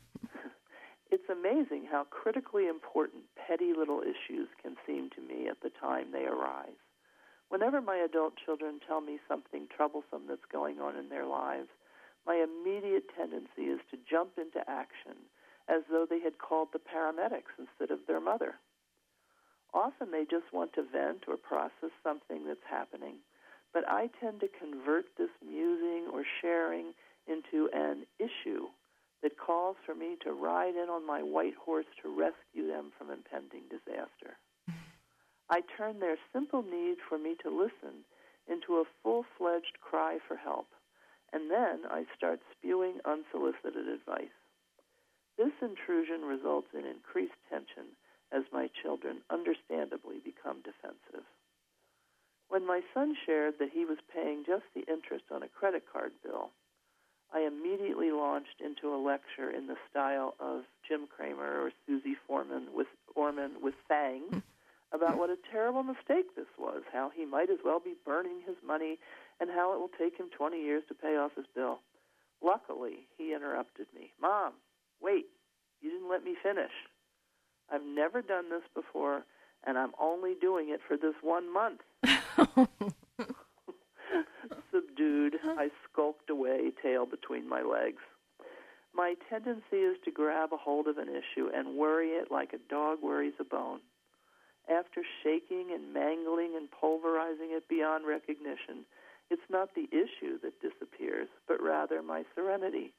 It's 1.09 1.29
amazing 1.29 1.87
how 1.89 2.03
critically 2.09 2.67
important 2.67 3.23
petty 3.35 3.71
little 3.77 4.01
issues 4.01 4.49
can 4.61 4.75
seem 4.85 5.09
to 5.15 5.21
me 5.21 5.47
at 5.47 5.61
the 5.61 5.69
time 5.69 6.11
they 6.11 6.25
arise. 6.25 6.75
Whenever 7.49 7.79
my 7.79 7.95
adult 7.95 8.33
children 8.43 8.81
tell 8.85 8.99
me 8.99 9.19
something 9.27 9.67
troublesome 9.75 10.27
that's 10.27 10.45
going 10.51 10.79
on 10.79 10.97
in 10.97 11.07
their 11.07 11.25
lives, 11.25 11.69
my 12.27 12.43
immediate 12.43 13.05
tendency 13.15 13.71
is 13.71 13.79
to 13.89 13.97
jump 14.09 14.37
into 14.37 14.59
action 14.69 15.15
as 15.69 15.81
though 15.89 16.05
they 16.07 16.19
had 16.19 16.37
called 16.37 16.69
the 16.73 16.79
paramedics 16.79 17.55
instead 17.57 17.89
of 17.89 18.05
their 18.05 18.19
mother. 18.19 18.55
Often 19.73 20.11
they 20.11 20.25
just 20.29 20.51
want 20.51 20.73
to 20.73 20.83
vent 20.83 21.23
or 21.27 21.37
process 21.37 21.91
something 22.03 22.45
that's 22.45 22.67
happening, 22.69 23.23
But 23.73 23.87
I 23.87 24.09
tend 24.19 24.39
to 24.39 24.47
convert 24.47 25.05
this 25.17 25.29
musing 25.45 26.07
or 26.11 26.23
sharing 26.41 26.93
into 27.27 27.69
an 27.73 28.07
issue 28.17 28.67
that 29.21 29.37
calls 29.37 29.75
for 29.85 29.93
me 29.93 30.15
to 30.23 30.31
ride 30.31 30.75
in 30.75 30.89
on 30.89 31.05
my 31.05 31.21
white 31.21 31.55
horse 31.55 31.85
to 32.01 32.09
rescue 32.09 32.67
them 32.67 32.91
from 32.97 33.11
impending 33.11 33.63
disaster. 33.69 34.37
I 35.49 35.61
turn 35.77 35.99
their 35.99 36.17
simple 36.33 36.63
need 36.63 36.97
for 37.07 37.17
me 37.17 37.35
to 37.43 37.49
listen 37.49 38.05
into 38.47 38.77
a 38.77 38.85
full 39.03 39.25
fledged 39.37 39.77
cry 39.81 40.17
for 40.27 40.37
help, 40.37 40.67
and 41.33 41.51
then 41.51 41.81
I 41.89 42.05
start 42.15 42.39
spewing 42.57 42.99
unsolicited 43.05 43.87
advice. 43.87 44.35
This 45.37 45.53
intrusion 45.61 46.21
results 46.21 46.67
in 46.73 46.85
increased 46.85 47.37
tension 47.49 47.93
as 48.31 48.43
my 48.51 48.69
children 48.81 49.21
understandably 49.29 50.19
become 50.23 50.61
defensive. 50.63 51.25
When 52.49 52.65
my 52.65 52.81
son 52.93 53.15
shared 53.25 53.55
that 53.59 53.71
he 53.71 53.85
was 53.85 53.97
paying 54.13 54.43
just 54.45 54.63
the 54.73 54.85
interest 54.91 55.25
on 55.31 55.43
a 55.43 55.49
credit 55.49 55.83
card 55.91 56.11
bill, 56.23 56.51
I 57.33 57.41
immediately 57.41 58.11
launched 58.11 58.61
into 58.63 58.95
a 58.95 59.03
lecture 59.03 59.49
in 59.51 59.67
the 59.67 59.75
style 59.89 60.35
of 60.39 60.63
Jim 60.87 61.07
Cramer 61.07 61.61
or 61.61 61.71
Susie 61.85 62.15
Foreman 62.25 62.67
with 62.73 62.87
Orman 63.15 63.61
with 63.61 63.75
fangs 63.87 64.41
about 64.93 65.17
what 65.17 65.29
a 65.29 65.37
terrible 65.51 65.83
mistake 65.83 66.35
this 66.35 66.47
was, 66.57 66.83
how 66.93 67.09
he 67.13 67.25
might 67.25 67.49
as 67.49 67.59
well 67.65 67.81
be 67.81 67.95
burning 68.05 68.41
his 68.45 68.55
money, 68.65 68.97
and 69.39 69.49
how 69.49 69.73
it 69.73 69.79
will 69.79 69.91
take 69.97 70.17
him 70.17 70.27
20 70.35 70.57
years 70.61 70.83
to 70.87 70.93
pay 70.93 71.15
off 71.17 71.35
his 71.35 71.45
bill. 71.55 71.79
Luckily, 72.43 73.07
he 73.17 73.33
interrupted 73.33 73.87
me. 73.93 74.11
Mom, 74.21 74.53
wait, 75.01 75.25
you 75.81 75.89
didn't 75.91 76.09
let 76.09 76.23
me 76.23 76.35
finish. 76.41 76.71
I've 77.71 77.83
never 77.83 78.21
done 78.21 78.49
this 78.49 78.63
before, 78.73 79.23
and 79.65 79.77
I'm 79.77 79.91
only 79.99 80.33
doing 80.39 80.69
it 80.69 80.79
for 80.87 80.97
this 80.97 81.15
one 81.21 81.51
month. 81.51 81.81
Subdued, 84.71 85.35
I 85.43 85.69
skulked 85.91 86.29
away, 86.29 86.71
tail 86.81 87.05
between 87.05 87.47
my 87.49 87.61
legs. 87.61 88.01
My 88.93 89.15
tendency 89.29 89.77
is 89.77 89.97
to 90.05 90.11
grab 90.11 90.53
a 90.53 90.57
hold 90.57 90.87
of 90.87 90.97
an 90.97 91.09
issue 91.09 91.49
and 91.53 91.77
worry 91.77 92.09
it 92.09 92.31
like 92.31 92.53
a 92.53 92.69
dog 92.69 92.99
worries 93.03 93.33
a 93.39 93.43
bone. 93.43 93.79
After 94.69 95.01
shaking 95.23 95.67
and 95.73 95.93
mangling 95.93 96.55
and 96.57 96.69
pulverizing 96.71 97.51
it 97.51 97.67
beyond 97.69 98.05
recognition, 98.07 98.85
it's 99.29 99.49
not 99.49 99.75
the 99.75 99.89
issue 99.91 100.39
that 100.43 100.61
disappears, 100.61 101.27
but 101.47 101.61
rather 101.61 102.01
my 102.01 102.23
serenity. 102.35 102.93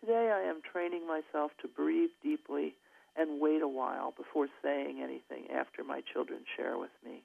Today 0.00 0.30
I 0.30 0.42
am 0.48 0.60
training 0.60 1.06
myself 1.06 1.52
to 1.62 1.68
breathe 1.68 2.10
deeply 2.22 2.74
and 3.16 3.40
wait 3.40 3.62
a 3.62 3.68
while 3.68 4.12
before 4.16 4.48
saying 4.62 5.00
anything 5.02 5.50
after 5.50 5.84
my 5.84 6.02
children 6.12 6.40
share 6.56 6.76
with 6.78 6.90
me. 7.04 7.22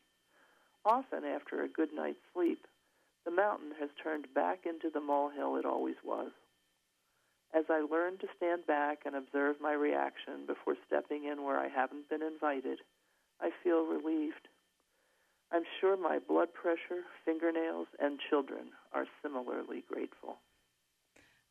Often, 0.85 1.25
after 1.25 1.63
a 1.63 1.67
good 1.67 1.89
night's 1.93 2.23
sleep, 2.33 2.65
the 3.25 3.31
mountain 3.31 3.71
has 3.79 3.89
turned 4.01 4.33
back 4.33 4.65
into 4.65 4.89
the 4.89 5.01
molehill 5.01 5.57
it 5.57 5.65
always 5.65 5.97
was. 6.05 6.31
As 7.53 7.65
I 7.69 7.81
learn 7.81 8.17
to 8.19 8.27
stand 8.37 8.65
back 8.65 8.99
and 9.05 9.15
observe 9.15 9.57
my 9.59 9.73
reaction 9.73 10.45
before 10.45 10.75
stepping 10.87 11.25
in 11.25 11.43
where 11.43 11.59
I 11.59 11.67
haven't 11.67 12.07
been 12.09 12.21
invited, 12.21 12.79
I 13.41 13.49
feel 13.63 13.85
relieved. 13.85 14.47
I'm 15.51 15.63
sure 15.81 15.97
my 15.97 16.19
blood 16.19 16.53
pressure, 16.53 17.03
fingernails, 17.25 17.87
and 17.99 18.19
children 18.29 18.69
are 18.93 19.05
similarly 19.21 19.83
grateful. 19.91 20.37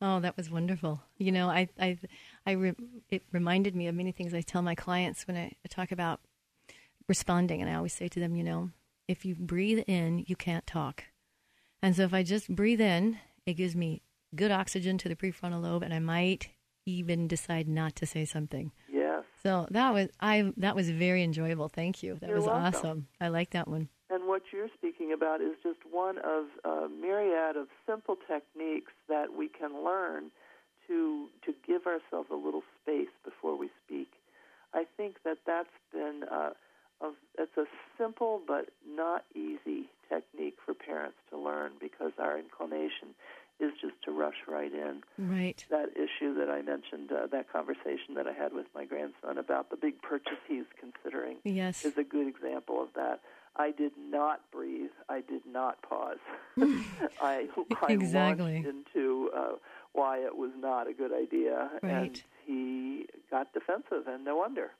Oh, 0.00 0.20
that 0.20 0.36
was 0.36 0.50
wonderful. 0.50 1.02
You 1.16 1.32
know, 1.32 1.48
I, 1.48 1.68
I, 1.80 1.98
I 2.46 2.52
re- 2.52 2.74
it 3.10 3.24
reminded 3.32 3.74
me 3.74 3.88
of 3.88 3.96
many 3.96 4.12
things 4.12 4.32
I 4.32 4.42
tell 4.42 4.62
my 4.62 4.76
clients 4.76 5.26
when 5.26 5.36
I 5.36 5.52
talk 5.68 5.90
about 5.90 6.20
responding, 7.08 7.60
and 7.60 7.70
I 7.70 7.74
always 7.74 7.94
say 7.94 8.06
to 8.08 8.20
them, 8.20 8.36
you 8.36 8.44
know, 8.44 8.70
if 9.08 9.24
you 9.24 9.34
breathe 9.34 9.82
in, 9.88 10.24
you 10.28 10.36
can't 10.36 10.66
talk, 10.66 11.04
and 11.82 11.96
so 11.96 12.02
if 12.02 12.14
I 12.14 12.22
just 12.22 12.54
breathe 12.54 12.80
in, 12.80 13.18
it 13.46 13.54
gives 13.54 13.74
me 13.74 14.02
good 14.34 14.50
oxygen 14.50 14.98
to 14.98 15.08
the 15.08 15.16
prefrontal 15.16 15.62
lobe, 15.62 15.82
and 15.82 15.94
I 15.94 15.98
might 15.98 16.50
even 16.86 17.26
decide 17.26 17.66
not 17.66 17.96
to 17.96 18.06
say 18.06 18.24
something. 18.24 18.72
So 19.48 19.66
that 19.70 19.94
was 19.94 20.08
I 20.20 20.52
that 20.58 20.76
was 20.76 20.90
very 20.90 21.22
enjoyable. 21.22 21.68
Thank 21.68 22.02
you. 22.02 22.18
That 22.20 22.28
You're 22.28 22.36
was 22.36 22.46
welcome. 22.46 22.74
awesome. 22.74 23.06
I 23.18 23.28
like 23.28 23.50
that 23.52 23.66
one. 23.66 23.88
And 24.10 24.28
what 24.28 24.42
you're 24.52 24.68
speaking 24.76 25.10
about 25.10 25.40
is 25.40 25.54
just 25.62 25.78
one 25.90 26.18
of 26.18 26.44
a 26.64 26.86
myriad 26.88 27.56
of 27.56 27.68
simple 27.86 28.16
techniques 28.28 28.92
that 29.08 29.32
we 29.34 29.48
can 29.48 29.82
learn 29.82 30.24
to 30.86 31.28
to 31.46 31.54
give 31.66 31.86
ourselves 31.86 32.28
a 32.30 32.36
little 32.36 32.62
space 32.82 33.14
before 33.24 33.56
we 33.56 33.70
speak. 33.86 34.10
I 34.74 34.84
think 34.98 35.16
that 35.24 35.38
that's 35.46 35.76
been 35.94 36.24
uh, 36.30 36.50
of 37.00 37.14
it's 37.38 37.56
a 37.56 37.64
simple 37.96 38.42
but 38.46 38.68
not 38.86 39.24
easy 39.34 39.88
technique 40.10 40.58
for 40.62 40.74
parents 40.74 41.16
to 41.30 41.38
learn 41.38 41.72
because 41.80 42.12
our 42.18 42.38
inclination 42.38 43.16
is 43.60 43.72
just 43.80 43.94
to 44.04 44.10
rush 44.12 44.36
right 44.46 44.72
in. 44.72 45.02
Right. 45.18 45.64
That 45.70 45.90
issue 45.96 46.34
that 46.34 46.48
I 46.48 46.62
mentioned, 46.62 47.10
uh, 47.10 47.26
that 47.32 47.52
conversation 47.52 48.14
that 48.14 48.26
I 48.26 48.32
had 48.32 48.52
with 48.52 48.66
my 48.74 48.84
grandson 48.84 49.38
about 49.38 49.70
the 49.70 49.76
big 49.76 50.00
purchase 50.02 50.38
he's 50.46 50.64
considering 50.78 51.38
Yes. 51.44 51.84
is 51.84 51.96
a 51.98 52.04
good 52.04 52.28
example 52.28 52.80
of 52.82 52.88
that. 52.94 53.20
I 53.56 53.72
did 53.72 53.92
not 53.98 54.40
breathe. 54.52 54.90
I 55.08 55.20
did 55.22 55.42
not 55.44 55.82
pause. 55.82 56.18
I, 57.20 57.48
I 57.82 57.92
Exactly. 57.92 58.56
into 58.64 59.30
uh, 59.36 59.52
why 59.92 60.18
it 60.18 60.36
was 60.36 60.50
not 60.56 60.86
a 60.86 60.92
good 60.92 61.12
idea, 61.12 61.68
and 61.82 62.22
he 62.46 63.06
got 63.30 63.52
defensive, 63.52 64.06
and 64.06 64.24
no 64.24 64.36
wonder. 64.36 64.70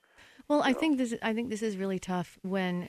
Well, 0.46 0.62
I 0.62 0.72
think 0.72 0.98
this. 0.98 1.14
I 1.22 1.34
think 1.34 1.50
this 1.50 1.62
is 1.62 1.76
really 1.76 1.98
tough 1.98 2.38
when, 2.42 2.88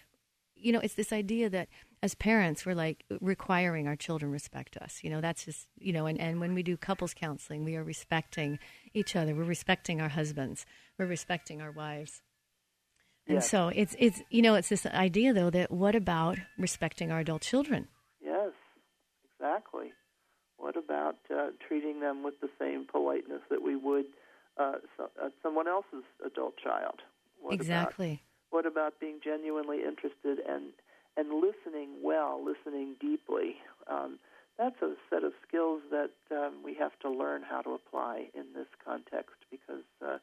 you 0.62 0.72
know, 0.72 0.80
it's 0.80 0.94
this 0.96 1.14
idea 1.14 1.50
that 1.50 1.68
as 2.02 2.16
parents 2.16 2.66
we're 2.66 2.76
like 2.76 3.04
requiring 3.22 3.88
our 3.88 3.96
children 3.96 4.32
respect 4.32 4.78
us. 4.78 5.00
You 5.04 5.10
know, 5.10 5.22
that's 5.22 5.46
just 5.46 5.68
you 5.80 5.94
know, 5.94 6.06
and 6.06 6.20
and 6.20 6.40
when 6.40 6.54
we 6.54 6.64
do 6.64 6.78
couples 6.78 7.14
counseling, 7.14 7.64
we 7.64 7.76
are 7.76 7.84
respecting 7.84 8.60
each 8.94 9.16
other. 9.16 9.36
We're 9.36 9.44
respecting 9.44 10.02
our 10.02 10.10
husbands. 10.10 10.66
We're 10.98 11.06
respecting 11.06 11.62
our 11.62 11.72
wives. 11.72 12.22
And 13.28 13.38
Yes. 13.38 13.50
so 13.50 13.68
it's 13.70 13.96
it's 14.00 14.22
you 14.30 14.42
know 14.42 14.56
it's 14.56 14.70
this 14.70 14.86
idea 14.86 15.34
though 15.34 15.50
that 15.52 15.72
what 15.72 15.96
about 15.96 16.40
respecting 16.58 17.12
our 17.12 17.20
adult 17.20 17.42
children? 17.42 17.88
Yes, 18.22 18.52
exactly. 19.32 19.94
What 20.58 20.76
about 20.76 21.18
uh, 21.34 21.52
treating 21.66 22.02
them 22.02 22.24
with 22.24 22.42
the 22.42 22.50
same 22.60 22.86
politeness 22.86 23.42
that 23.50 23.62
we 23.62 23.76
would 23.76 24.06
uh, 24.58 24.76
so, 24.98 25.10
uh, 25.24 25.30
someone 25.42 25.68
else's 25.68 26.04
adult 26.26 26.58
child? 26.58 27.02
What 27.40 27.54
exactly. 27.54 28.24
What 28.52 28.66
about 28.66 29.00
being 29.00 29.20
genuinely 29.24 29.80
interested 29.80 30.40
and 30.48 30.72
and 31.18 31.42
listening 31.42 31.90
well, 32.02 32.40
listening 32.44 32.96
deeply? 33.00 33.56
Um, 33.88 34.20
that's 34.58 34.82
a 34.82 34.94
set 35.10 35.24
of 35.24 35.34
skills 35.48 35.82
that 35.90 36.12
um, 36.32 36.64
we 36.64 36.76
have 36.76 36.98
to 37.02 37.10
learn 37.10 37.42
how 37.50 37.62
to 37.62 37.72
apply 37.72 38.28
in 38.34 38.46
this 38.54 38.68
context 38.86 39.36
because 39.50 39.84
uh, 40.06 40.18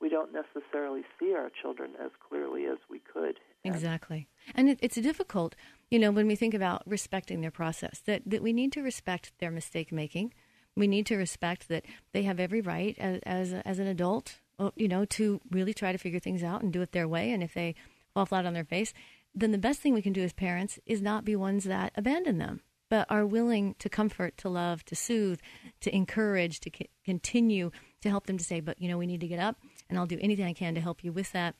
we 0.00 0.08
don't 0.08 0.30
necessarily 0.32 1.02
see 1.18 1.34
our 1.34 1.50
children 1.50 1.92
as 2.02 2.10
clearly 2.28 2.64
as 2.66 2.78
we 2.90 3.00
could. 3.00 3.38
Exactly. 3.64 4.28
And 4.54 4.68
it, 4.68 4.78
it's 4.82 4.96
difficult, 4.96 5.54
you 5.90 5.98
know, 5.98 6.10
when 6.10 6.26
we 6.26 6.36
think 6.36 6.54
about 6.54 6.82
respecting 6.86 7.40
their 7.40 7.50
process, 7.50 8.00
that, 8.06 8.22
that 8.26 8.42
we 8.42 8.52
need 8.52 8.72
to 8.72 8.82
respect 8.82 9.32
their 9.38 9.50
mistake 9.50 9.92
making. 9.92 10.32
We 10.76 10.86
need 10.86 11.06
to 11.06 11.16
respect 11.16 11.68
that 11.68 11.84
they 12.12 12.22
have 12.22 12.40
every 12.40 12.60
right 12.60 12.96
as, 12.98 13.20
as, 13.24 13.52
as 13.64 13.78
an 13.78 13.86
adult, 13.86 14.40
you 14.76 14.88
know, 14.88 15.04
to 15.06 15.40
really 15.50 15.74
try 15.74 15.92
to 15.92 15.98
figure 15.98 16.20
things 16.20 16.42
out 16.42 16.62
and 16.62 16.72
do 16.72 16.82
it 16.82 16.92
their 16.92 17.08
way. 17.08 17.30
And 17.32 17.42
if 17.42 17.54
they 17.54 17.74
fall 18.14 18.26
flat 18.26 18.46
on 18.46 18.54
their 18.54 18.64
face, 18.64 18.92
then 19.34 19.50
the 19.52 19.58
best 19.58 19.80
thing 19.80 19.94
we 19.94 20.02
can 20.02 20.12
do 20.12 20.22
as 20.22 20.32
parents 20.32 20.78
is 20.86 21.00
not 21.02 21.24
be 21.24 21.34
ones 21.34 21.64
that 21.64 21.92
abandon 21.96 22.38
them, 22.38 22.60
but 22.90 23.06
are 23.10 23.24
willing 23.26 23.74
to 23.78 23.88
comfort, 23.88 24.36
to 24.38 24.48
love, 24.48 24.84
to 24.84 24.94
soothe, 24.94 25.40
to 25.80 25.94
encourage, 25.94 26.60
to 26.60 26.70
c- 26.76 26.90
continue 27.04 27.70
to 28.02 28.10
help 28.10 28.26
them 28.26 28.36
to 28.36 28.44
say, 28.44 28.60
but, 28.60 28.80
you 28.80 28.88
know, 28.88 28.98
we 28.98 29.06
need 29.06 29.20
to 29.20 29.26
get 29.28 29.38
up 29.38 29.56
and 29.88 29.98
I'll 29.98 30.06
do 30.06 30.18
anything 30.20 30.44
I 30.44 30.52
can 30.52 30.74
to 30.74 30.80
help 30.80 31.02
you 31.02 31.12
with 31.12 31.32
that. 31.32 31.54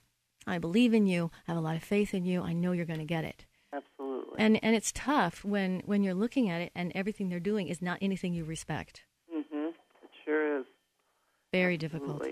I 0.47 0.59
believe 0.59 0.93
in 0.93 1.07
you. 1.07 1.31
I 1.47 1.53
have 1.53 1.57
a 1.57 1.61
lot 1.65 1.77
of 1.77 1.83
faith 1.83 2.13
in 2.15 2.25
you. 2.25 2.43
I 2.43 2.53
know 2.53 2.73
you're 2.73 2.85
going 2.85 2.99
to 2.99 3.05
get 3.05 3.25
it. 3.25 3.47
absolutely. 3.73 4.35
And 4.39 4.59
and 4.63 4.75
it's 4.75 4.91
tough 4.93 5.45
when 5.45 5.83
when 5.87 6.03
you're 6.03 6.15
looking 6.15 6.51
at 6.51 6.61
it 6.61 6.73
and 6.75 6.91
everything 6.95 7.29
they're 7.29 7.39
doing 7.41 7.69
is 7.69 7.81
not 7.81 7.99
anything 8.03 8.35
you 8.35 8.45
respect. 8.45 9.05
hmm 9.31 9.69
It 10.03 10.11
sure 10.25 10.59
is. 10.61 10.67
Very 11.53 11.77
difficult. 11.77 12.27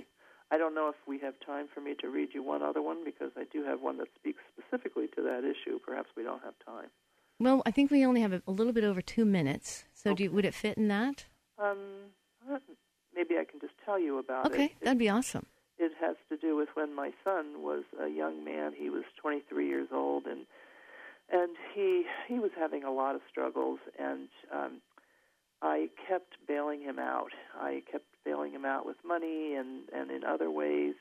I 0.51 0.59
don't 0.59 0.75
know 0.75 0.89
if 0.89 0.97
we 1.07 1.19
have 1.21 1.35
time 1.45 1.69
for 1.73 1.81
me 1.81 1.95
to 2.01 2.09
read 2.09 2.31
you 2.35 2.43
one 2.43 2.63
other 2.63 2.83
one 2.83 3.05
because 3.05 3.31
I 3.37 3.45
do 3.53 3.65
have 3.65 3.81
one 3.81 3.99
that 3.99 4.09
speaks 4.19 4.43
specifically 4.53 5.07
to 5.15 5.23
that 5.23 5.45
issue. 5.45 5.79
Perhaps 5.79 6.11
we 6.17 6.23
don't 6.25 6.43
have 6.43 6.55
time. 6.67 6.89
Well, 7.39 7.63
I 7.65 7.71
think 7.71 7.91
we 7.91 8.05
only 8.05 8.21
have 8.21 8.33
a, 8.33 8.43
little 8.51 8.73
bit 8.73 8.85
over 8.85 9.01
two 9.01 9.25
minutes. 9.25 9.85
So 9.95 10.15
do 10.15 10.25
you, 10.25 10.31
would 10.33 10.45
it 10.45 10.55
fit 10.55 10.77
in 10.77 10.89
that? 10.89 11.25
Um, 11.59 11.79
uh, 12.51 12.59
maybe 13.15 13.37
I 13.39 13.45
can 13.45 13.61
just 13.61 13.73
tell 13.85 13.99
you 13.99 14.19
about 14.19 14.47
it. 14.47 14.53
Okay, 14.53 14.75
that'd 14.83 14.99
be 14.99 15.09
awesome. 15.09 15.47
it 15.79 15.93
has 16.01 16.17
to 16.29 16.37
do 16.37 16.57
with 16.57 16.69
when 16.75 16.95
my 16.95 17.13
son 17.25 17.63
was 17.63 17.85
a 18.03 18.09
young 18.09 18.45
man. 18.45 18.73
He 18.77 18.91
was 18.91 19.05
23 19.21 19.67
years 19.67 19.89
old, 19.93 20.27
and 20.27 20.47
and 21.33 21.57
he 21.75 22.05
he 22.29 22.39
was 22.39 22.51
having 22.59 22.85
a 22.85 22.91
lot 22.91 23.15
of 23.15 23.23
struggles, 23.31 23.79
and 23.99 24.29
um, 24.53 24.81
I 25.63 25.91
kept 26.09 26.37
bailing 26.49 26.81
him 26.83 26.99
out. 26.99 27.33
I 27.59 27.83
kept 27.91 28.07
bailing 28.25 28.53
him 28.53 28.65
out 28.65 28.87
with 28.87 28.97
money 29.05 29.55
and 29.55 29.89
and 29.93 30.11
in 30.11 30.25
other 30.25 30.51
ways, 30.51 30.95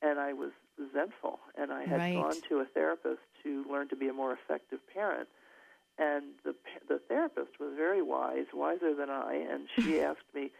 and 0.00 0.18
I 0.18 0.32
was 0.32 0.52
resentful. 0.78 1.38
And 1.56 1.72
I 1.72 1.84
had 1.84 1.98
Right. 1.98 2.14
gone 2.14 2.36
to 2.48 2.60
a 2.60 2.64
therapist 2.64 3.20
to 3.44 3.64
learn 3.70 3.88
to 3.88 3.96
be 3.96 4.08
a 4.08 4.12
more 4.12 4.32
effective 4.32 4.80
parent, 4.92 5.28
And 5.98 6.34
the 6.44 6.54
the 6.88 6.98
therapist 7.08 7.60
was 7.60 7.74
very 7.76 8.02
wise, 8.02 8.46
wiser 8.54 8.94
than 8.94 9.10
I, 9.10 9.34
and 9.34 9.68
she 9.82 10.00
asked 10.10 10.30
me, 10.34 10.50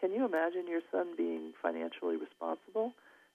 "Can 0.00 0.12
you 0.12 0.24
imagine 0.24 0.66
your 0.68 0.82
son 0.90 1.14
being 1.16 1.52
financially 1.62 2.16
responsible?" 2.16 2.92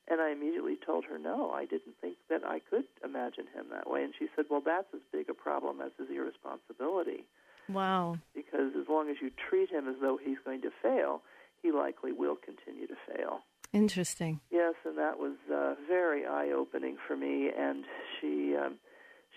And 0.09 0.21
I 0.21 0.29
immediately 0.31 0.77
told 0.77 1.05
her, 1.05 1.17
"No, 1.17 1.51
I 1.51 1.65
didn't 1.65 1.97
think 1.99 2.17
that 2.29 2.43
I 2.45 2.59
could 2.59 2.85
imagine 3.03 3.47
him 3.47 3.67
that 3.71 3.89
way." 3.89 4.03
And 4.03 4.13
she 4.17 4.27
said, 4.35 4.45
"Well, 4.49 4.61
that's 4.61 4.93
as 4.93 5.01
big 5.11 5.29
a 5.29 5.33
problem 5.33 5.81
as 5.81 5.91
his 5.97 6.09
irresponsibility, 6.09 7.25
Wow. 7.69 8.17
because 8.33 8.71
as 8.79 8.87
long 8.87 9.09
as 9.09 9.17
you 9.21 9.31
treat 9.49 9.69
him 9.69 9.87
as 9.87 9.95
though 10.01 10.17
he's 10.17 10.37
going 10.45 10.61
to 10.61 10.71
fail, 10.81 11.21
he 11.61 11.71
likely 11.71 12.11
will 12.11 12.35
continue 12.35 12.87
to 12.87 12.95
fail." 13.11 13.41
Interesting. 13.73 14.39
Yes, 14.49 14.75
and 14.85 14.97
that 14.97 15.19
was 15.19 15.35
uh, 15.53 15.75
very 15.87 16.25
eye-opening 16.25 16.97
for 17.05 17.17
me. 17.17 17.49
And 17.55 17.83
she, 18.19 18.55
um, 18.55 18.75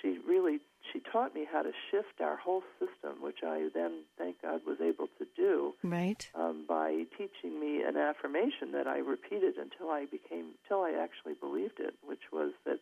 she 0.01 0.19
really, 0.27 0.61
she 0.93 1.01
taught 1.01 1.35
me 1.35 1.45
how 1.51 1.63
to 1.63 1.73
shift 1.91 2.21
our 2.21 2.37
whole 2.37 2.63
system, 2.79 3.21
which 3.21 3.39
I 3.43 3.69
then, 3.75 4.05
thank 4.17 4.41
God, 4.41 4.61
was 4.65 4.81
able 4.81 5.09
to 5.19 5.27
do 5.37 5.75
Right. 5.83 6.29
um, 6.35 6.65
by 6.69 7.07
teaching 7.19 7.59
me 7.59 7.83
an 7.83 7.97
affirmation 7.97 8.71
that 8.73 8.87
I 8.87 8.99
repeated 8.99 9.57
until 9.59 9.91
I 9.91 10.07
became, 10.07 10.55
till 10.69 10.83
I 10.83 10.93
actually 10.93 11.35
believed 11.35 11.81
it, 11.81 11.95
which 12.07 12.31
was 12.33 12.53
that 12.65 12.79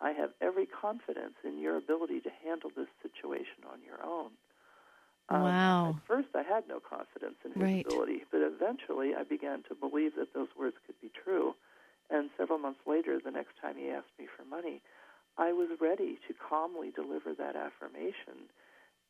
I 0.00 0.12
have 0.12 0.30
every 0.40 0.66
confidence 0.66 1.34
in 1.44 1.58
your 1.60 1.76
ability 1.76 2.20
to 2.20 2.30
handle 2.42 2.70
this 2.74 2.88
situation 3.02 3.60
on 3.70 3.80
your 3.84 4.02
own. 4.04 4.30
Um, 5.30 5.42
Wow. 5.44 5.88
At 5.88 5.94
first, 6.06 6.28
I 6.34 6.42
had 6.42 6.66
no 6.68 6.80
confidence 6.80 7.36
in 7.44 7.52
his 7.52 7.60
Right. 7.62 7.86
ability, 7.86 8.24
but 8.30 8.40
eventually, 8.40 9.14
I 9.14 9.24
began 9.24 9.62
to 9.68 9.74
believe 9.74 10.14
that 10.16 10.32
those 10.34 10.48
words 10.58 10.76
could 10.86 11.00
be 11.00 11.10
true. 11.10 11.54
And 12.10 12.30
several 12.36 12.58
months 12.58 12.80
later, 12.86 13.18
the 13.20 13.30
next 13.30 13.56
time 13.60 13.76
he 13.76 13.90
asked 13.90 14.12
me 14.18 14.26
for 14.26 14.44
money, 14.44 14.80
I 15.36 15.52
was 15.52 15.68
ready 15.80 16.18
to 16.26 16.34
calmly 16.34 16.90
deliver 16.90 17.34
that 17.34 17.56
affirmation. 17.56 18.48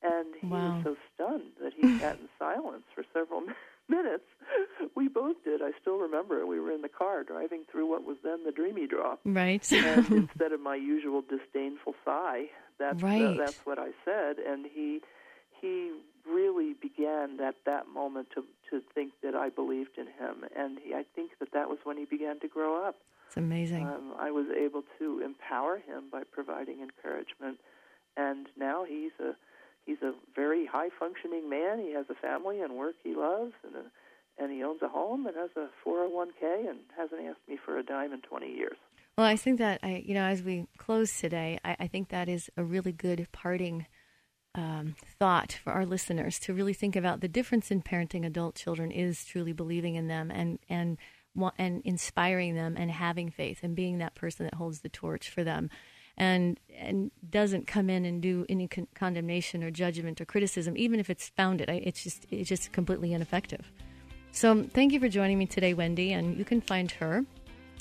And 0.03 0.35
he 0.41 0.49
Wow. 0.51 0.63
was 0.63 0.73
so 0.85 0.97
stunned 1.15 1.53
that 1.63 1.73
he 1.75 1.87
sat 2.01 2.19
in 2.19 2.29
silence 2.39 2.85
for 2.95 3.05
several 3.13 3.43
minutes. 3.89 4.25
We 4.95 5.09
both 5.09 5.37
did. 5.45 5.63
I 5.63 5.73
still 5.81 5.99
remember. 5.99 6.47
We 6.47 6.61
were 6.61 6.73
in 6.73 6.83
the 6.83 6.89
car 6.89 7.25
driving 7.25 7.65
through 7.71 7.87
what 7.91 8.05
was 8.05 8.17
then 8.23 8.45
the 8.45 8.53
Dreamy 8.53 8.87
Draw. 8.87 9.17
Right. 9.25 9.67
And 9.83 10.13
instead 10.13 10.53
of 10.53 10.61
my 10.61 10.77
usual 10.77 11.23
disdainful 11.23 11.95
sigh, 12.05 12.47
that's 12.79 13.03
uh, 13.19 13.35
that's 13.37 13.59
what 13.65 13.79
I 13.79 13.91
said. 14.05 14.39
And 14.39 14.67
he 14.67 15.01
he 15.61 15.93
really 16.29 16.75
began 16.81 17.41
at 17.41 17.55
that 17.67 17.89
moment 17.89 18.29
to 18.35 18.45
to 18.71 18.83
think 18.95 19.13
that 19.23 19.35
I 19.35 19.49
believed 19.49 19.97
in 19.97 20.07
him, 20.07 20.45
and 20.55 20.79
he, 20.83 20.95
I 20.95 21.05
think 21.15 21.33
that 21.41 21.53
that 21.53 21.69
was 21.69 21.79
when 21.85 21.97
he 21.97 22.05
began 22.05 22.39
to 22.41 22.49
grow 22.49 22.87
up. 22.87 22.97
it's 23.27 23.37
amazing. 23.37 23.87
Um, 23.87 24.13
I 24.19 24.31
was 24.31 24.47
able 24.55 24.83
to 24.99 25.23
empower 25.25 25.79
him 25.79 26.05
by 26.13 26.23
providing 26.31 26.81
encouragement, 26.83 27.59
and 28.17 28.47
now 28.59 28.85
he's 28.85 29.13
a 29.21 29.33
he's 29.87 30.03
a 30.03 30.13
very 30.37 30.67
high 30.67 30.91
functioning 30.99 31.49
man. 31.49 31.79
He 31.79 31.93
has 31.95 32.07
a 32.11 32.15
family 32.15 32.61
and 32.61 32.75
work 32.75 32.97
he 33.03 33.15
loves, 33.15 33.55
and 33.65 33.75
a, 33.77 34.43
and 34.43 34.53
he 34.53 34.63
owns 34.63 34.83
a 34.83 34.89
home 34.89 35.27
and 35.27 35.35
has 35.37 35.51
a 35.57 35.69
401k, 35.87 36.69
and 36.69 36.81
hasn't 36.97 37.23
asked 37.23 37.49
me 37.49 37.57
for 37.65 37.79
a 37.79 37.83
dime 37.83 38.13
in 38.13 38.21
20 38.21 38.47
years. 38.47 38.77
Well, 39.17 39.27
I 39.27 39.35
think 39.35 39.59
that 39.59 39.81
I, 39.83 40.05
you 40.07 40.15
know, 40.15 40.25
as 40.25 40.43
we 40.43 40.67
close 40.77 41.19
today, 41.19 41.59
I, 41.65 41.77
I 41.81 41.87
think 41.89 42.11
that 42.11 42.29
is 42.29 42.51
a 42.57 42.63
really 42.63 42.93
good 42.93 43.27
parting 43.33 43.87
um, 44.59 44.97
thought 45.21 45.53
for 45.63 45.73
our 45.73 45.87
listeners 45.87 46.41
to 46.41 46.53
really 46.53 46.75
think 46.75 46.97
about 46.97 47.21
the 47.21 47.29
difference 47.29 47.71
in 47.71 47.81
parenting 47.81 48.27
adult 48.27 48.57
children 48.57 48.91
is 48.91 49.25
truly 49.25 49.53
believing 49.53 49.95
in 49.95 50.09
them 50.09 50.33
and 50.33 50.59
and 50.69 50.99
and 51.57 51.81
inspiring 51.85 52.57
them 52.57 52.75
and 52.77 52.91
having 52.91 53.31
faith 53.31 53.61
and 53.63 53.77
being 53.77 53.99
that 53.99 54.17
person 54.17 54.45
that 54.45 54.55
holds 54.55 54.81
the 54.81 54.89
torch 54.89 55.31
for 55.31 55.45
them. 55.45 55.71
And 56.17 56.59
and 56.77 57.13
doesn't 57.31 57.69
come 57.69 57.89
in 57.89 58.05
and 58.05 58.21
do 58.21 58.45
any 58.49 58.67
con- 58.67 58.89
condemnation 58.97 59.63
or 59.63 59.71
judgment 59.71 60.21
or 60.21 60.25
criticism, 60.25 60.77
even 60.77 60.99
if 60.99 61.09
it's 61.09 61.29
founded. 61.29 61.71
I, 61.71 61.75
it's 61.75 62.03
just 62.03 62.27
it's 62.33 62.49
just 62.49 62.73
completely 62.73 63.13
ineffective. 63.13 63.71
So 64.33 64.65
thank 64.65 64.93
you 64.93 64.99
for 64.99 65.09
joining 65.09 65.39
me 65.39 65.47
today, 65.47 65.75
Wendy. 65.75 66.13
And 66.13 66.37
you 66.37 66.45
can 66.45 66.61
find 66.61 66.91
her 66.93 67.25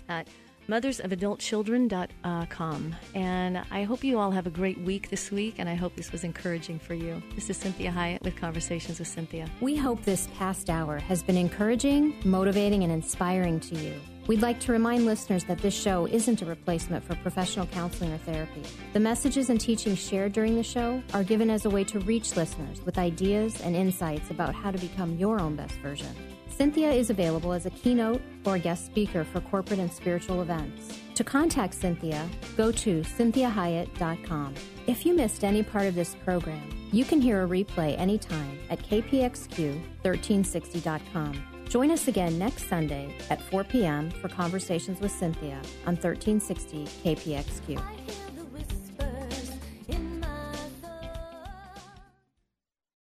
at 0.07 0.27
mothersofadultchildren.com. 0.67 2.95
And 3.15 3.57
I 3.71 3.83
hope 3.83 4.03
you 4.03 4.19
all 4.19 4.31
have 4.31 4.47
a 4.47 4.51
great 4.51 4.79
week 4.81 5.09
this 5.09 5.31
week, 5.31 5.55
and 5.57 5.69
I 5.69 5.75
hope 5.75 5.95
this 5.95 6.11
was 6.11 6.23
encouraging 6.23 6.79
for 6.79 6.93
you. 6.93 7.21
This 7.35 7.49
is 7.49 7.57
Cinthia 7.57 7.93
Hiett 7.93 8.23
with 8.23 8.35
Conversations 8.35 8.99
with 8.99 9.13
Cinthia. 9.13 9.49
We 9.61 9.75
hope 9.75 10.03
this 10.03 10.27
past 10.37 10.69
hour 10.69 10.99
has 10.99 11.23
been 11.23 11.37
encouraging, 11.37 12.15
motivating, 12.25 12.83
and 12.83 12.91
inspiring 12.91 13.59
to 13.61 13.75
you. 13.75 13.93
We'd 14.27 14.41
like 14.41 14.59
to 14.61 14.73
remind 14.73 15.05
listeners 15.05 15.45
that 15.45 15.59
this 15.59 15.73
show 15.73 16.05
isn't 16.05 16.41
a 16.41 16.45
replacement 16.45 17.05
for 17.05 17.15
professional 17.15 17.65
counseling 17.67 18.11
or 18.11 18.17
therapy. 18.17 18.61
The 18.91 18.99
messages 18.99 19.49
and 19.49 19.59
teachings 19.59 19.99
shared 19.99 20.33
during 20.33 20.55
the 20.55 20.63
show 20.63 21.01
are 21.13 21.23
given 21.23 21.49
as 21.49 21.63
a 21.63 21.69
way 21.69 21.85
to 21.85 22.01
reach 22.01 22.35
listeners 22.35 22.81
with 22.81 22.97
ideas 22.97 23.61
and 23.61 23.73
insights 23.73 24.29
about 24.29 24.53
how 24.53 24.71
to 24.71 24.77
become 24.77 25.17
your 25.17 25.39
own 25.39 25.55
best 25.55 25.75
version. 25.75 26.13
Cinthia 26.57 26.95
is 26.95 27.09
available 27.11 27.53
as 27.53 27.67
a 27.67 27.69
keynote 27.69 28.19
or 28.45 28.57
guest 28.57 28.87
speaker 28.87 29.23
for 29.23 29.39
corporate 29.41 29.79
and 29.79 29.93
spiritual 29.93 30.41
events. 30.41 30.99
To 31.13 31.23
contact 31.23 31.79
Cinthia, 31.79 32.27
go 32.55 32.71
to 32.71 33.01
cinthiahiett.com. 33.01 34.55
If 34.87 35.05
you 35.05 35.13
missed 35.13 35.43
any 35.43 35.61
part 35.61 35.85
of 35.85 35.93
this 35.93 36.15
program, 36.25 36.67
you 36.91 37.05
can 37.05 37.21
hear 37.21 37.43
a 37.43 37.47
replay 37.47 37.95
anytime 37.99 38.57
at 38.71 38.79
kpxq1360.com. 38.79 41.43
Join 41.69 41.91
us 41.91 42.07
again 42.07 42.39
next 42.39 42.67
Sunday 42.67 43.15
at 43.29 43.39
4 43.41 43.63
p.m. 43.65 44.09
for 44.09 44.29
Conversations 44.29 44.99
with 44.99 45.11
Cinthia 45.11 45.57
on 45.85 45.95
1360 45.95 46.85
KPXQ. 47.03 47.79